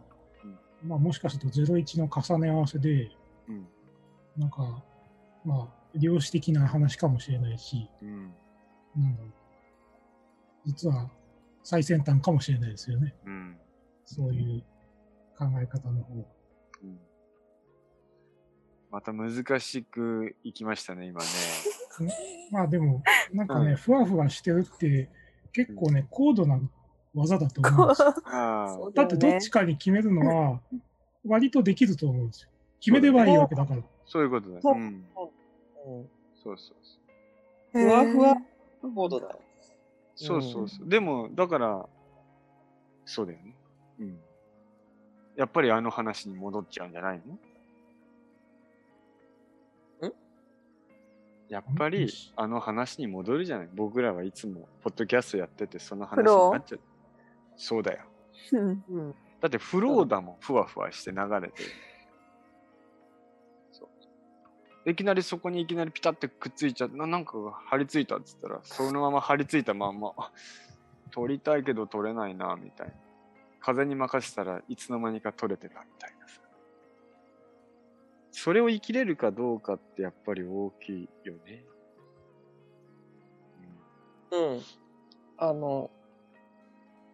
[0.83, 3.09] まあもしかすると01の重ね合わせで、
[3.47, 3.67] うん。
[4.37, 4.83] なんか、
[5.43, 8.33] まあ、量子的な話かもしれないし、うん。
[8.95, 9.31] なんだろう。
[10.65, 11.09] 実は
[11.63, 13.15] 最先端かもしれないですよね。
[13.25, 13.57] うん。
[14.05, 14.63] そういう
[15.37, 16.21] 考え方の方が。
[16.83, 16.99] うん
[18.91, 21.27] また難しくいきましたね、今ね。
[22.51, 25.09] まあでも、なんかね、うんふわふわしてるって
[25.53, 26.59] 結構ね、高度な
[27.13, 28.91] 技だと思うんですよ。
[28.93, 30.61] だってどっちかに決めるのは、
[31.25, 32.49] 割とできると思うんですよ。
[32.81, 33.81] 決めればいいわけだから。
[34.05, 34.61] そういうことだ。
[34.61, 35.05] そううん。
[35.85, 36.09] うん
[36.43, 36.97] そうそうそ
[37.75, 37.79] う。
[37.79, 38.35] ふわふわ
[38.93, 39.39] ボードだよ。
[40.15, 40.89] そうそうそう。
[40.89, 41.87] でも、だから、
[43.05, 43.55] そうだよね。
[43.99, 44.19] うん。
[45.35, 47.21] やっぱりあの話に戻っちゃうんじゃない
[50.01, 50.09] の？
[50.09, 50.13] ん
[51.49, 53.69] やっぱりあの話に戻るじゃない？
[53.73, 56.79] 僕らはいつもポッドキャストやっててその話になっちゃう。
[57.57, 58.03] そうだよ。
[59.39, 61.53] だってフローだもん、ふわふわして流れてる。
[61.55, 61.90] そう。
[64.85, 70.31] いきなりそこにいきなりピタってくっついちゃって、ななんかが張り付いたっつったら、そのまま張り付いたまんま、あ
[71.11, 72.93] 取りたいけど取れないな、みたいな。
[73.59, 76.41] 風に任せたらいつの間にか取れてたみたいなさ。
[78.31, 81.63] それを生きれるかどうかってやっぱり大きいよね。
[84.31, 84.61] うん。
[85.37, 85.91] あの、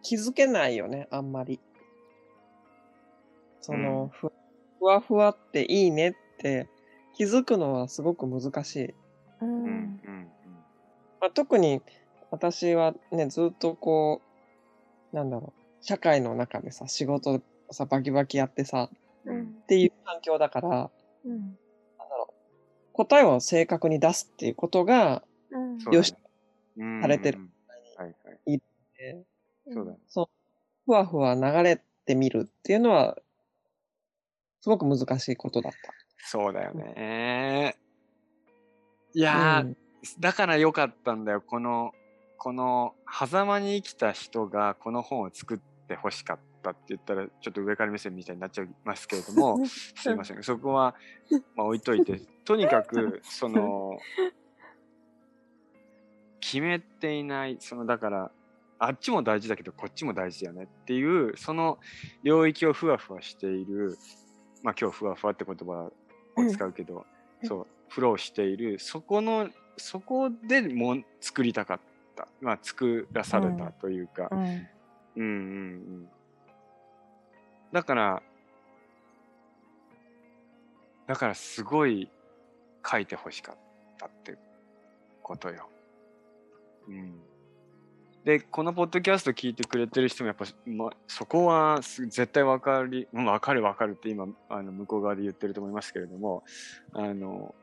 [0.02, 1.60] 気づけないよね、あんまり。
[3.60, 4.32] その、うんふ
[4.78, 6.68] ふわふわっていいねって
[7.18, 8.94] 気づくのはすごく難しい。
[9.40, 9.70] ううん。
[9.70, 10.00] うん。
[10.10, 10.32] ん。
[10.44, 10.64] うん。
[11.20, 11.82] まあ、特に
[12.30, 14.22] 私はね、ずっとこ
[15.12, 17.42] う、なんだろう、社会の中でさ、仕事
[17.72, 18.90] さ、バキバキやってさ、
[19.24, 19.30] う。
[19.30, 20.92] うんんっていう環境だから、
[21.24, 21.58] うん。
[21.98, 22.34] なんだろう、
[22.92, 25.24] 答えを正確に出すっていうことが、
[25.92, 26.14] よし
[26.76, 28.40] うんされてるいはい。
[29.00, 29.24] え
[29.72, 29.98] そうだね。
[30.08, 30.26] そう、
[30.86, 33.18] ふわふわ流れてみるっていうのは、
[34.60, 35.72] すごく難しいことだっ
[36.18, 37.76] そうだよね。
[39.14, 39.26] いた。
[39.26, 39.76] やー、うん
[40.18, 41.40] だから良かったんだよ。
[41.40, 41.92] この、
[42.36, 50.42] この、狭間に生きた人がこの本を作って欲しかったって言ったら、ちょっと上から目線みたいになっちゃいますけれども、 すいません。
[50.42, 50.94] そこは、
[51.56, 53.98] まあ置いといて、とにかく、その、
[56.40, 58.30] 決めていない、その、だから、
[58.78, 61.78] あっちも大事だけど、こっちも大事だよねっていう、その
[62.22, 63.98] 領域をふわふわしている、
[64.62, 65.90] まあ今日ふわふわって言葉
[66.38, 67.06] を使うけど、
[67.42, 71.80] うんそう、フローしている、そこの、そこでもん作りたかっ
[72.16, 72.26] た。
[72.40, 74.38] まあ作らされたというか、うん。
[74.38, 76.08] うんうんうん。
[77.72, 78.22] だから、
[81.06, 82.10] だからすごい
[82.84, 83.56] 書いてほしかっ
[83.98, 84.36] たって
[85.22, 85.68] ことよ。
[86.88, 87.27] うん。
[88.28, 96.44] で、このポッドキャスト聞いてくれてる人もやっぱ、ま、そこはす絶対わかり、うんわかるわかるって今、あの、向こう側で言ってると思いますけれども、
[96.92, 97.54] あの、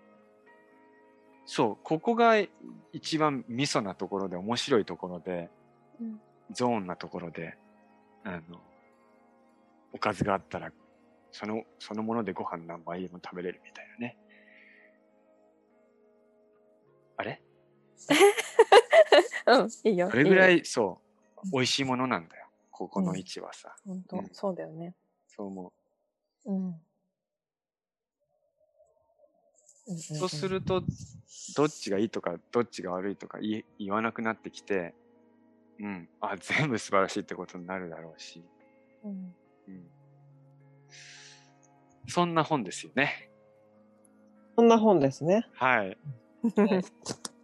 [1.46, 2.34] そう、ここが
[2.94, 5.52] 一番ミソなところで面白いところで、
[6.02, 6.20] うん
[6.52, 7.60] ゾーンなところで、
[8.24, 8.60] あの、
[9.94, 10.72] おかずがあったら、
[11.32, 14.18] その、そのものでご飯何杯でも食べれるみたいなね。
[17.18, 17.45] あれ？
[19.48, 19.70] うん。
[19.84, 20.08] いいよ。
[20.08, 20.12] い。
[20.12, 21.00] それぐらい、そ
[21.44, 22.48] う、美味しいものなんだよ。
[22.72, 23.76] ここの位置はさ。
[23.86, 24.96] 本当うんそうだよね。
[25.28, 25.74] そう思
[26.46, 26.70] うん。
[26.70, 26.76] う。
[29.98, 30.84] そうすると、
[31.56, 34.94] どっちがいいとか、どっちが悪いとか言え言わなくなってきて、
[35.80, 38.44] うん、あ、全部素晴らしいってことになるだろうし、
[39.04, 39.36] うん。
[39.68, 39.90] うん。
[42.08, 43.30] そんな本ですよね。
[44.56, 45.48] そんな本ですね。
[45.54, 45.98] はい。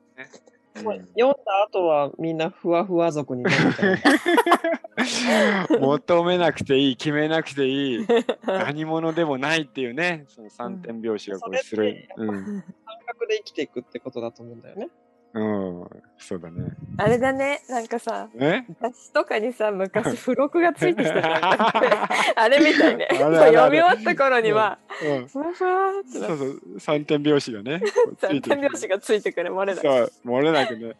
[0.73, 3.97] 読んだ後はみんなふわふわ族になっちゃう。
[5.79, 8.07] 求めなくていい、決めなくていい、
[8.45, 12.09] 何者でもないっていうね、その三点拍子がこうすそれっるて。
[12.17, 12.63] うん、感
[13.07, 14.89] 覚で生きていくってことだと思うんだよね。
[15.33, 16.71] うん、そうだね。
[16.97, 18.63] あれだね、なんかさ、え？
[18.81, 21.45] 雑誌とかにさ、昔付録がついてきたじゃん。
[22.35, 23.07] あれみたいね。
[23.11, 27.81] あるあるある読み終わった頃には、うん、ふわふわーってなそうそう、三点拍子がね、
[28.19, 29.81] 三点拍子がついてくる漏れだ。
[29.81, 30.95] そう、漏れなくね。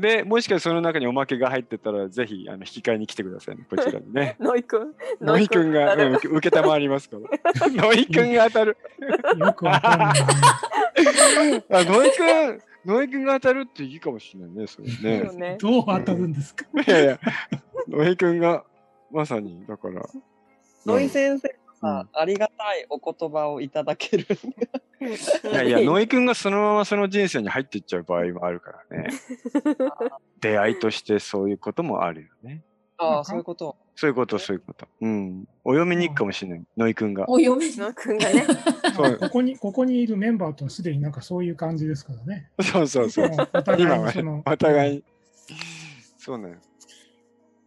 [0.00, 4.36] で、もしかしてその中におまけが入ってたら、ぜひあの引き換えに来てくださいね、こちらにね。
[4.40, 4.94] ノイくん。
[5.20, 7.68] ノイ君が、うん、受けたまわりますから。
[7.68, 8.76] ノイ君が当たる。
[9.36, 10.14] よくわかんない。
[11.68, 15.36] あ、ノイ君、ノイ君が当たるっていいかもしれないね、それねそう。
[15.36, 15.56] ね。
[15.60, 16.64] どう当たるんですか？
[16.86, 17.18] いやいや、
[17.88, 18.64] ノイ君が、
[19.10, 20.02] まさに、だから。
[20.84, 24.26] 土井先生うんさ、ありがたいお言葉をいただける。
[25.50, 29.10] いやいや、ノイ君がそのままその人生に入っていっちゃう場合もあるからね。
[30.40, 32.62] 出会いとしてそういうこともあるよね。
[32.98, 33.76] ああ、そういうこと。
[33.94, 34.86] そういうこと、そういうこと。
[35.00, 35.46] うん。
[35.64, 36.62] お嫁に行くかもしれない。
[36.76, 37.28] ノイ君が。
[37.28, 38.46] お読めノイくんがね。
[38.96, 42.50] そうここに、ここにいるメンバーとはすでになんかそういう感じですからね。
[42.60, 43.30] そうそうそう。
[43.52, 45.04] お互い今はにそのね、お互い。
[46.18, 46.58] そうね。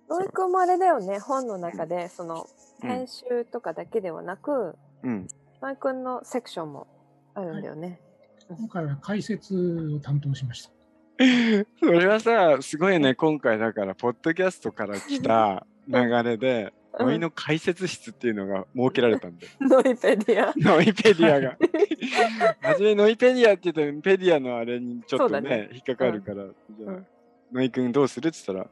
[0.10, 5.28] ノイくんもあれだよね、本の中で、その、うん編集とかだけではなく、うん。
[5.62, 6.88] ノイくんのセクションも
[7.34, 8.00] あるんだよね。
[8.48, 9.56] 今回は解説
[9.96, 10.72] を担当しました。
[11.80, 19.52] それはさ、すごいね、今回だから、ポッドキャストから来た流れで、うんノイの解説室っていうのが設けられたんだよ。
[19.60, 20.54] ノイペディア。
[20.56, 21.58] ノイペディアが。
[22.64, 27.08] はじめノイペディアって言うと、ペディアのあれにちょっとね、ね引っかかるから、じゃあ、うん
[27.52, 28.70] ノイ君どうするって言ったら、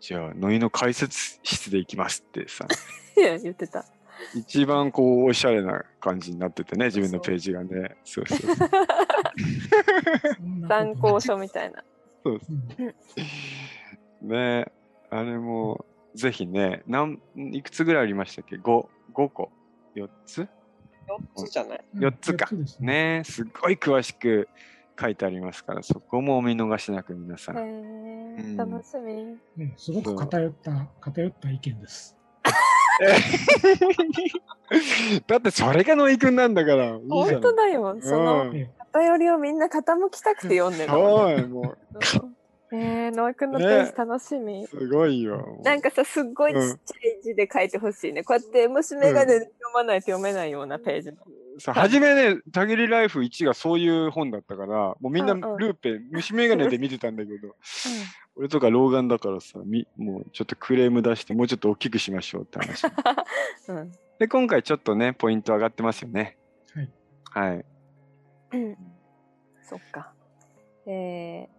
[0.00, 2.66] じゃあ、ノイの解説室で行きますってさ、
[3.16, 3.84] いや、言ってた。
[4.34, 7.96] 一番こう、おしゃれな感じになっててね、自分のページがね。
[8.04, 8.56] そうそう
[10.68, 11.84] 参考書みたいな。
[12.24, 12.40] そう
[14.22, 14.66] うんね
[15.10, 15.84] あれも、
[16.16, 17.20] ぜひね、なん
[17.52, 18.60] いくつぐらいありましたっけ ?5、
[19.14, 19.50] 5個
[19.94, 20.48] ?4 つ？4
[21.46, 21.84] つじゃない？
[21.94, 24.48] うん四つか四ですねねすっごい詳しく
[24.98, 27.58] 書いてありますから、そこもお見逃しなく皆さへん。
[27.58, 27.60] ー
[28.38, 29.36] うん楽しみ。
[29.64, 32.16] ねすごく偏った、偏った意見です。
[35.26, 37.96] だってそれがノイ君なんだから、本当だよ。
[38.00, 41.38] そのうんえ偏りをみんな傾きたくて読んでるの。
[41.38, 41.76] そもうん
[42.72, 44.66] えー、ノイくんのページ楽しみう、。
[44.66, 45.60] すごいよ。
[45.62, 48.24] なんかさ、すっごいちっちゃい字で書いてほしいね。
[48.24, 51.18] こうやって虫眼鏡で読まないと読めないようなページの。
[51.58, 57.54] さ初めね、たぎりライフ1がそういう本だったから、もうみんなうんうんルーペ、虫眼鏡で見てたんだけど、
[58.36, 62.84] 俺とか老眼だからさ、みもうちょっとクレーム出して、もうちょっと大きくしましょうって話。
[63.68, 63.76] うん。
[63.76, 66.38] うんで、今回ちょっとね、ポイント上がってますよね。
[66.74, 66.90] はい。
[67.52, 67.64] はい。
[68.52, 68.76] うん
[69.62, 70.12] そっか。
[70.86, 71.55] えー、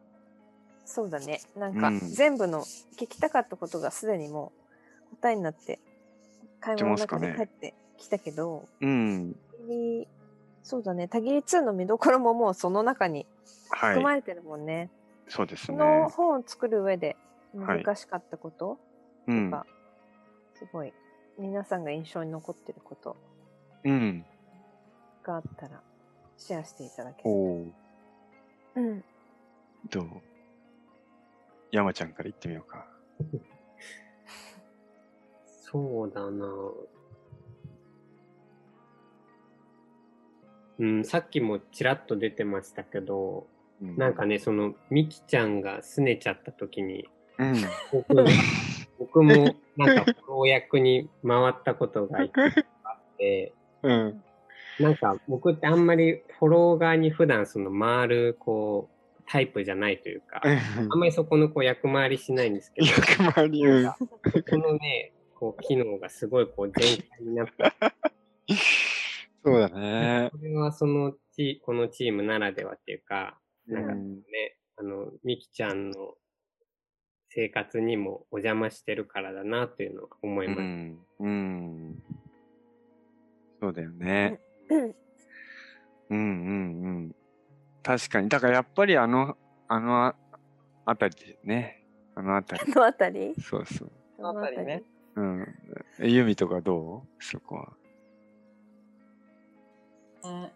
[0.88, 1.42] そうだね。
[1.56, 4.54] なんか、うん全部の聞きたかったことがすでにも
[5.12, 5.80] う答えになって、
[6.62, 9.36] 会話の中で出ますかね入ってきたけど、うん。
[10.64, 11.08] そうだね。
[11.08, 13.26] たぎり2の見どころももうその中に
[13.70, 13.90] はい。
[13.96, 14.90] 含まれてるもんね。
[15.28, 15.78] そうですこね。
[15.80, 17.18] の本を作る上で
[17.54, 18.80] はい難しかったこと
[19.28, 19.52] うん。
[19.52, 19.66] とか、
[20.58, 20.94] すごい
[21.38, 23.18] 皆さんが印象に残ってること
[23.84, 24.26] うん。
[25.24, 25.82] があったら
[26.38, 27.74] シェアしていただけるおう
[28.76, 29.04] うん。
[29.90, 30.06] どう？
[31.78, 32.88] 山ちゃんから言ってみようか。
[35.70, 36.48] そうだな
[40.80, 43.48] うん、さっきもちらっと出てましたけど、
[43.82, 47.56] うんなんかね、その、みきちゃんが拗ねちゃった時に、うん。
[47.92, 48.26] 僕
[48.98, 52.30] 僕もなんかフォロー役に回ったことがあっ
[53.18, 54.24] て、うん。
[54.80, 58.97] なんか僕ってあんまりフォロー側に普段その回るこう
[59.28, 63.92] タイプじゃないというか、あんまりそこのこう役回りしないんですけど、役回り、うん。
[63.94, 67.54] そこのね、こう機能がすごいこう全開になって、
[69.44, 70.30] そうだね。
[70.32, 73.38] これはそのチこのチームならではっていうか、
[73.68, 74.28] なんかね、うん
[74.80, 76.14] あの、みきちゃんの
[77.30, 80.62] 生活にもお邪魔してるからだなというのは思いうます。
[80.62, 81.00] ん。
[81.20, 82.04] うん。
[83.60, 84.40] そうだよね。
[84.70, 84.96] うん
[86.10, 87.16] うんうんうん。
[87.88, 88.28] 確かに。
[88.28, 89.38] だからやっぱりあの、
[89.70, 90.16] あのあ
[90.86, 91.86] あたりでね。
[92.16, 92.74] あのあたり。
[92.74, 93.34] このあたり？
[93.42, 93.92] そうそう。
[94.18, 94.84] このあたりね。
[95.16, 95.48] うん。
[96.02, 97.24] えユミとかどう？
[97.24, 97.70] そこは。
[100.26, 100.50] えー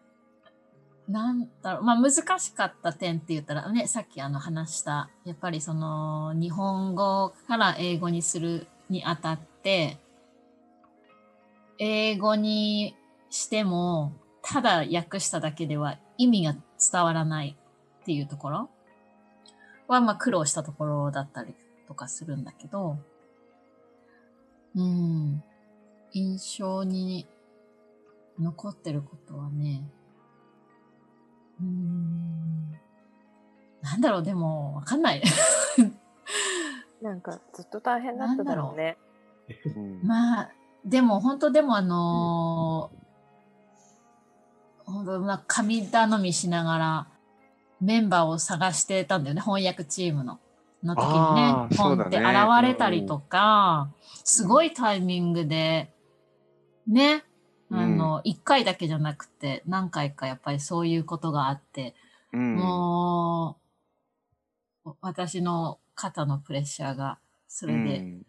[1.09, 9.97] なんだろう、まあ難しかった点って言ったらね、さっきあの話した、やっぱりその日本語から英語にするにあたって、
[11.79, 12.95] 英語に
[13.29, 16.55] しても、ただ訳しただけでは意味が
[16.91, 17.57] 伝わらない
[18.01, 18.69] っていうところ？
[19.87, 21.53] は、まあ苦労したところだったり
[21.87, 22.97] とかするんだけど、
[24.75, 25.43] うん、
[26.13, 27.27] 印象に
[28.39, 29.83] 残ってることはね、
[31.59, 32.71] うーん、
[33.81, 35.21] なんだろう、でも、わかんない。
[37.01, 38.97] なんかずっと大変だっただろうね。
[39.75, 40.51] うんまあ、
[40.85, 43.10] でも本当でもあのー
[44.91, 47.07] 本当まあ神頼みしながら
[47.81, 50.39] メンバーを探してたんだよね、翻訳チームの。
[50.83, 52.25] の時にね、本って現
[52.63, 53.91] れたりとか、
[54.23, 55.91] すごいタイミングで、
[56.87, 57.23] ね、
[57.69, 61.95] あの、一、回だけじゃなくて、何回かやっぱりそういうことがあって、
[62.33, 62.55] うん。
[62.55, 63.57] も
[64.85, 68.25] う、私の肩のプレッシャーが、それで、うん。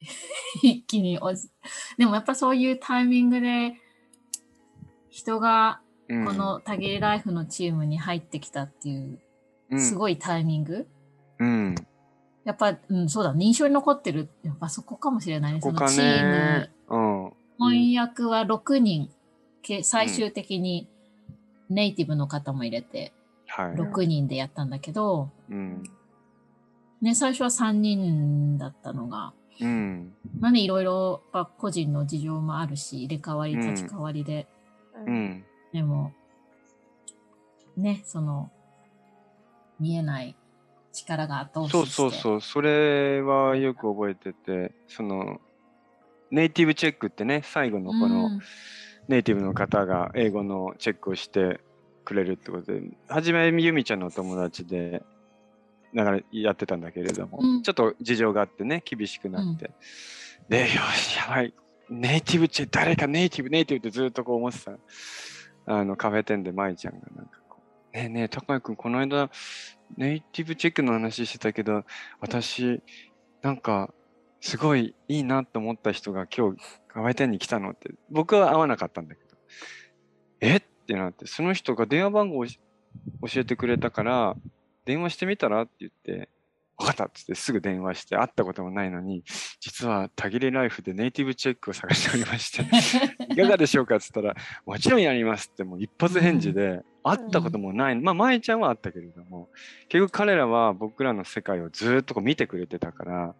[0.62, 1.50] 一気に落ち、
[1.96, 3.74] でもやっぱそういうタイミングで、
[5.10, 9.18] 人がうんこのたぎりライフのチームに入ってきたっていう、
[9.70, 10.86] うんすごいタイミング、
[11.38, 11.74] うん。
[12.44, 15.60] やっぱ、うん、そうだ、印象に残ってる、やっぱそこかもしれないね。
[15.60, 16.96] ここかそのチーねム、。
[16.96, 16.98] う
[17.28, 17.32] ん。
[17.58, 19.10] 翻訳は6人、
[19.62, 20.88] け最終的に
[21.70, 23.12] ネイティブの方も入れて、
[23.46, 23.72] はい。
[23.72, 25.82] 6人でやったんだけど、うん。
[27.00, 30.12] ね、最初は3人だったのが、うん。
[30.38, 34.46] まあね、いろいろ、やっぱ個人の事情もあるし、入れ替わり、うん立ち替わりで、
[35.06, 35.10] う。
[35.10, 35.44] ん。
[35.74, 36.12] でも、
[37.76, 38.52] ね、その、
[39.80, 40.36] 見えない
[40.92, 41.96] 力が後そう押しして。
[41.96, 42.40] そうそう。
[42.40, 45.40] それはよく覚えてて、その、
[46.30, 48.40] ネイティブチェックってね、最後のこの、うん
[49.06, 51.60] ネイティブの方が英語のチェックをして
[52.06, 55.02] くれるってことで、はじめゆみちゃんのお友達で、
[55.94, 59.72] だからやってたんだけれども、うんちょっと事情があってね、厳しくなって。
[60.48, 61.52] で、よし、やばい。
[61.90, 64.72] ネイティブチェック、誰かネイティブ、ネイティブってずっとこう思ってた。
[65.66, 67.60] あの、カフェ店で舞ちゃんがなんかこ
[67.92, 69.30] う、ねえねえ、高井くん、この間、
[69.96, 71.84] ネイティブチェックの話してたけど、
[72.20, 72.82] 私、
[73.42, 73.92] なんか、
[74.40, 79.36] すごいいいなと思った人が今日、カフェ店に来たのって、僕は会わなかったんだけど、
[80.40, 80.56] え？
[80.56, 82.56] ってなって、その人が電話番号を教
[83.36, 84.36] えてくれたから、
[84.84, 85.62] 電話してみたら？
[85.62, 86.28] って言って、
[86.78, 89.22] 分かったっつってすぐ電話して会ったこともないのに、
[89.60, 92.62] 実はたぎれライフでネイティブチェックを探しておりまして、
[93.32, 93.96] いかがでしょうか？
[93.96, 94.34] っつったら、
[94.66, 99.50] もちろんやりますってもう一発返事で、会ったこともない、まあ、舞ちゃんはあったけれども、
[99.88, 103.34] 結局彼らは僕らの世界をずっとこう見てくれてたから、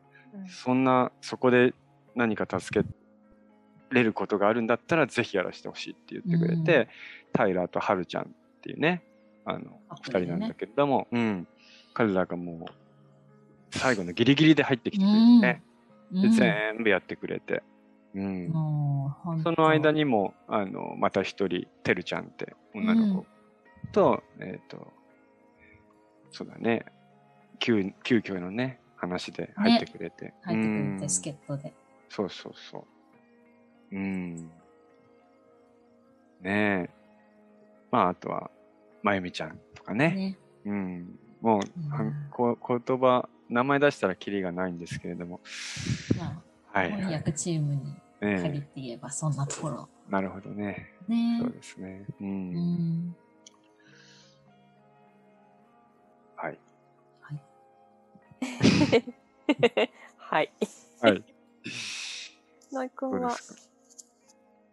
[0.49, 1.73] そんな、そこで
[2.15, 2.87] 何か助け
[3.91, 6.89] れることがあるんだったら、ぜひやらせてほしいって言ってくれて、
[7.33, 8.27] タイラーとハルちゃんっ
[8.61, 9.03] ていうね、
[9.47, 10.27] あの、二アプリでね。
[10.27, 11.49] 人なんだけれども、うん、
[11.95, 12.84] 彼らがもう、
[13.79, 15.63] 最後のギリギリで入ってきてくれてね、
[16.13, 17.63] でうん全部やってくれて、
[18.15, 18.53] うん。
[19.43, 23.27] その間にも、あの、また一人、てるちゃんって女の子
[23.93, 24.93] と、えっ、と、
[26.31, 26.85] そうだね、
[27.59, 30.33] 急、急遽のね、話で入ってくれて。
[30.43, 31.73] 入ってくれうんて、助っ人で。
[32.09, 32.87] そうそうそ
[33.91, 33.97] う。
[33.97, 34.37] うん。
[34.37, 34.49] ね
[36.45, 36.91] え。
[37.91, 38.51] まあ、あとは、
[39.03, 40.11] まゆみちゃんとかね。
[40.15, 40.39] ね。
[40.65, 41.19] うん。
[41.41, 45.41] もう、うん言葉、名前出したらキリがないんですけれども。
[46.19, 46.43] ま
[46.73, 47.01] あ、はい、はい。
[47.01, 49.89] 翻訳チームにえ限って言えばそんなところ。
[50.09, 50.91] えなるほどね。
[51.09, 52.07] ねそうですね。
[52.21, 52.25] う。
[52.25, 52.53] うん
[53.09, 53.17] ん。
[56.37, 56.59] はい。
[57.21, 57.41] はい。
[60.19, 60.53] はい。
[62.73, 63.29] ノイ君は？
[63.29, 63.35] ど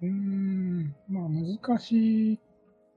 [0.02, 2.40] うん、まあ難し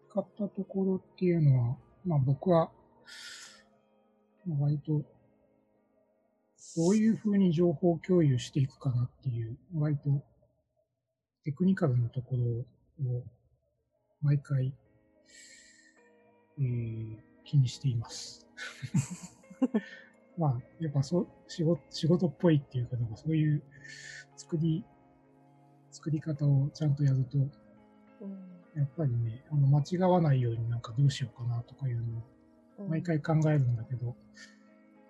[0.08, 1.76] かったところっていうのは、
[2.06, 2.70] まあ僕は、
[4.46, 5.02] まあ割と、
[6.76, 10.22] どういうふうに情報共有していくかなっていう、割と
[11.44, 13.22] テクニカルなところを
[14.22, 14.72] 毎回、
[16.58, 18.46] えー気にしています。
[20.36, 23.62] まあ、やっぱそう、仕事、仕事っぽいっていうか、なんかそういう
[24.34, 24.84] 作り、
[25.90, 32.18] 作り方をちゃんとやると、うんやっぱりね、あの、間違わないようになんかどうしようかなとかいうの
[32.78, 34.16] を毎回考えるんだけど、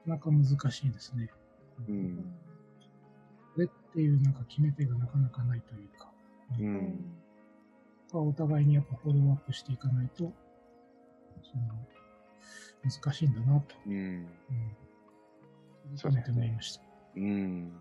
[0.04, 1.30] なかなか難しいですね。
[1.88, 1.92] う。
[1.92, 2.36] うんん
[3.54, 6.10] これっていうなんか決め手がなかなかないというか、
[6.58, 6.62] う。
[6.62, 7.14] うんん
[8.12, 10.32] お互いにやっぱフォローアップしていかないと、
[11.42, 11.64] その、
[12.84, 13.94] 難しいんだなと、うん。
[15.90, 16.58] うん、そうだよね。
[17.16, 17.72] うん。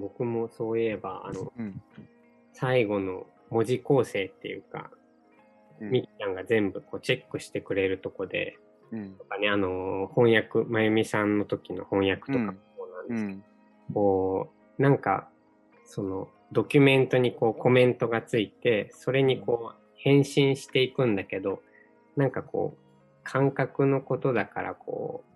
[0.00, 1.82] 僕もそういえば、あの、うん。
[2.52, 4.90] 最後の文字構成っていうか、
[5.80, 8.63] うんみっちゃんが全部こうチェックしてくれるとこで、うん
[9.18, 13.44] とかね、あの、翻訳、まゆみさんの時の翻訳とかもそうなんですけど、うん。
[13.94, 15.28] こう、なんか、
[15.84, 21.60] その、ドキュメントにこうコメントがついて、それにこう返信していくんだけど、
[22.16, 22.84] なんかこう、
[23.24, 25.34] 感覚のことだからこう、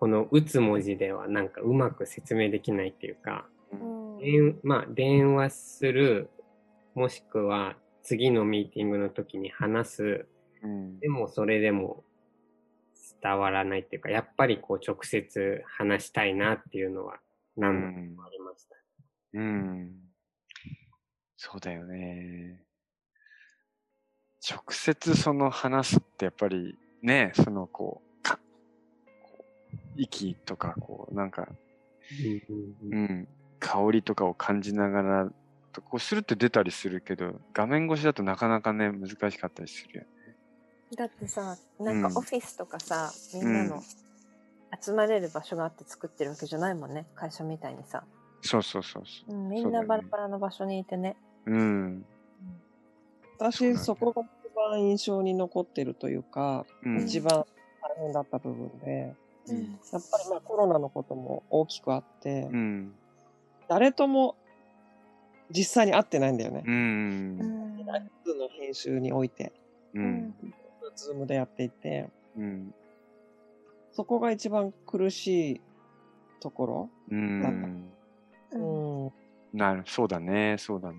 [0.00, 4.18] この打つ文字ではなんかうまく説明できないっていうか、うん。
[4.18, 6.30] 電まあ、電話する、
[6.94, 10.26] もしくは次のミーティングの時に話す、
[10.62, 12.04] うんでもそれでも
[13.22, 17.18] 伝わらないっていうか、やっぱりこう直接話したいなっていうのは
[17.56, 18.76] 何度もありました。
[19.34, 19.92] うん。
[21.36, 22.64] そうだよね。
[24.48, 28.38] 直接その話すってやっぱりね、そのこう、か
[29.22, 31.48] こう息とかこう、なんか、
[32.22, 33.28] うんうんうん、
[33.58, 35.32] 香りとかを感じながら、
[35.72, 40.08] とこうするって出たりするけど、画面越しだとなかなかね、難しかったりするよね。
[40.96, 43.82] だってさなんかうんオフィスとかさ、みんなの
[44.80, 48.04] 集まれる場所があって作ってるわけじゃないもんね会社みたいにさ、
[48.42, 51.52] そうそうそうそうん、みそうんだよねなバラバラの場所にいてねう。
[51.52, 52.04] うん。
[53.38, 57.04] 私、そそうこが一番印象に残ってるというか、うん。
[57.04, 57.44] 一番
[57.82, 59.14] 大変だった部分で、
[59.48, 62.92] うんやっぱりまあコロナのことも大きくあって、うん。
[63.68, 64.36] 誰とも
[65.50, 66.70] 実際に会ってないんだよねう。。
[66.70, 67.76] うんん
[68.24, 69.52] ズの編集において、
[69.94, 70.34] うん。
[71.04, 72.74] ズームでやっていて、うん。
[73.92, 75.60] そこが一番苦しい
[76.40, 76.90] ところ。
[77.10, 77.90] うん。
[78.52, 79.12] うんうん
[79.52, 80.96] なる、そうだね、そうだね。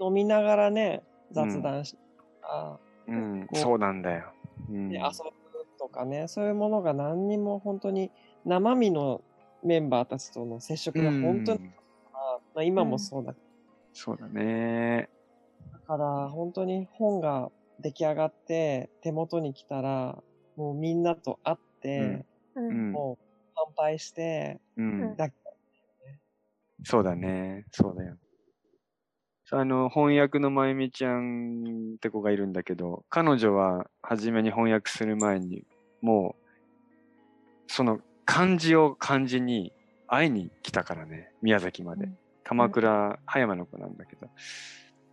[0.00, 1.96] 飲みながらね、雑談し
[2.42, 2.76] あ
[3.06, 4.32] うん、こうそうなんだよ。
[4.68, 4.88] うん。
[4.88, 8.10] で遊ぶとかね、そういうものが何にも本当に
[8.44, 9.22] 生身の
[9.62, 11.74] メンバーたちとの接触が本当に、うん
[12.54, 13.34] まあ、今もそうだ
[13.92, 15.08] そうだね。
[15.72, 17.50] だから本当に本が
[17.82, 20.22] 出来上がって手元に来たら
[20.56, 22.92] もうみんなと会って、うんうん。
[22.92, 25.16] もう乾杯してうん。
[25.16, 25.36] だけ
[26.84, 27.64] そうだね。
[27.70, 28.16] そうだよ。
[29.52, 35.64] あの、翻訳のまゆみちゃんって子がいるんだけど、彼女は初めに翻訳する前に、
[36.00, 36.42] もう、
[37.68, 39.72] その漢字を漢字に
[40.08, 42.06] 会いに来たからね、宮崎まで。
[42.06, 44.28] うん鎌倉、葉山の子なんだけど。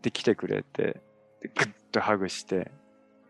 [0.02, 1.02] で、来てくれて、
[1.42, 2.72] で、ぐっとハグして、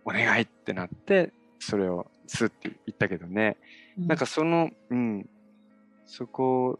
[0.06, 3.58] お願いってなって、それをスッて言ったけどね。
[3.98, 5.30] なんかその、うん、
[6.06, 6.80] そこ、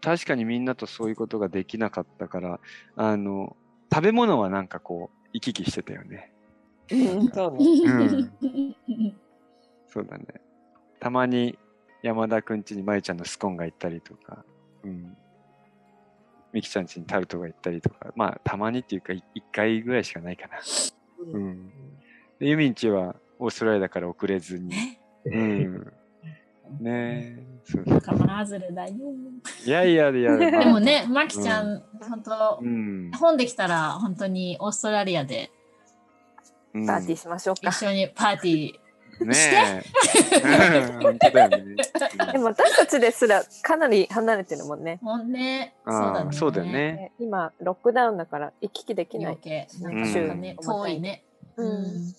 [0.00, 2.60] 確かにみんなとそういうことができなかったから、
[2.96, 3.56] あの、
[3.92, 6.32] 食べ物はなんかこう、行き来してたよね。
[6.90, 9.16] うんそうねうん
[9.88, 10.26] そうだね。
[11.00, 11.58] たまに
[12.02, 14.44] 山田くん家にまゆちゃんのスコーンが行ったりとか、
[14.82, 15.16] うん。
[16.54, 20.60] みきちゃん家にタルトが行ったりとか、まあ、たまにっていうか、い一回ぐらいしかないかな。
[21.32, 21.68] うん。
[22.38, 24.72] で、ユミン家はオーストラリアだから遅れずに。
[25.26, 25.92] うん。
[26.80, 27.46] ねえ。
[27.64, 28.94] そうそう仲間外れだよ。
[29.66, 33.10] いやいやいや、まあでもね、マキちゃん、本当う、ん。
[33.18, 35.50] 本できたら本当にオーストラリアで
[36.72, 38.83] うんパーティーしましょうか一、緒にパーティー。
[39.20, 39.82] ね
[40.34, 40.94] え。
[40.94, 41.76] うん本当だよね。
[42.32, 45.74] でも私たちですらかなり離れてるもんねほんね、
[46.32, 46.72] そうだよね。
[46.72, 49.38] ね今ロックダウンだから行き来できない
[49.80, 51.24] なんうんかね、遠いね。
[51.56, 52.14] うん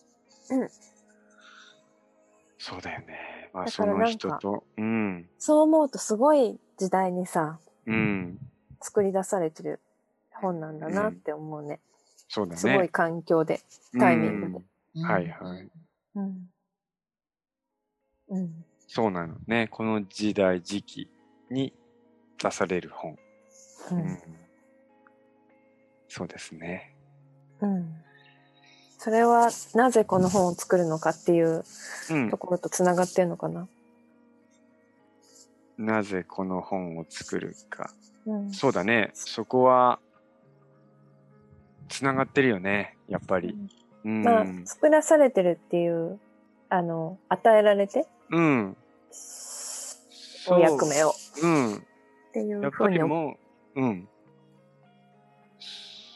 [2.57, 3.49] そうだよね。
[3.53, 5.29] まあ、だその人と、うん。
[5.37, 8.39] そう思うとすごい時代にさうん。
[8.81, 9.79] 作り出されてる
[10.33, 11.79] 本なんだなって思うね、
[12.27, 12.57] そうだね。
[12.57, 13.61] すごい環境で
[13.99, 14.65] タイミングで
[14.95, 15.69] うんはいはい。
[16.15, 16.49] うん
[18.35, 19.67] うんそうなのね。
[19.71, 21.09] この時代、時期
[21.49, 21.73] に
[22.41, 23.17] 出される本。
[23.91, 24.19] ううんん。
[26.07, 26.95] そうですね。
[27.61, 27.93] うん
[28.97, 31.63] それはなぜこの本を作るのかっていう
[32.09, 32.37] うんと。
[32.37, 33.67] ころとつながってるのかな、
[35.77, 37.91] なぜこの本を作るか。
[38.25, 39.11] うんそうだね。
[39.13, 39.99] そこは、
[41.89, 42.97] つながってるよね。
[43.07, 43.55] やっぱり。
[44.05, 44.23] うん。
[44.23, 46.19] まあ作らされてるっていう
[46.69, 48.77] あの与えられてうん。
[50.47, 51.75] お役目をうん。
[51.75, 51.79] っ
[52.33, 53.37] ていうやっぱふうにも
[53.75, 54.09] う、うん。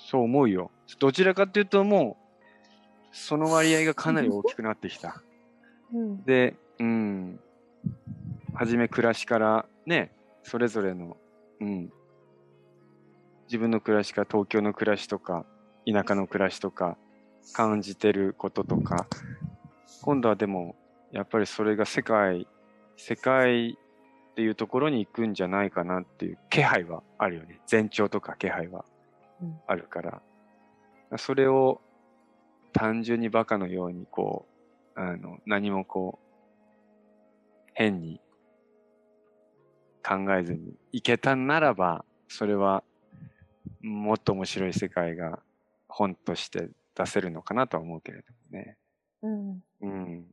[0.10, 0.72] そう思うよ。
[1.00, 2.30] どちらかっていうともう、
[3.12, 5.22] その割合がかなり大きくなってきた。
[5.94, 7.40] う、 うんで、うん。
[8.54, 10.12] はじめ暮らしからね、
[10.44, 11.18] それぞれの、
[11.60, 11.92] うん。
[13.46, 15.46] 自分の暮らしから東京の暮らしとか、
[15.92, 16.98] 田舎の暮らしとか、
[17.54, 19.08] 感じてることとか、
[20.02, 20.76] 今度はでも、
[21.12, 22.48] やっぱりそれが世界、
[22.98, 23.78] 世界
[24.32, 27.60] っていうところに行くんじゃないかなっていう気配はあるよね。
[27.70, 28.86] 前兆とか気配は
[29.42, 30.22] うんあるから。
[31.18, 31.82] それを
[32.72, 34.46] 単純にバカのようにこ
[34.96, 38.22] う、あの、何もこう、変に
[40.04, 42.84] 考えずにいけたならば、それは
[43.82, 45.40] もっと面白い世界が
[45.88, 48.78] 本として出せるのかなとは思うけれどもね。
[49.22, 49.64] うん。
[49.82, 50.26] うん。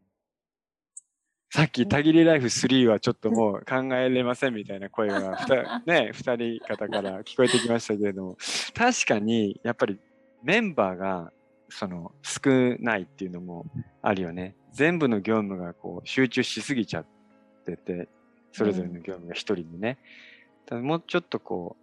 [1.51, 5.39] さっき、たぎりライフ3はちょっともう考えれませんみたいな声が
[5.87, 8.37] ね、二人方から聞こえてきましたけれども、
[8.75, 9.99] 確かに、やっぱり
[10.43, 11.33] メンバーが、
[11.69, 12.41] その、少
[12.81, 13.67] ないっていうのも
[14.03, 14.57] あるよね。
[14.73, 17.07] 全部の業務がこう、集中しすぎちゃっ
[17.65, 18.09] てて、
[18.53, 19.99] それぞれの業務が一人にね。
[20.67, 21.77] ただもうちょっとこ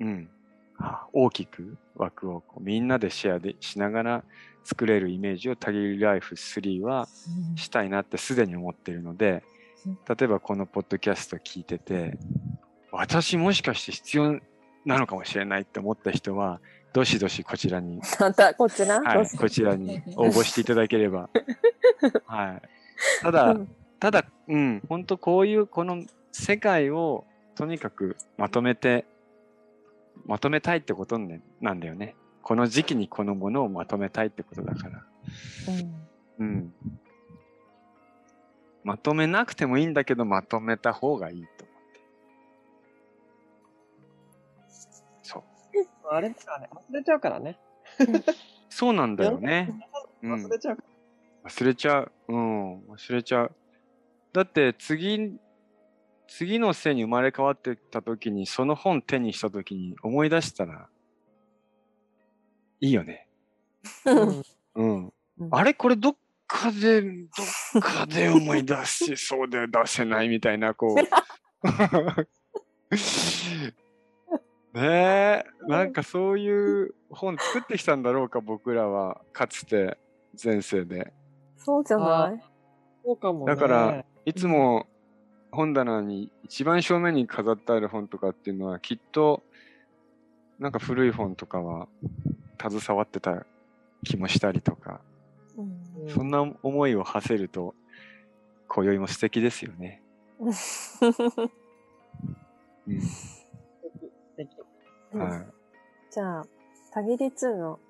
[0.00, 0.30] う、うん、
[0.78, 4.24] あ大きく枠をみんなでシェアでしながら
[4.66, 7.08] 作れるイメージをたぎりライフ3は
[7.54, 9.42] したいなってすでに思っているので
[9.86, 12.18] うん、例えばこのポッドキャスト聞いてて、
[12.90, 14.40] 私もしかして必要
[14.84, 16.60] なのかもしれないって思った人は、
[16.92, 21.28] どしどしこちらに、また、こちら、はい、こちらに応募していただければ。
[22.26, 22.62] はい。
[23.22, 23.68] ただ、うん
[23.98, 27.24] ただ、うん、本当こういうこの世界を
[27.54, 29.06] とにかくまとめて、
[30.26, 32.14] まとめたいってことねなんだよね。
[32.46, 35.04] この時期にこのものをまとめたいってことだから。
[36.38, 36.74] うんうん。
[38.84, 42.00] まとめなくてもいいんだけど、まとめた方がいいと思って。
[45.24, 45.42] そう。
[46.08, 47.58] あれですからね、忘れちゃうからね。
[48.70, 49.74] そうなんだよね。
[50.22, 50.84] うん忘れちゃうか
[51.46, 52.12] 忘れちゃう。
[52.28, 53.52] うん、忘れちゃう。
[54.32, 55.36] だって次、
[56.28, 60.88] 次の世に生まれ変わってた時に、その本手にした時に思い出したら、
[62.80, 63.26] いいよね。
[64.04, 64.12] ら。
[64.12, 64.42] うん
[64.74, 65.04] うん。
[65.38, 66.16] うんあれこれどっ
[66.46, 67.08] かで、ど
[67.78, 70.96] っかで思い出しそうで出せないみたいな、こう。
[74.72, 79.98] ねえ、なんかそういう本作ってきたんだろうか、僕らは、かつて、
[80.42, 81.12] 前世で。
[81.56, 82.44] そうじゃない？
[83.04, 83.46] そうかもね。
[83.46, 84.86] だから、いつも
[85.50, 89.42] 本棚に一番正面に飾ってある本とかっていうのは、きっと、
[90.58, 91.88] なんか古い本とかは、
[92.60, 93.46] 携わってた
[94.04, 95.00] 気もしたりとか、
[95.56, 95.64] うん
[96.02, 97.74] うんそんな思いを馳せると、
[98.68, 100.02] 今宵も素敵ですよね。
[100.38, 100.52] うん。
[100.52, 101.48] 素
[104.36, 104.48] 敵
[105.12, 105.46] うんはい。
[106.10, 106.46] じゃあ、
[106.92, 107.80] たぎり2の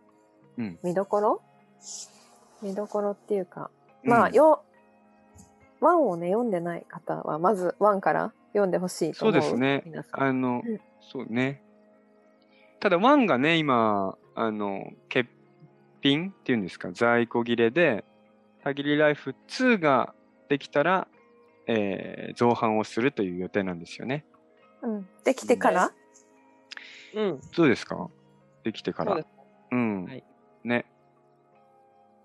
[0.57, 1.43] うん見どころ、
[2.63, 3.71] 見どころっていうか、
[4.03, 4.63] まあ、うんよ、
[5.81, 9.43] 1をね、読んでない方は、まず1から読んでほしいとそう思う。
[9.43, 9.85] ですね。
[10.13, 11.63] あの、うんそうね。
[12.81, 15.27] ただ、ワンがね、今、あの、欠
[16.03, 18.05] 品っていうんですか、在庫切れで、
[18.63, 20.15] たぎりライフ2が
[20.49, 21.09] できたら、
[21.67, 24.25] えー造版をするという予定なんですよね。
[24.83, 25.09] うん。
[25.25, 25.91] できてから、
[27.15, 27.41] うん。
[27.57, 28.09] どうですか？
[28.63, 29.25] できてからそ
[29.73, 30.05] うん。
[30.05, 30.23] はい
[30.65, 30.85] ね。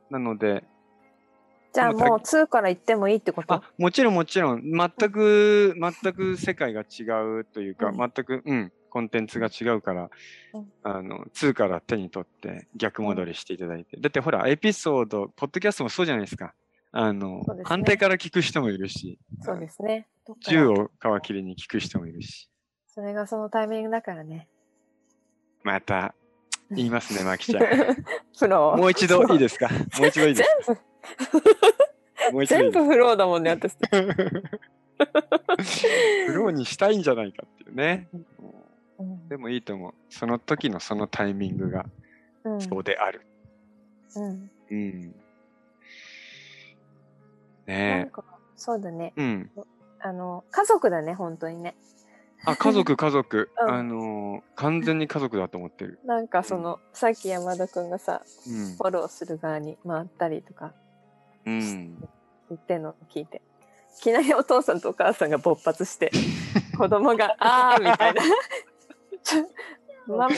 [0.09, 0.63] なので、
[1.73, 3.53] じゃあでもう2から行ってもいいってこと？
[3.53, 7.03] あ、もちろんもちろん、全く、全く世界が違
[7.39, 10.09] うというか、うん全く、うん、コンテンツが違うから、
[10.53, 13.97] うんあの、2から手に取って逆戻りしていただいて。
[13.97, 16.53] だってほら、エピソード、ポッドキャストもそうじゃないですか。
[16.91, 20.07] あの、ね反対から聞く人もいるし、そうですね。
[20.47, 20.91] 銃を
[21.21, 22.49] 皮切りに聞く人もいるし。
[22.87, 24.47] それがそのタイミングだからね。
[25.63, 26.13] また、
[26.69, 27.63] 言いますね、まきちゃん。
[28.37, 28.75] プロ。
[28.77, 29.69] もう一度いいですか？
[29.69, 30.81] もう一度いいですか？
[32.33, 33.75] もう一度全部フローだもんね、私。
[36.27, 38.07] フローにしたいんじゃないかっていうね。
[39.01, 39.93] うんでもいいと思う。
[40.09, 41.85] その時のそのタイミングが
[42.43, 43.25] うんそうである。
[44.15, 44.51] うん。
[44.69, 45.15] うん。
[47.67, 48.23] ねか、
[48.55, 49.13] そうだね。
[49.17, 49.21] え。
[49.21, 49.51] うん。
[49.99, 51.75] あの、家族だね、本当にね。
[52.45, 53.51] あ、家族、 家族。
[53.61, 55.99] うんあのー、完全に家族だと思ってる。
[56.05, 58.83] なんかその、さっき山田くんがさ、うんフ。
[58.83, 60.73] ォローする側に回ったりとか
[61.45, 61.99] うん。
[62.49, 63.41] 言ってんのを聞いて。
[63.99, 66.11] いきなりお父さんとお母さんが勃発して、
[66.77, 68.21] 子供が、あーみたいな。
[69.23, 69.47] ちょ
[70.07, 70.29] ママ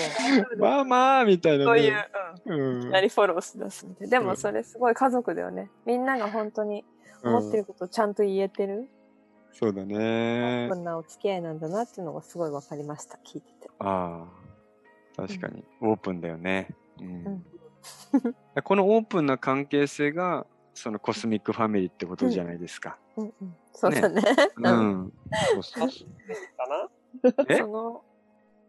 [0.58, 2.06] まあまあ、みたいなそういう、ね。
[2.46, 2.90] うん。
[2.92, 4.12] なりフォローしだすみたいな。
[4.12, 5.70] でうんもそれすごい家族だよね。
[5.86, 6.84] みんなが本当に
[7.24, 8.90] 思ってることをちゃんと言えてる、
[9.54, 10.76] そうだねこ。
[10.76, 13.70] んなお付き合いなんだなっていうのがすごい分かりました、聞いてて。
[13.80, 14.26] あ
[15.18, 15.22] あ。
[15.28, 15.64] 確かに。
[15.80, 16.76] オープンだよね。
[17.00, 17.46] うんうん。
[18.64, 22.98] このオープンな関係性が、そのコスミックファミリーってことじゃないですか。
[23.16, 24.22] うんうん、そうだね。
[24.58, 25.14] う うん
[25.52, 25.90] そうそう
[26.58, 27.58] かなえ？
[27.58, 28.04] その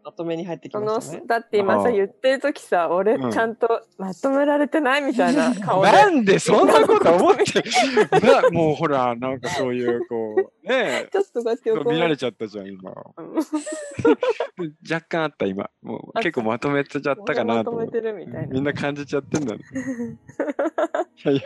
[0.05, 1.23] まとめに入ってきそのましたね。
[1.25, 7.63] だって今さ言ってる時さ俺うんちゃんとまとめられてないみたいな顔で、なんでそんなこと思って、
[8.21, 12.91] なもうほら、なんかそういう、こう、ねちょっとこうやってえ、横見られちゃったじゃん、今。
[12.91, 12.93] う
[14.63, 15.71] ん若干あった、今。
[15.81, 17.97] もう結構まとめてちゃったかなと思って。
[17.97, 19.61] まとめてるみたいなみんな感じちゃってんだね。
[21.25, 21.41] いやいや。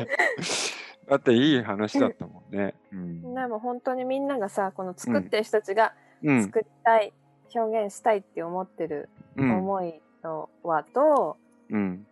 [1.07, 2.75] だっていい話だったもんね。
[2.91, 3.33] うん。
[3.33, 6.43] でも本当にみんながさこの作ってる人たちがうん。
[6.43, 7.13] 作りたい、
[7.53, 9.57] 表現したいって思ってるうん。
[9.57, 11.37] 思いの輪と、
[11.69, 12.05] うん。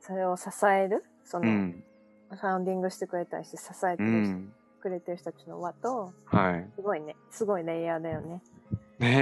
[0.00, 1.82] それを支えるそうの、ん。
[2.30, 4.52] ファウンディングしてくれたりして支えてうる人、ん。
[4.80, 6.70] くれてる人たちの輪と、はい。
[6.74, 8.42] すごいね、すごいレイヤーだよね。
[8.44, 8.50] す
[9.00, 9.14] ごいエ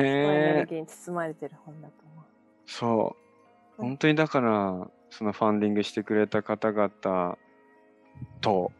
[0.54, 0.66] ネル。
[0.66, 2.24] ギーに包まれてる本だと思う。
[2.66, 3.16] そ
[3.78, 3.82] う。
[3.82, 7.38] 本当にだから、そのファンディングしてくれた方々
[8.40, 8.72] と、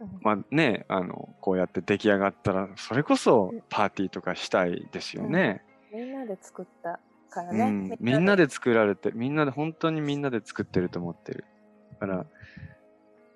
[0.00, 5.62] うんまあね、あの、こうやって出来上がったら、それこそパーティーとかしたいですよね。
[5.92, 7.00] みんなで作った
[7.30, 7.70] からうね。
[7.70, 11.44] ん、みんなで作られて、みんなで、本当にみんなで作ってると思ってる。
[11.92, 12.26] だから、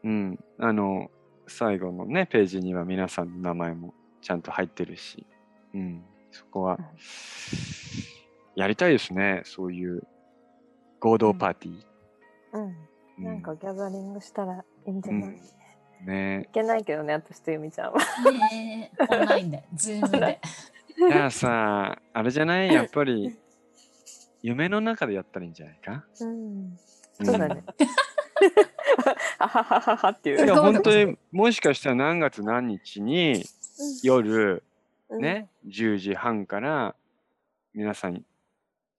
[0.04, 1.10] うん、あの、
[1.46, 5.26] 最後のね、ページには皆さんの名前もちゃんと入ってるし、
[5.74, 6.84] うん、そこはうん、
[8.56, 10.02] やりたいですね、そういう
[11.00, 11.84] 合同パーティー。
[12.52, 12.62] うん。
[12.64, 12.74] うん
[13.18, 15.40] なんかギャザリングしたらいいんじゃない、うんい
[16.04, 17.98] ねけないけどね、私とゆみちゃんは。
[18.32, 20.40] ねえオンラインで、ズームで。
[21.08, 22.72] いやさ、あれじゃない？
[22.72, 23.36] やっぱり、
[24.42, 26.04] 夢の中でやったらいいんじゃないか？
[26.20, 26.28] うん。
[26.28, 26.78] うん
[27.24, 27.62] そうだね。
[29.38, 30.44] はははははっていう。
[30.44, 33.44] いや、本当に、もしかしたら何月何日に
[34.02, 34.62] 夜、
[35.10, 36.96] うん、ね、10時半から
[37.74, 38.24] 皆さん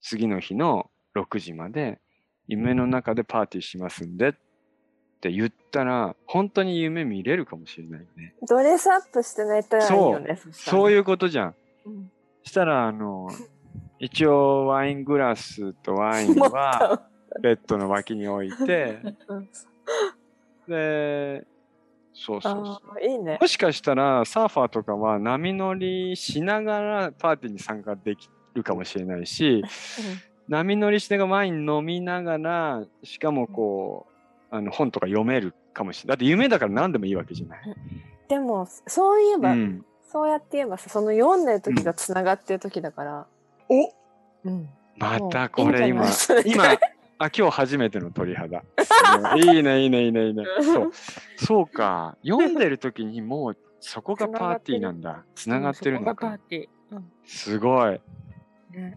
[0.00, 2.00] 次の日の6時まで
[2.46, 4.32] 夢の中でパーティーしますんでっ
[5.20, 8.34] て言ったら本当に夢見れるかもしれないよね。
[8.48, 10.38] ドレスアップして寝たらいいよね。
[10.52, 11.54] そういうことじゃん。
[11.84, 12.10] うん。
[12.42, 13.28] したらあの
[13.98, 17.02] 一応ワイングラスとワインは
[17.42, 19.48] ベッドの脇に置いてうん
[20.68, 21.46] で
[22.14, 23.38] そうそうそういいね。
[23.40, 29.64] もしかしたらサーファーとかは波乗りしながらパーティーに参加できるかもしれないし、
[30.48, 34.06] 波乗りしながらワイン飲みながら、しかもこ
[34.52, 36.16] う、あの本とか読めるかもしれない。
[36.16, 37.60] だって夢だから何でもいいわけじゃない。
[38.28, 43.26] でも、そういえば、うん、そうやって言えばさ、その読んでる時がつながってる時だから。
[43.68, 43.90] お？
[44.44, 44.68] うん。
[44.96, 46.86] またこれ今もういいんじゃない、今、
[47.18, 48.58] あ、今日初めての鳥肌。
[48.60, 48.62] う
[49.34, 50.44] んいいね、いいね、いいね、いいね。
[50.62, 50.90] そう。
[51.44, 52.16] そうか。
[52.24, 55.24] 読んでる時にもうそこがパーティーなんだ。
[55.34, 56.38] つながってるのそこがパーか。
[56.48, 56.96] ティー。
[56.96, 58.00] うんすごい。
[58.70, 58.96] ね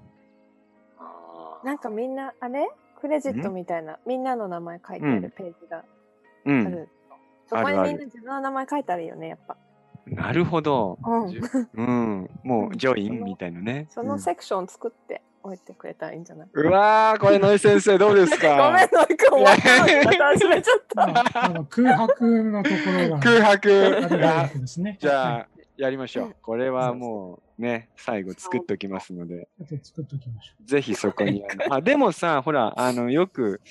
[0.99, 2.69] あーなんかみんな、あれ？
[3.01, 5.83] クレジットみたいな、みんなの名前書いてあうんるページが
[6.45, 6.67] うん。
[6.67, 6.89] ある。
[7.47, 9.57] そこにあるあるみんな自分の名前書いてあるよね、やっぱ。
[10.11, 10.97] なるほど。
[11.03, 11.33] うん
[11.73, 12.29] うん。
[12.43, 13.87] もう、ジョインみたいなね。
[13.91, 18.47] そのセクション作っておいてくれたらいいんじゃない、うんうわー、これ、野井先生、どうですか？
[18.67, 19.45] ごめん、ノイ君、
[20.17, 21.63] 始めちゃった。
[21.69, 23.71] 空白のところが空白。
[24.03, 24.97] あるわけですね。
[24.99, 25.47] じゃはいあ、
[25.77, 26.35] やりましょう。
[26.41, 29.47] これはもうね、最後作っておきますので、
[29.83, 31.43] 作っておきましょぜひそこに。
[31.69, 33.61] あでもさ、ほら、あの、よく、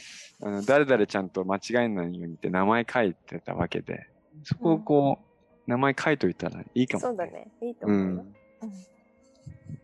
[0.43, 4.07] あの誰々ちゃんと間違えないようにって名前書いてたわけで、
[4.45, 5.26] そこをこう、
[5.67, 7.01] 名前書いといたらいいかも。
[7.01, 7.27] そうだ。
[7.27, 7.49] ね。
[7.61, 8.23] いいとう思うよ。
[8.23, 8.35] ん。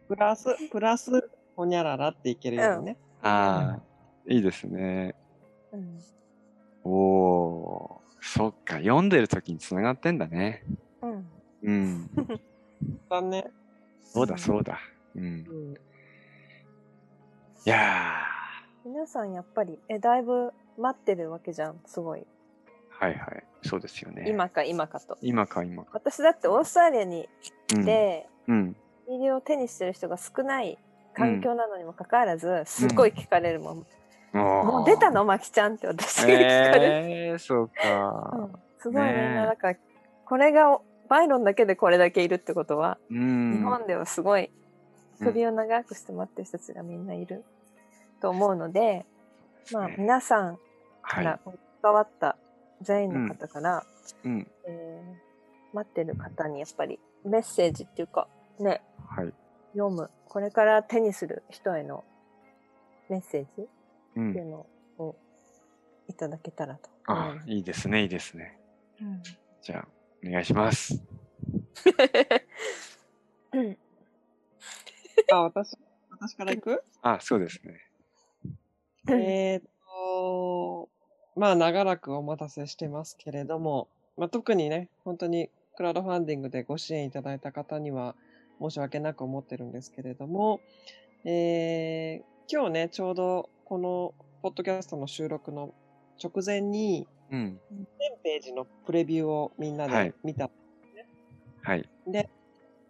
[0.09, 2.97] プラス、プラス、ほにゃららっていけるようにね。
[3.23, 3.83] ああ、
[4.29, 5.15] いいですね。
[5.73, 6.01] うん。
[6.85, 10.65] おー、そっか、読んでる時に繋がってんだね。
[11.03, 11.31] うん。
[11.63, 12.11] うん。
[13.09, 13.51] だね。
[14.05, 14.79] そうだ、そうだ。
[15.15, 15.25] うん。
[15.25, 15.27] う
[15.73, 15.75] ん。
[17.65, 18.27] いや
[18.85, 22.21] 皆さんやっぱり、え、だいぶ待ってるわけじゃん、すごい。
[22.21, 22.25] ー、
[22.91, 23.45] はいはい。
[23.63, 24.25] そうですよね。
[24.29, 25.17] 今か今かと。
[25.23, 25.91] 今か、今か。
[25.93, 27.29] 私だってオーストラリアに
[27.75, 28.77] うんいて、うん。
[29.09, 30.79] 医療を手にしてる人が少ない
[31.15, 33.87] 環境なのにもかかわらず、すっごい聞かれるもん。
[34.33, 35.25] もう出たの？
[35.25, 37.11] まきちゃんって私に聞かれる。
[37.11, 38.37] えー、そううか。
[38.37, 39.79] んすごいみんねえな、だから、
[40.25, 43.59] これが、バイロンだけでこれだけいるってことは、うん。
[43.59, 44.51] 日本ではすごい
[45.21, 47.45] うん首を長くして待ってる人たちがみんないる
[48.21, 49.05] と思うので、
[49.73, 50.59] まあね皆さん
[51.03, 51.41] はいから
[51.83, 52.37] 関わった
[52.83, 53.87] 全員の方から、
[54.25, 54.47] うん。
[54.67, 55.33] えー
[55.75, 58.29] 待ってる方にやっぱりメッセージっていうか
[58.61, 59.33] ねはい。
[59.73, 62.05] 読むこれから手にする人への
[63.09, 63.63] メッセージう。
[63.63, 63.69] っ
[64.15, 64.67] ていうんの
[64.99, 65.17] を
[66.09, 67.43] いただけたらと思いあ。
[67.47, 68.59] いいですね、いいですね。
[69.01, 69.23] うん
[69.63, 69.89] じゃあ、
[70.27, 71.03] お願いします。
[73.53, 73.79] う ん
[75.33, 75.79] あ、私、
[76.11, 76.85] 私から行く？
[77.01, 77.81] あ、そうですね。
[79.09, 80.91] えーっと、
[81.37, 88.15] まあ、長らくお待たせしてますけれども、まあ、特にね、本当にクラウドファンディングでご支援いただいた方には
[88.61, 90.61] 申し訳なく思ってるんですけれども、
[91.25, 95.73] えー今日ね、ちょうどこのポッドキャストの収録の
[96.23, 97.59] 直前に、うん。
[97.71, 97.89] 全
[98.23, 100.51] ページのプレビューをみんなはいで見た。
[101.63, 101.89] はい。
[102.07, 102.29] で、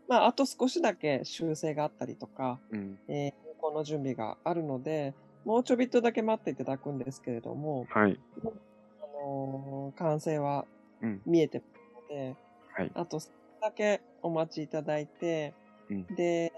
[0.09, 2.99] まあ、あと少しだけ修正があったりとか、うん。
[3.07, 5.15] えー、この準備があるので、
[5.45, 8.19] もうちょびっとだけ待っていただくんですけれども、はい。
[8.45, 8.47] あ
[9.27, 10.67] のー完成は
[11.03, 11.23] うん。
[11.27, 11.65] 見えてる
[12.11, 12.37] ので、
[12.75, 12.91] はい。
[12.95, 15.55] あと少しだけお待ちいただいて、
[15.91, 16.53] うんで、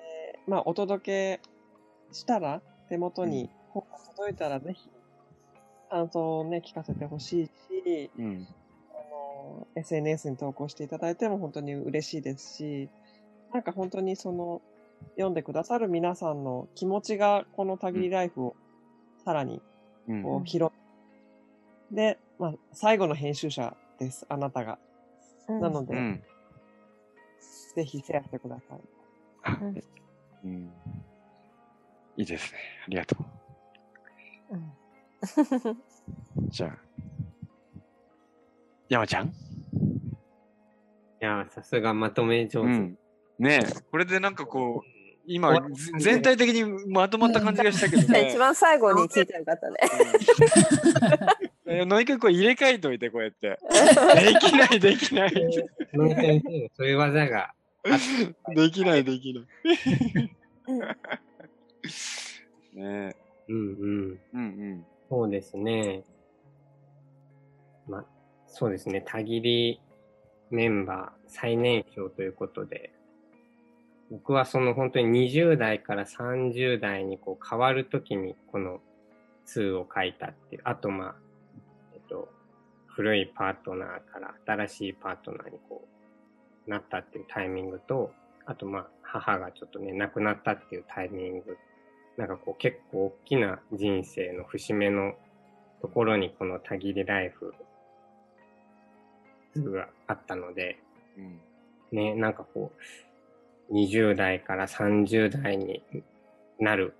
[0.47, 1.41] まあ、お届け
[2.13, 4.91] したら、手元に本が届いたら、ぜひ、
[5.91, 8.47] 感想をね、聞かせてほしいし、うん。
[8.91, 12.89] あの、SNS に投稿していただいても本当に嬉しいですし、
[13.53, 14.61] なんか本当にその、
[15.17, 18.57] 読んでくださる皆さんの気持ちが、このたぎりライフを
[19.25, 19.63] さらに
[20.09, 20.73] うんこう広
[21.91, 24.79] で、まあ、最後の編集者です、あなたが。
[25.49, 26.23] うんなので、うん
[27.75, 28.81] ぜひシェアしてください。
[29.65, 29.83] うん
[30.45, 30.73] うん
[32.17, 32.59] いいですね。
[32.87, 33.17] ありがと
[34.51, 34.55] う。
[34.55, 34.73] うん
[36.49, 36.79] じゃあ、
[38.89, 39.29] 山ちゃん？
[39.29, 39.31] い
[41.21, 42.69] やー、さすがまとめ上手。
[42.69, 42.99] うん。
[43.39, 44.89] ねえ、これでなんかこう、
[45.27, 48.31] 今、ず全体的にまとまった感じがしたけどね。
[48.31, 49.77] 一番最後に聞いたらよかったね。
[51.81, 51.89] うん。
[51.89, 53.59] 野井くんこう入れ替えといて、こうやって。
[54.21, 55.33] できない、できない。
[55.93, 57.55] 野井先生のそういう技が
[58.55, 59.45] できない、できない。
[62.75, 63.17] ねえ。
[63.49, 64.21] うんうん。
[64.35, 64.41] うんう
[64.77, 64.87] ん。
[65.11, 66.05] そうですね。
[67.87, 68.05] まあ、
[68.47, 69.03] そうですね。
[69.07, 69.81] たぎり
[70.51, 72.94] メンバー最年少ということで、
[74.15, 78.81] 僕はその本当に20代から30代にこう変わるときにこの
[79.49, 80.63] 2を書いたっていう。
[80.65, 81.15] あとまあ、
[81.95, 82.29] えっと、
[82.87, 85.85] 古いパートナーから新しいパートナーにこ
[86.69, 88.13] うなったっていうタイミングと、
[88.47, 91.59] あとまあ、母がちょっとね、亡くなったっていうタイミング
[92.17, 95.15] なんかこう結構大きな人生の節目の
[95.83, 97.53] ところにこのたぎりライフ
[99.73, 100.79] があったので、
[101.19, 101.41] うん
[101.91, 102.81] ね、なんかこう、
[103.73, 105.83] 20代から30代に
[106.59, 106.95] なる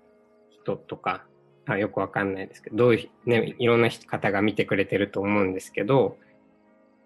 [0.49, 1.25] 人とか、
[1.67, 6.17] あよくわかんないですけど、どういう、ね、いろんな方が見てくれてると思うんですけど、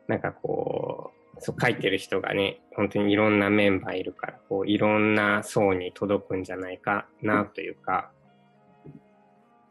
[0.08, 8.12] なんかこう、そう書いてる人がね、本当にいろんなメンバーいるから、こう、いろんな層に届くんじゃないかなというか、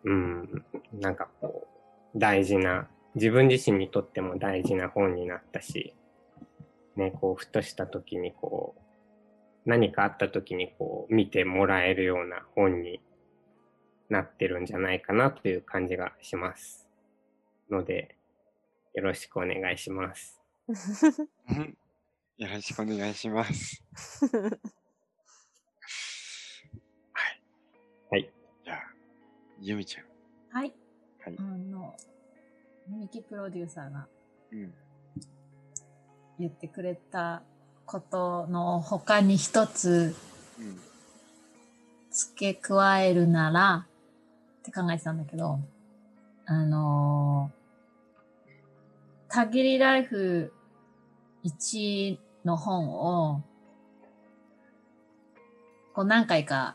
[0.04, 1.66] うん、なんかこ
[2.14, 5.94] う、大事な、自分自身にとっても大事な本になったし、
[6.96, 8.80] ね、こう、ふとした時にこう、
[9.68, 13.02] 何かあった時にこう、見てもらえるような本に
[14.08, 16.88] なってるんじゃないかなという感じがします。
[17.70, 18.16] ので、
[18.94, 20.40] よろしくお願いします。
[20.68, 20.72] う
[21.52, 21.76] ん
[22.38, 23.84] よろしくお願いします。
[28.10, 28.32] はい。
[28.64, 28.94] じゃあ、
[29.60, 30.06] ゆみちゃん。
[30.48, 30.74] はい。
[31.20, 31.94] はいあの、
[32.86, 34.08] ミキプロデューサーが
[34.50, 34.74] うん。
[36.38, 37.42] 言ってくれた
[37.88, 40.14] ことの他に一つ
[40.58, 40.78] うん。
[42.10, 43.86] 付け加えるなら
[44.60, 45.60] って考えてたんだけど、
[46.46, 50.52] あのー、たぎりライフ
[51.44, 53.42] 1の本を、
[55.94, 56.74] こう何回か、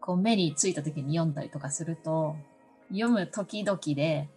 [0.00, 2.36] こう目についた時に読んだりとかすると、
[2.88, 4.28] 読む時々で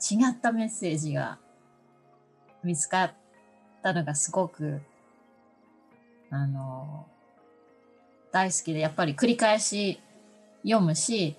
[0.00, 1.38] 違ったメッセージが
[2.62, 3.14] 見つかっ
[3.82, 4.80] たのがすごく、
[6.30, 7.06] あの
[8.32, 10.00] 大好きで、やっぱり繰り返し
[10.62, 11.36] 読むし、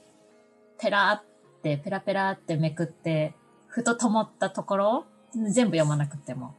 [0.80, 1.24] ペラーっ
[1.62, 3.34] て、ペラペラってめくって、
[3.68, 6.54] ふと止まったところ、全部読まなくても、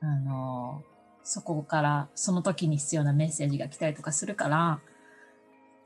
[0.00, 0.82] あの、
[1.22, 4.80] そこから、その時に必要なメッセージが来たりとかするから、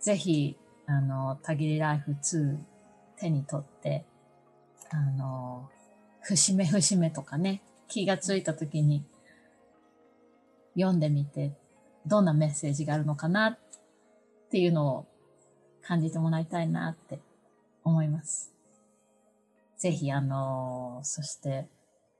[0.00, 0.56] ぜひ、
[0.86, 2.58] あの、たぎりライフ2
[3.18, 4.04] 手に取って、
[4.90, 5.68] あの、
[6.20, 7.62] 節目節目とかね、
[7.92, 9.04] 気がついた時に
[10.74, 11.52] 読んでみて、
[12.06, 13.58] どんなメッセージがあるのかなっ
[14.50, 15.06] ていうのを
[15.82, 17.20] 感じてもらいたいなって
[17.84, 18.50] 思います。
[19.76, 21.66] ぜひ、あのーそして、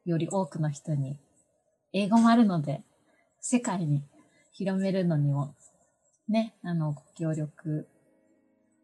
[0.04, 1.16] より多くの人に、
[1.94, 2.82] 英語もあるので、
[3.40, 4.02] 世界に
[4.52, 5.54] 広めるのにも、
[6.28, 7.88] ね、あの、ご協力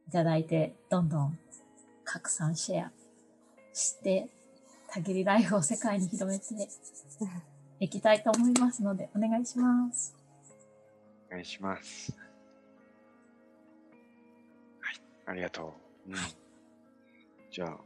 [0.08, 1.38] いただいて、どんどん
[2.04, 2.92] 拡散シェア
[3.74, 4.30] して、
[4.88, 6.68] たぎりライフを世界に広めて
[7.78, 10.16] いきたいと思いますので、お願いします。
[11.28, 12.16] お願いします。
[14.80, 15.00] はい。
[15.26, 15.74] ありがと
[16.06, 16.10] う。
[16.10, 16.16] うん、
[17.50, 17.76] じゃあ、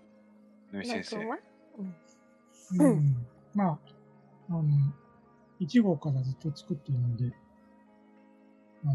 [0.73, 1.17] 野井先生。
[1.19, 1.21] う
[2.79, 3.27] うんん。
[3.53, 3.79] まあ、
[4.49, 4.63] あの、
[5.61, 7.33] 1号からずっと作ってるので、
[8.85, 8.95] あの、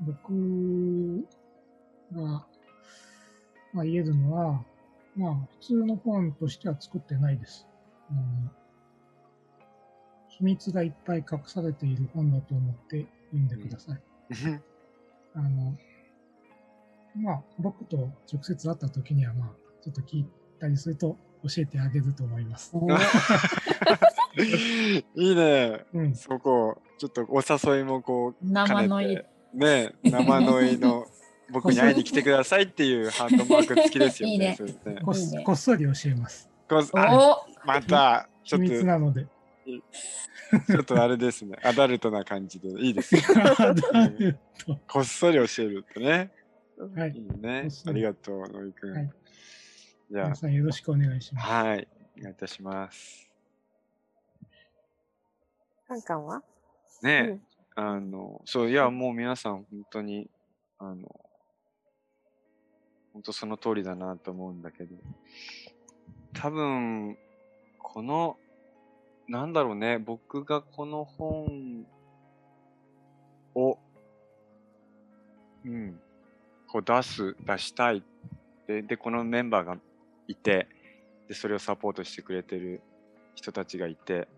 [0.00, 1.24] 僕
[2.12, 2.46] が、
[3.72, 4.64] まあ、言えるのは、
[5.16, 7.66] まあ、普通の本としては作ってないです。
[8.10, 8.20] あの
[10.28, 14.02] 秘密がいっぱい隠されている本だと思って読んでください。
[15.34, 15.76] あの、
[17.16, 17.96] まあ、僕と
[18.30, 19.48] 直接会った時には、まあ、
[19.82, 20.26] ちょっと聞い
[20.60, 22.74] たりすると教えてあげると思います。
[25.14, 25.86] いいね。
[25.94, 26.14] うん。
[26.14, 29.24] そこ、ちょっとお誘いもこう、生のい
[29.54, 31.06] ね、生のいの
[31.50, 34.32] 僕に会いに来てくださいっていうハートマーク付きですよね。
[34.34, 35.00] いいねそれね
[35.44, 36.48] こっそり教えます。
[36.68, 36.82] こ
[37.64, 39.26] また、ちょ秘っと、密なので。
[40.68, 41.56] ちょっとあれですね。
[41.62, 43.16] アダルトな感じでいいです
[44.88, 46.32] こっそり教えるってね。
[46.94, 47.16] はいい。
[47.16, 48.92] いねありりがとう、のりくん。
[48.92, 49.10] はい
[50.08, 51.48] じゃ皆さんよろしくお願いしあ、ます。
[51.48, 51.88] はい。
[52.18, 53.28] お願いいたします。
[55.88, 56.42] カンカンは？
[57.02, 57.40] ね、
[57.74, 60.30] あの、そう、いや、もう皆さん、本当に、
[60.78, 61.08] あの、
[63.16, 64.94] 本当その通りだなと思うんだけど、
[66.34, 67.16] 多分、
[67.78, 68.36] この、
[69.26, 71.86] なんだろうね、僕がこの本
[73.54, 73.78] を、
[75.64, 75.98] うん、
[76.68, 78.02] こう出す、出したい。
[78.66, 79.78] で、で、このメンバーが
[80.28, 80.68] いて、
[81.26, 82.82] で、それをサポートしてくれてる
[83.34, 84.28] 人たちがいて、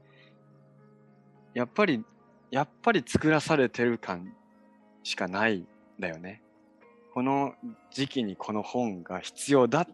[1.53, 2.05] やっぱり
[2.53, 4.33] やっぱり作らされてる感
[5.03, 5.67] しかないん
[5.99, 6.43] だよね。
[7.19, 7.57] この
[7.91, 9.89] 時期にこの本が必要だっ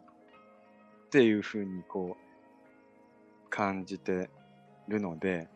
[1.08, 4.28] ていうふうにこう感じて
[4.88, 5.48] るので、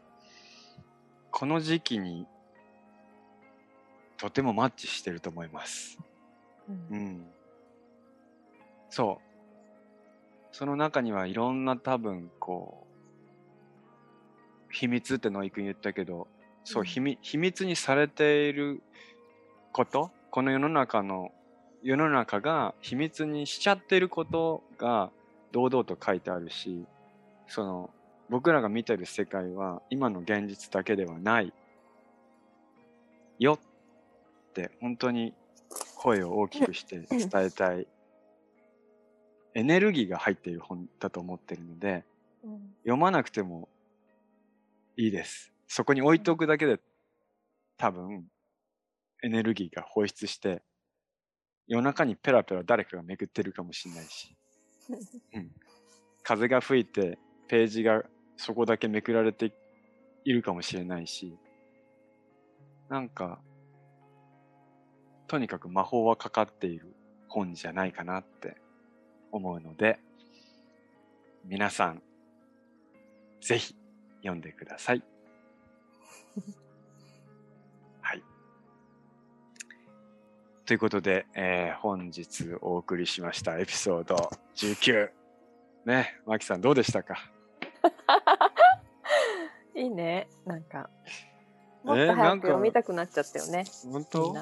[1.31, 2.27] この時期に
[4.16, 5.99] とてもマッチしてると思います。
[6.70, 7.27] うんうん。
[8.89, 10.57] そう。
[10.57, 12.86] その中にはいろんな多分こ
[14.70, 16.28] う、秘密ってノイ君言ったけど、
[16.65, 18.82] そう、うん秘密秘密にされている
[19.70, 21.31] こと、この世の中の、
[21.83, 25.11] 世の中が秘密にしちゃってることが
[25.53, 26.85] 堂々と書いてあるし、
[27.47, 27.91] その、
[28.29, 31.53] 僕らが見てる世界は今の現実だけではない
[33.39, 35.33] よって本当に
[35.97, 37.87] 声を大きくして伝えたい。
[39.55, 42.05] エネルギーが入っている本だと思ってるので
[42.45, 42.75] うん。
[42.83, 43.69] 読まなくても
[44.97, 45.53] いいです。
[45.67, 46.81] そこに置いておくだけで
[47.79, 48.27] 多分
[49.23, 50.63] エネルギーが放出して
[51.69, 54.35] 夜中にペラペラ誰かがめくってるかもしれないし、
[55.35, 55.51] うん、
[56.23, 58.03] 風が吹いてページが
[58.36, 59.53] そこだけめくられて
[60.24, 61.36] いるかもしれないし
[62.89, 63.40] なんか
[65.27, 66.95] とにかく魔法はかかっている
[67.28, 68.57] 本じゃないかなって
[69.31, 69.99] 思うので
[71.45, 72.03] 皆さん
[73.40, 73.74] ぜひ
[74.20, 75.03] 読んでください。
[76.35, 76.68] はい。
[80.69, 85.09] ということで、えー本日お送りしましたエピソード19。
[85.86, 87.16] ね、マキさんどうでしたか？
[89.74, 90.28] いいね。
[90.45, 90.90] なんか、
[91.82, 93.65] もっえーと早く読みたくなっちゃったよね。
[93.86, 94.35] み本当。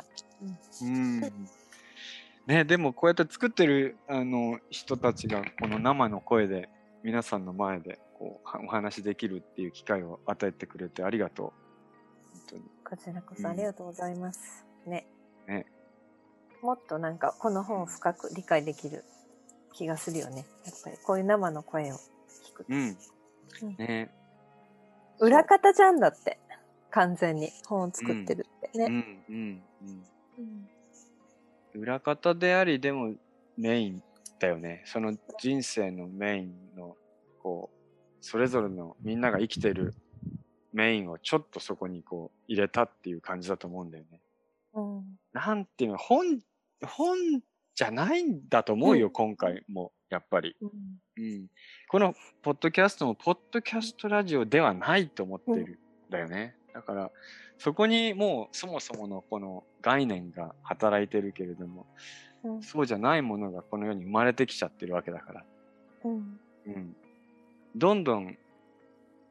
[0.82, 1.20] うん。
[2.48, 6.68] ね、でもこうやって作ってるあの人たちがこの生の声で
[7.04, 11.54] 皆さんの前でこうはお話しできるっていう機会を与えてくれてありがと
[12.52, 12.58] う。
[12.84, 14.66] こちらこそありがとうございます。
[14.86, 14.90] ね。
[14.90, 15.15] ね
[16.66, 19.04] もっとなんかこの本を深く理解できる
[19.72, 20.44] 気がするよね。
[20.64, 22.74] やっぱりこういう生の声を聞くと。
[22.74, 22.96] うん
[23.62, 23.76] うん。
[23.78, 24.10] ね。
[25.20, 26.40] 裏方じゃんだって。
[26.90, 28.86] 完全に本を作ってるってね。
[28.86, 29.62] うんうんうん。
[30.38, 30.68] うん
[31.74, 33.14] 裏方であり、でも
[33.58, 34.02] メイン
[34.40, 34.82] だよね。
[34.86, 36.96] その人生のメインの、
[37.42, 37.76] こう、
[38.22, 39.94] それぞれのみんなが生きてる
[40.72, 44.20] メインをちょっとそこにこう入れたっていう感じだと思うんだよね。
[44.72, 45.04] うん
[45.36, 46.40] なんていうの、本、
[46.84, 47.16] 本
[47.74, 50.56] じゃないんだと思うよ、うん今回も、やっぱり。
[50.60, 50.70] うん
[51.18, 51.46] うん。
[51.88, 55.78] このポッドキャストも、ポッドキャストラジオではないと思ってる
[56.08, 56.56] んだよね。
[56.72, 57.10] だから、
[57.58, 61.86] そこにもうそもそものこの概念が働いてるけれども、
[62.44, 65.44] うんそうじゃないものがこの世に生まれてきちゃってるわけだから。
[66.04, 66.96] うんうん。
[67.74, 68.38] どんどん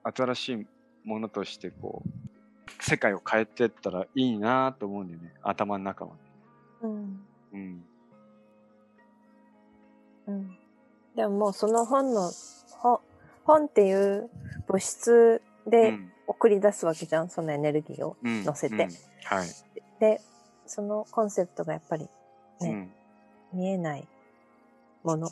[0.04, 0.68] 新しい
[1.04, 5.34] ものとしてこう、世界を変えてったらいいなと思うんだよね。
[5.44, 6.20] 頭の中はね。
[6.82, 7.26] うん
[7.56, 7.86] うん。
[10.28, 10.58] うん
[11.16, 12.30] でももうその本の
[12.78, 13.00] 本
[13.46, 14.30] 本っていう
[14.68, 18.76] 物質うでん送り出すわけじゃん、そのエネルギーをうん乗せて。
[18.76, 18.90] うん
[19.24, 19.48] はい。
[20.00, 20.22] で
[20.68, 22.10] そのコンセプトがやっぱり
[22.62, 22.92] ね
[23.54, 23.60] うん。
[23.60, 24.08] 見えない
[25.04, 25.32] ものっ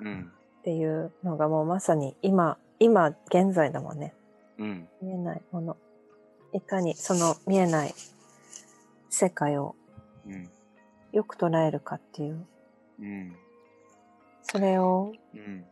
[0.00, 0.32] うん。
[0.62, 4.14] ていうのがもうまさに今今現在だもんね
[4.58, 4.88] うん。
[5.02, 5.76] 見えないもの
[6.52, 7.94] いかにその見えない
[9.10, 9.74] 世界を
[10.26, 10.50] うん。
[11.12, 12.46] よく捉えるかっていう
[13.00, 13.36] うん。
[14.42, 15.64] それをうん。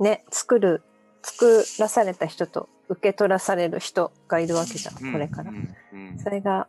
[0.00, 0.82] ね作る
[1.22, 5.52] 作らされた人と受け取らされる人がいるわけじゃん、うんこれから、
[6.22, 6.68] それが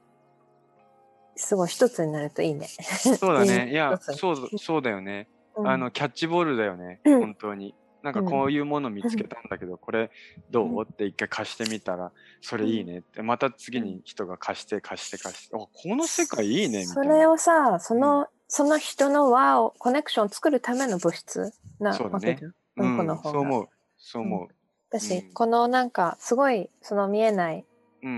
[1.36, 3.70] すごい一つになるといいねそうだね。
[3.72, 5.28] いや、そうだ、そうだよね。
[5.56, 7.00] うんあの、キャッチボールだよね。
[7.04, 7.76] うん本当に。
[8.06, 10.12] なんかこういうもの見つけたんだけど、 これ
[10.52, 10.68] どう？
[10.68, 16.94] うんって一回貸してみたら、それいいねって、また次に人が貸して貸して貸して、あ、この世界いいねみたいな。
[16.94, 23.32] それをさその、その人の輪をコネクションを作るための物質なわけじゃん、うんこの本が。
[23.32, 23.70] そう思う。
[23.98, 24.50] そう思
[24.92, 25.34] 私、うん。
[25.34, 27.66] このなんか、すごい、その見えない。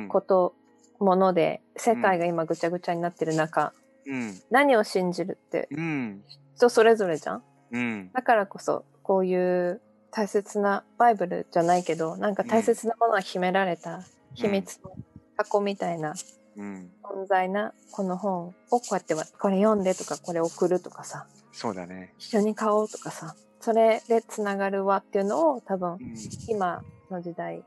[0.10, 0.54] こと、
[1.00, 3.72] もので、世界が今ぐちゃぐちゃになってる中、
[4.06, 4.42] うん。
[4.50, 6.24] 何を信じるってうん。
[6.56, 7.44] 人それぞれじゃん。
[7.72, 8.12] うん。
[8.14, 9.82] だからこそ、こういう
[10.12, 14.04] 大切な、バイブルじゃないけど、なんか大切なものが秘められた
[14.34, 14.92] 秘密の
[15.38, 16.14] 箱みたいな
[16.58, 16.92] うん。
[17.04, 22.14] 存在なこの本をこうやっては、これ読んでとか、これ送るとかさ、そうだね。
[22.18, 26.16] 一緒に買おうとかさ、それでつながるわっていうのを多分うん。
[26.50, 27.64] 今の時代、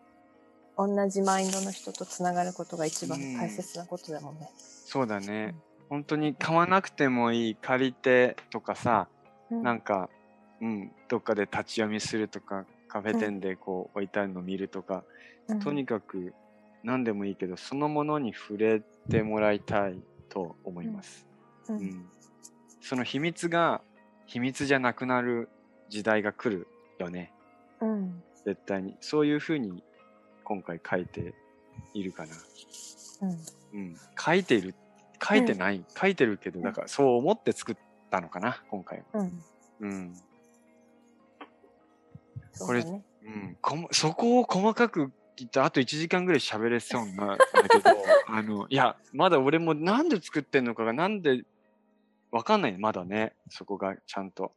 [0.76, 4.50] 同じマインドの人とつながることが一番大切なことだもんね。
[4.56, 5.54] そうだね。
[5.88, 9.08] 本当に買わなくてもいい借りてとかさ、
[9.50, 10.10] うんなんか、
[10.60, 15.04] うん、どっかで立ち読みするとか、カフェ店でこう置いてあるの見るとか、
[15.48, 16.32] うんとにかく
[16.84, 21.26] 何でもいいけど、そのものに触れてもらいたいと思います。
[21.68, 22.08] ううんん。
[22.80, 23.82] その秘密が
[24.26, 25.48] 秘密じゃなくなる
[25.88, 26.68] 時代が来る
[26.98, 27.32] よね。
[27.80, 28.96] うん絶対に。
[29.00, 29.82] そういうふうに
[30.44, 31.34] 今回書いて
[31.94, 32.34] いるかな。
[33.22, 33.30] うん
[33.72, 33.96] うん。
[34.18, 34.74] 書いている。
[35.22, 35.84] 書いてない。
[35.96, 37.76] 書いてるけど、だからそう思って作っ
[38.10, 39.02] たのかな、今回。
[39.12, 39.42] うん
[39.80, 40.14] うん。
[42.52, 43.04] そうだね。
[43.24, 47.38] うん、こもそこを細かく言ってあと1時間ぐらい喋れそうなん だ
[47.70, 47.90] けど
[48.26, 51.44] あのいやまだ俺もなんで作ってんのかがなんで
[52.30, 52.78] わかんない。
[52.78, 54.52] まだねそこがちゃんと。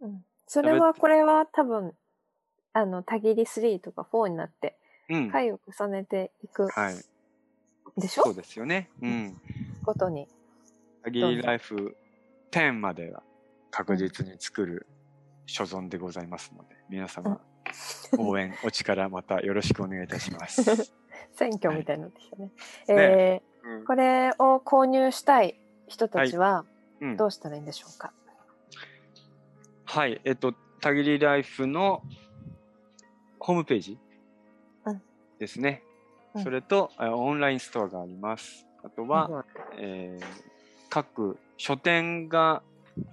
[0.00, 0.24] うん。
[0.46, 1.94] それは、これは多分、
[2.74, 4.76] あの、たぎり3とか4になって、
[5.08, 5.30] うん。
[5.30, 6.94] 回を重ねていくはい。
[8.00, 8.24] でしょ？
[8.24, 8.90] そうですよね。
[9.02, 9.40] うん。
[9.84, 10.28] ことに。
[11.02, 11.96] アギリライフ
[12.50, 13.22] 10までは
[13.70, 14.86] 確実に作る
[15.46, 17.40] 所存でございますので皆様
[18.18, 20.92] 応援お力またよろしくお願いいたします、
[21.34, 22.44] 選挙みたいになってきたね。
[22.46, 22.52] ね。
[22.88, 23.82] えうん。
[23.82, 26.64] ーこれを購入したい人たちは
[27.00, 27.16] うん。
[27.16, 28.12] どうしたらいいんでしょうか、
[29.84, 32.02] はい、えっと、たぎりライフの
[33.38, 33.98] ホームページ
[34.84, 35.02] うん。
[35.38, 35.82] ですね。
[36.34, 36.42] うん。
[36.42, 38.66] それと、あオンラインストアがあります。
[38.82, 39.44] あとは、はい
[39.78, 40.54] えー
[40.94, 42.62] 各書店が、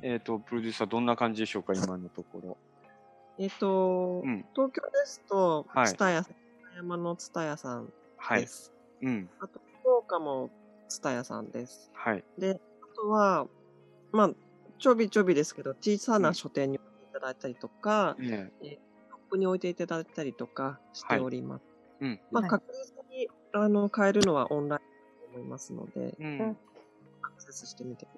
[0.01, 2.57] えっ、と、プロデューサーどんな感じでしょうか、今のところ。
[3.37, 4.45] えっ、と、うん。
[4.53, 6.25] 東京ですと、はいツタヤ、
[6.75, 8.47] 山のツタヤさんはいで。
[8.47, 8.73] す。
[9.01, 9.29] うん。
[9.39, 10.49] あと、福岡も
[10.87, 11.91] ツタヤさんです。
[11.93, 12.23] はい。
[12.37, 13.47] で、あとは、
[14.11, 14.31] まあ、
[14.77, 18.77] ちょびちょびですけど、小さな書店に置いていただいたりとか、ねショッ
[19.29, 21.65] プに置いていただいたりとかしております。
[22.01, 22.19] うん。
[22.31, 26.25] まあ、はい確実に、あの、買えるのはオンラインだと思いますので、うん。
[26.25, 26.57] うん
[27.23, 28.10] アクセスしてみてく。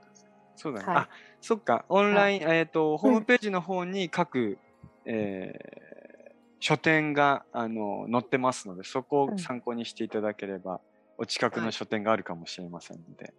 [0.56, 0.86] そうだね。
[0.86, 1.10] はいあ、
[1.42, 1.86] そっか。
[1.90, 4.58] オンライン、えっ、と、ホームページの方に各、
[5.06, 5.94] えー
[6.64, 10.80] 書店が、あの、載ってますので、そこを参考にしていただければ、
[11.18, 13.34] お近くの書店があるかもしれませんので。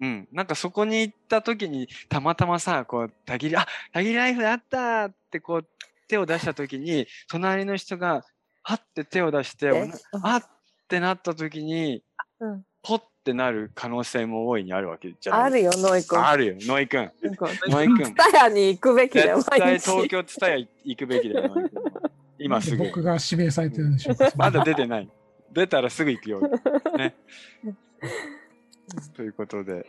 [0.00, 0.28] うん。
[0.30, 5.66] なんかそこに行った時に、たまたまさ、こう、たぎり、あ、たぎりライフあったって、こう、
[6.06, 8.24] 手を出した時に、隣の人が、
[8.62, 9.68] はって手を出して、
[10.22, 10.42] あっ
[10.86, 12.04] てなった時に、
[12.38, 15.42] うんポッてなる可能性も大いにあるわけじゃない？
[15.44, 16.26] あるよ、ノイ君。
[16.26, 17.10] あるよ、ノイ君。
[17.68, 18.04] ノイ君。
[18.04, 19.38] ツタヤに行くべきだよ。
[19.42, 21.54] 東京ツタヤ行くべきだよ、
[22.38, 24.30] 今すぐ僕が指名されてるんでしょうか。
[24.36, 25.08] まだ出てない。
[25.52, 26.40] 出たらすぐ行くよ。
[26.96, 27.14] ね。
[29.16, 29.86] ということで。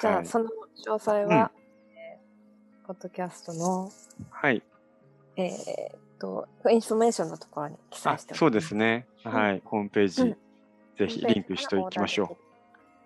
[0.00, 0.46] じゃあ、はいその
[0.86, 1.60] 詳細は、えー
[2.86, 3.88] ポッドキャストの、
[4.30, 4.62] はい。
[5.36, 8.38] えーっと、インフォメーションのところに記載あしてます。
[8.40, 9.06] そうですね。
[9.22, 9.62] はい。
[9.64, 10.36] ホームページ、うん
[10.98, 12.49] ぜひリンクしておきましょう。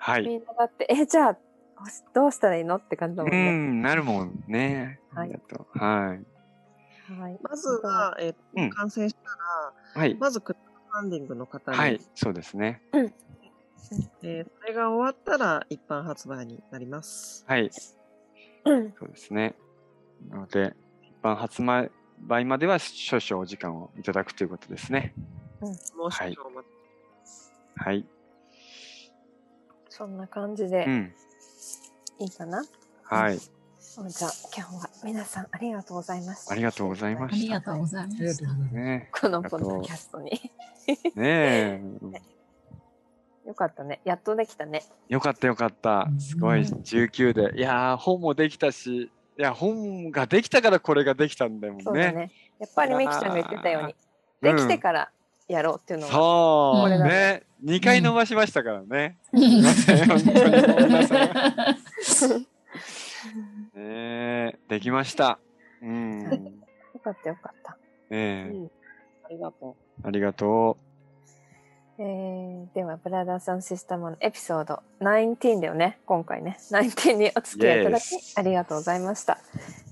[0.04, 0.22] はい。
[0.26, 1.38] みんなだって、え、じゃあ、
[2.12, 3.50] どうしたらいいのって感じだもうんね。
[3.52, 5.00] ん、なるもんね。
[5.14, 5.30] はい。
[5.30, 7.18] はい。
[7.18, 7.38] はい。
[7.42, 10.14] まずは、えっ、うんと、完成したら、はい。
[10.16, 11.98] まずクラウドファンディングの方に、はい。
[12.14, 12.82] そうですね。
[12.92, 17.44] えーそれが終わったら一般発売になります。
[17.46, 17.70] はい。
[18.64, 19.54] うんそうですね。
[20.28, 25.14] なので、一般発売までは少々お時間をいただくということですね。
[25.60, 26.74] もう少々お待ち
[27.76, 28.06] はい。
[29.96, 31.14] そんな感じでうん。
[32.18, 32.64] いいかな、
[33.04, 33.38] はい。
[33.38, 36.52] じゃあ、今日は皆さんありがとうございました。
[36.52, 38.54] ありがとうございましたありがとうございました。
[38.54, 40.50] ねこのポッドキャストに。
[40.88, 40.94] え。
[40.94, 42.22] ねえ。
[43.46, 44.00] よかったね。
[44.04, 44.82] やっとできたね。
[45.08, 46.12] よかったよかったう。
[46.12, 47.56] んすごい、19で。
[47.56, 51.84] いやー、本もできたし、いや、本ができたからこれができたんだもんね。
[51.84, 52.32] そうだね。
[52.58, 54.04] やっぱりミキちゃんが言ってたように、うん
[54.44, 55.10] できてから
[55.48, 57.42] やろうっていうのが、そう、ねね。
[57.64, 59.18] 2回伸ばしましたからね。
[59.32, 62.38] うんすいません、本当にごめんなさい。
[63.74, 65.38] ねえできました。
[65.82, 66.22] うん。
[66.22, 66.30] よ
[67.02, 67.76] かったよかった。
[68.10, 68.70] ええうん
[69.24, 70.76] ありがとありがと
[71.96, 76.58] えー、では、ブラザーさんシスタムのエピソード19だよね、今回ね。
[76.72, 78.04] 19にお付き合いいただき
[78.34, 79.38] ありがとうございました。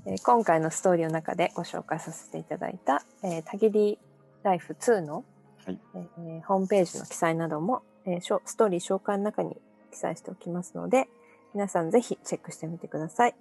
[0.06, 3.98] えー今回のストーリーの中でご紹介させていただいた、えー、たぎり
[4.42, 5.24] ライフ2の、
[5.66, 9.56] はいえーホームページの記載なども、えーストーリー紹介の中に
[9.90, 11.08] 記載しておきますので、
[11.54, 13.34] 皆さんぜひチェックしてみてください。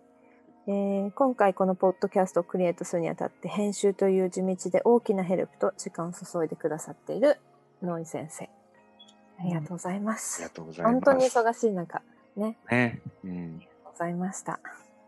[0.67, 7.39] えー今回このポッドキャストをクリエイトするにあたって編集という地道で大きなヘルプと時間を注いでくださっている
[7.81, 8.49] ノイ先生。
[9.39, 10.49] ありがとうございまありすが。
[10.49, 10.93] とうございます。
[10.93, 12.01] 本当に忙しい中、
[12.35, 13.01] ね、ね。
[13.23, 13.59] うん。
[13.83, 14.59] ございました。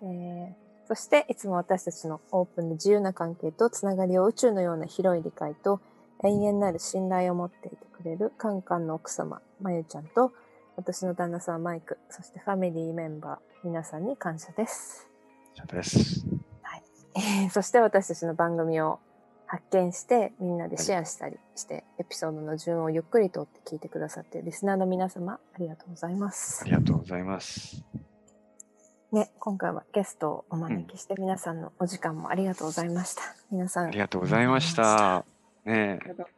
[0.02, 5.80] えーそして、いつも私たちのオープンで自由な関係とつながりを宇宙のような広い理解と
[6.24, 10.32] 永遠なる信頼を持っていてくれるカンカンの奥様、まゆちゃんと
[10.76, 15.08] 私の旦那さんマイク、そしてファミリーメンバー、皆さんに感謝です。
[15.56, 16.26] そうです。
[17.16, 19.00] えー そして私たちの番組を
[19.46, 26.66] 発見してみんなでシェアしたりして、エピソードの順をゆっくりとって聞いてくださっているリスナーの皆様、ありがとうございますあ。
[26.66, 27.84] りがとうございます。
[29.12, 33.22] ね、今回はゲストをお招きして皆さんのお時間もありがとうございました。
[33.52, 35.33] 皆さんあり、がとうございました。
[35.66, 36.34] ねありがとうござい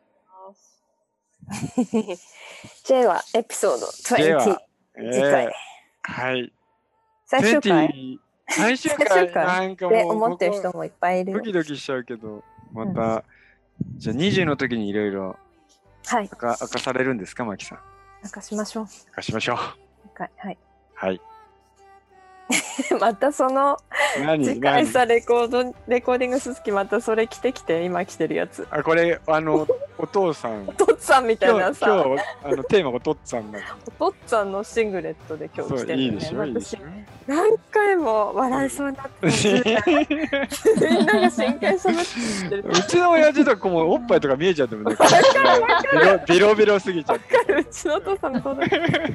[2.10, 2.36] ます。
[2.86, 3.88] J はエピソード
[4.18, 4.62] J 20は。
[4.98, 5.52] え次回ー
[6.04, 6.54] はい。
[7.26, 11.44] 最終回？20最終回回なんかでもう思ってる人もいっぱいいるよド。
[11.44, 13.24] キドキしちゃうけど、また、
[13.98, 15.36] じゃあ20の時にいろいろ
[16.08, 17.80] はい、明か明かされるんですか、マキさん？
[18.24, 18.88] 明かしましょう。
[19.08, 19.56] 明かしましょう。
[19.56, 19.76] は
[20.26, 20.30] い。
[20.38, 20.58] はい、
[20.94, 21.22] はい。
[23.00, 23.78] またその
[24.24, 24.46] 何？
[24.46, 24.88] 次回何？
[24.88, 28.68] さレコードレコーディングすすきまたそれ着てきて今着てるやつ。
[28.72, 29.68] あ、これ、あの、
[30.06, 30.68] お父さん。
[30.68, 36.80] お父っつぁんみたいなさ、今日はあのテーマお父さんなお父っつぁんのシングレットで今日そう、着てるいいでしょ、いいで私しょ。
[37.26, 44.96] 何回も笑いそうになってたみんなが真剣に喋ってる うちの親父とかもおっぱいとか見えちゃってもね、
[46.28, 47.54] ビロビロすぎちゃって。
[47.54, 48.68] うちのお父さんもそうだ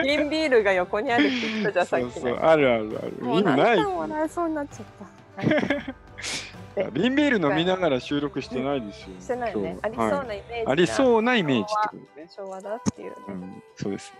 [0.02, 3.24] 瓶ビールが横にあるって言ったじゃんさっきねそうそう、あるあるある。
[3.24, 3.84] もう何回。
[3.84, 5.20] も笑いそうになっちゃった。
[6.76, 9.08] はい瓶ビール飲みながら収録してないですよ。
[9.18, 9.78] してないね。
[9.82, 12.28] ありそうなイメージが、はいありそうなイメージってことね。
[12.28, 13.14] 昭和だっていうね。
[13.28, 14.12] うん、そうです。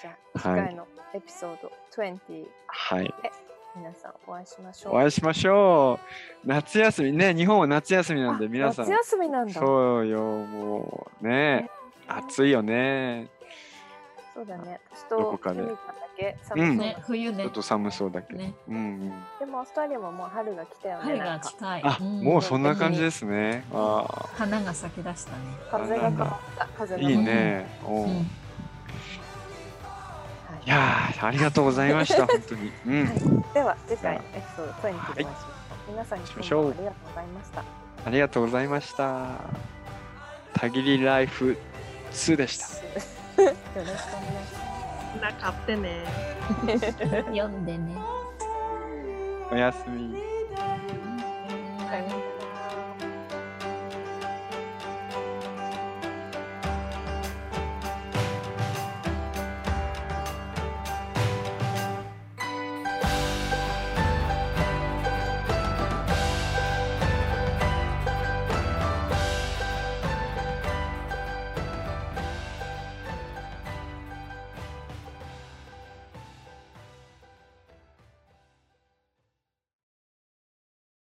[0.00, 3.04] じゃあ、次はい回のエピソード20はい。
[3.04, 3.12] で
[3.76, 4.94] 皆さんお会いしましょう。
[4.94, 5.98] お会いしましょ
[6.44, 6.46] う。
[6.46, 8.92] 夏休みね、日本は夏休みなんであ皆さん夏。
[8.92, 9.54] 休みなんだ。
[9.54, 11.70] そうそうよ、もうね、
[12.06, 13.28] 暑いよね。
[14.44, 14.80] だね。
[14.94, 16.36] 私どとこかでユミちゃんだけ？
[16.42, 17.52] 寒そうだ、ね、冬ねちょっ。
[17.52, 18.38] と寒そうだけど。
[18.38, 19.10] ねうんうん。
[19.38, 21.04] でもオーストラリアももう春が来たよね。
[21.04, 21.82] 春が近い。
[21.84, 23.64] あ、んもうそんな感じですね。
[23.72, 25.36] あ花が咲き出したね。
[25.70, 26.66] 風が変わった。
[26.78, 27.68] 風あ、がいいね。
[27.84, 28.10] おううん。
[30.66, 32.72] いやー、ありがとうございました、 本当に。
[32.86, 33.42] うん。
[33.52, 35.84] では次回のエピソード20でお会いしましょう。
[35.88, 37.62] 皆さん今日もありがとうございました。
[38.06, 39.26] ありがとうございました。
[40.54, 41.58] たぎりライフ
[42.12, 42.66] 2でした。
[43.42, 44.72] よろしくお願いしま
[45.16, 45.20] す。
[45.20, 46.04] な買ってね。
[47.34, 47.96] 読んでね。
[49.50, 50.14] おやすみ。
[51.86, 51.98] は
[52.30, 52.33] い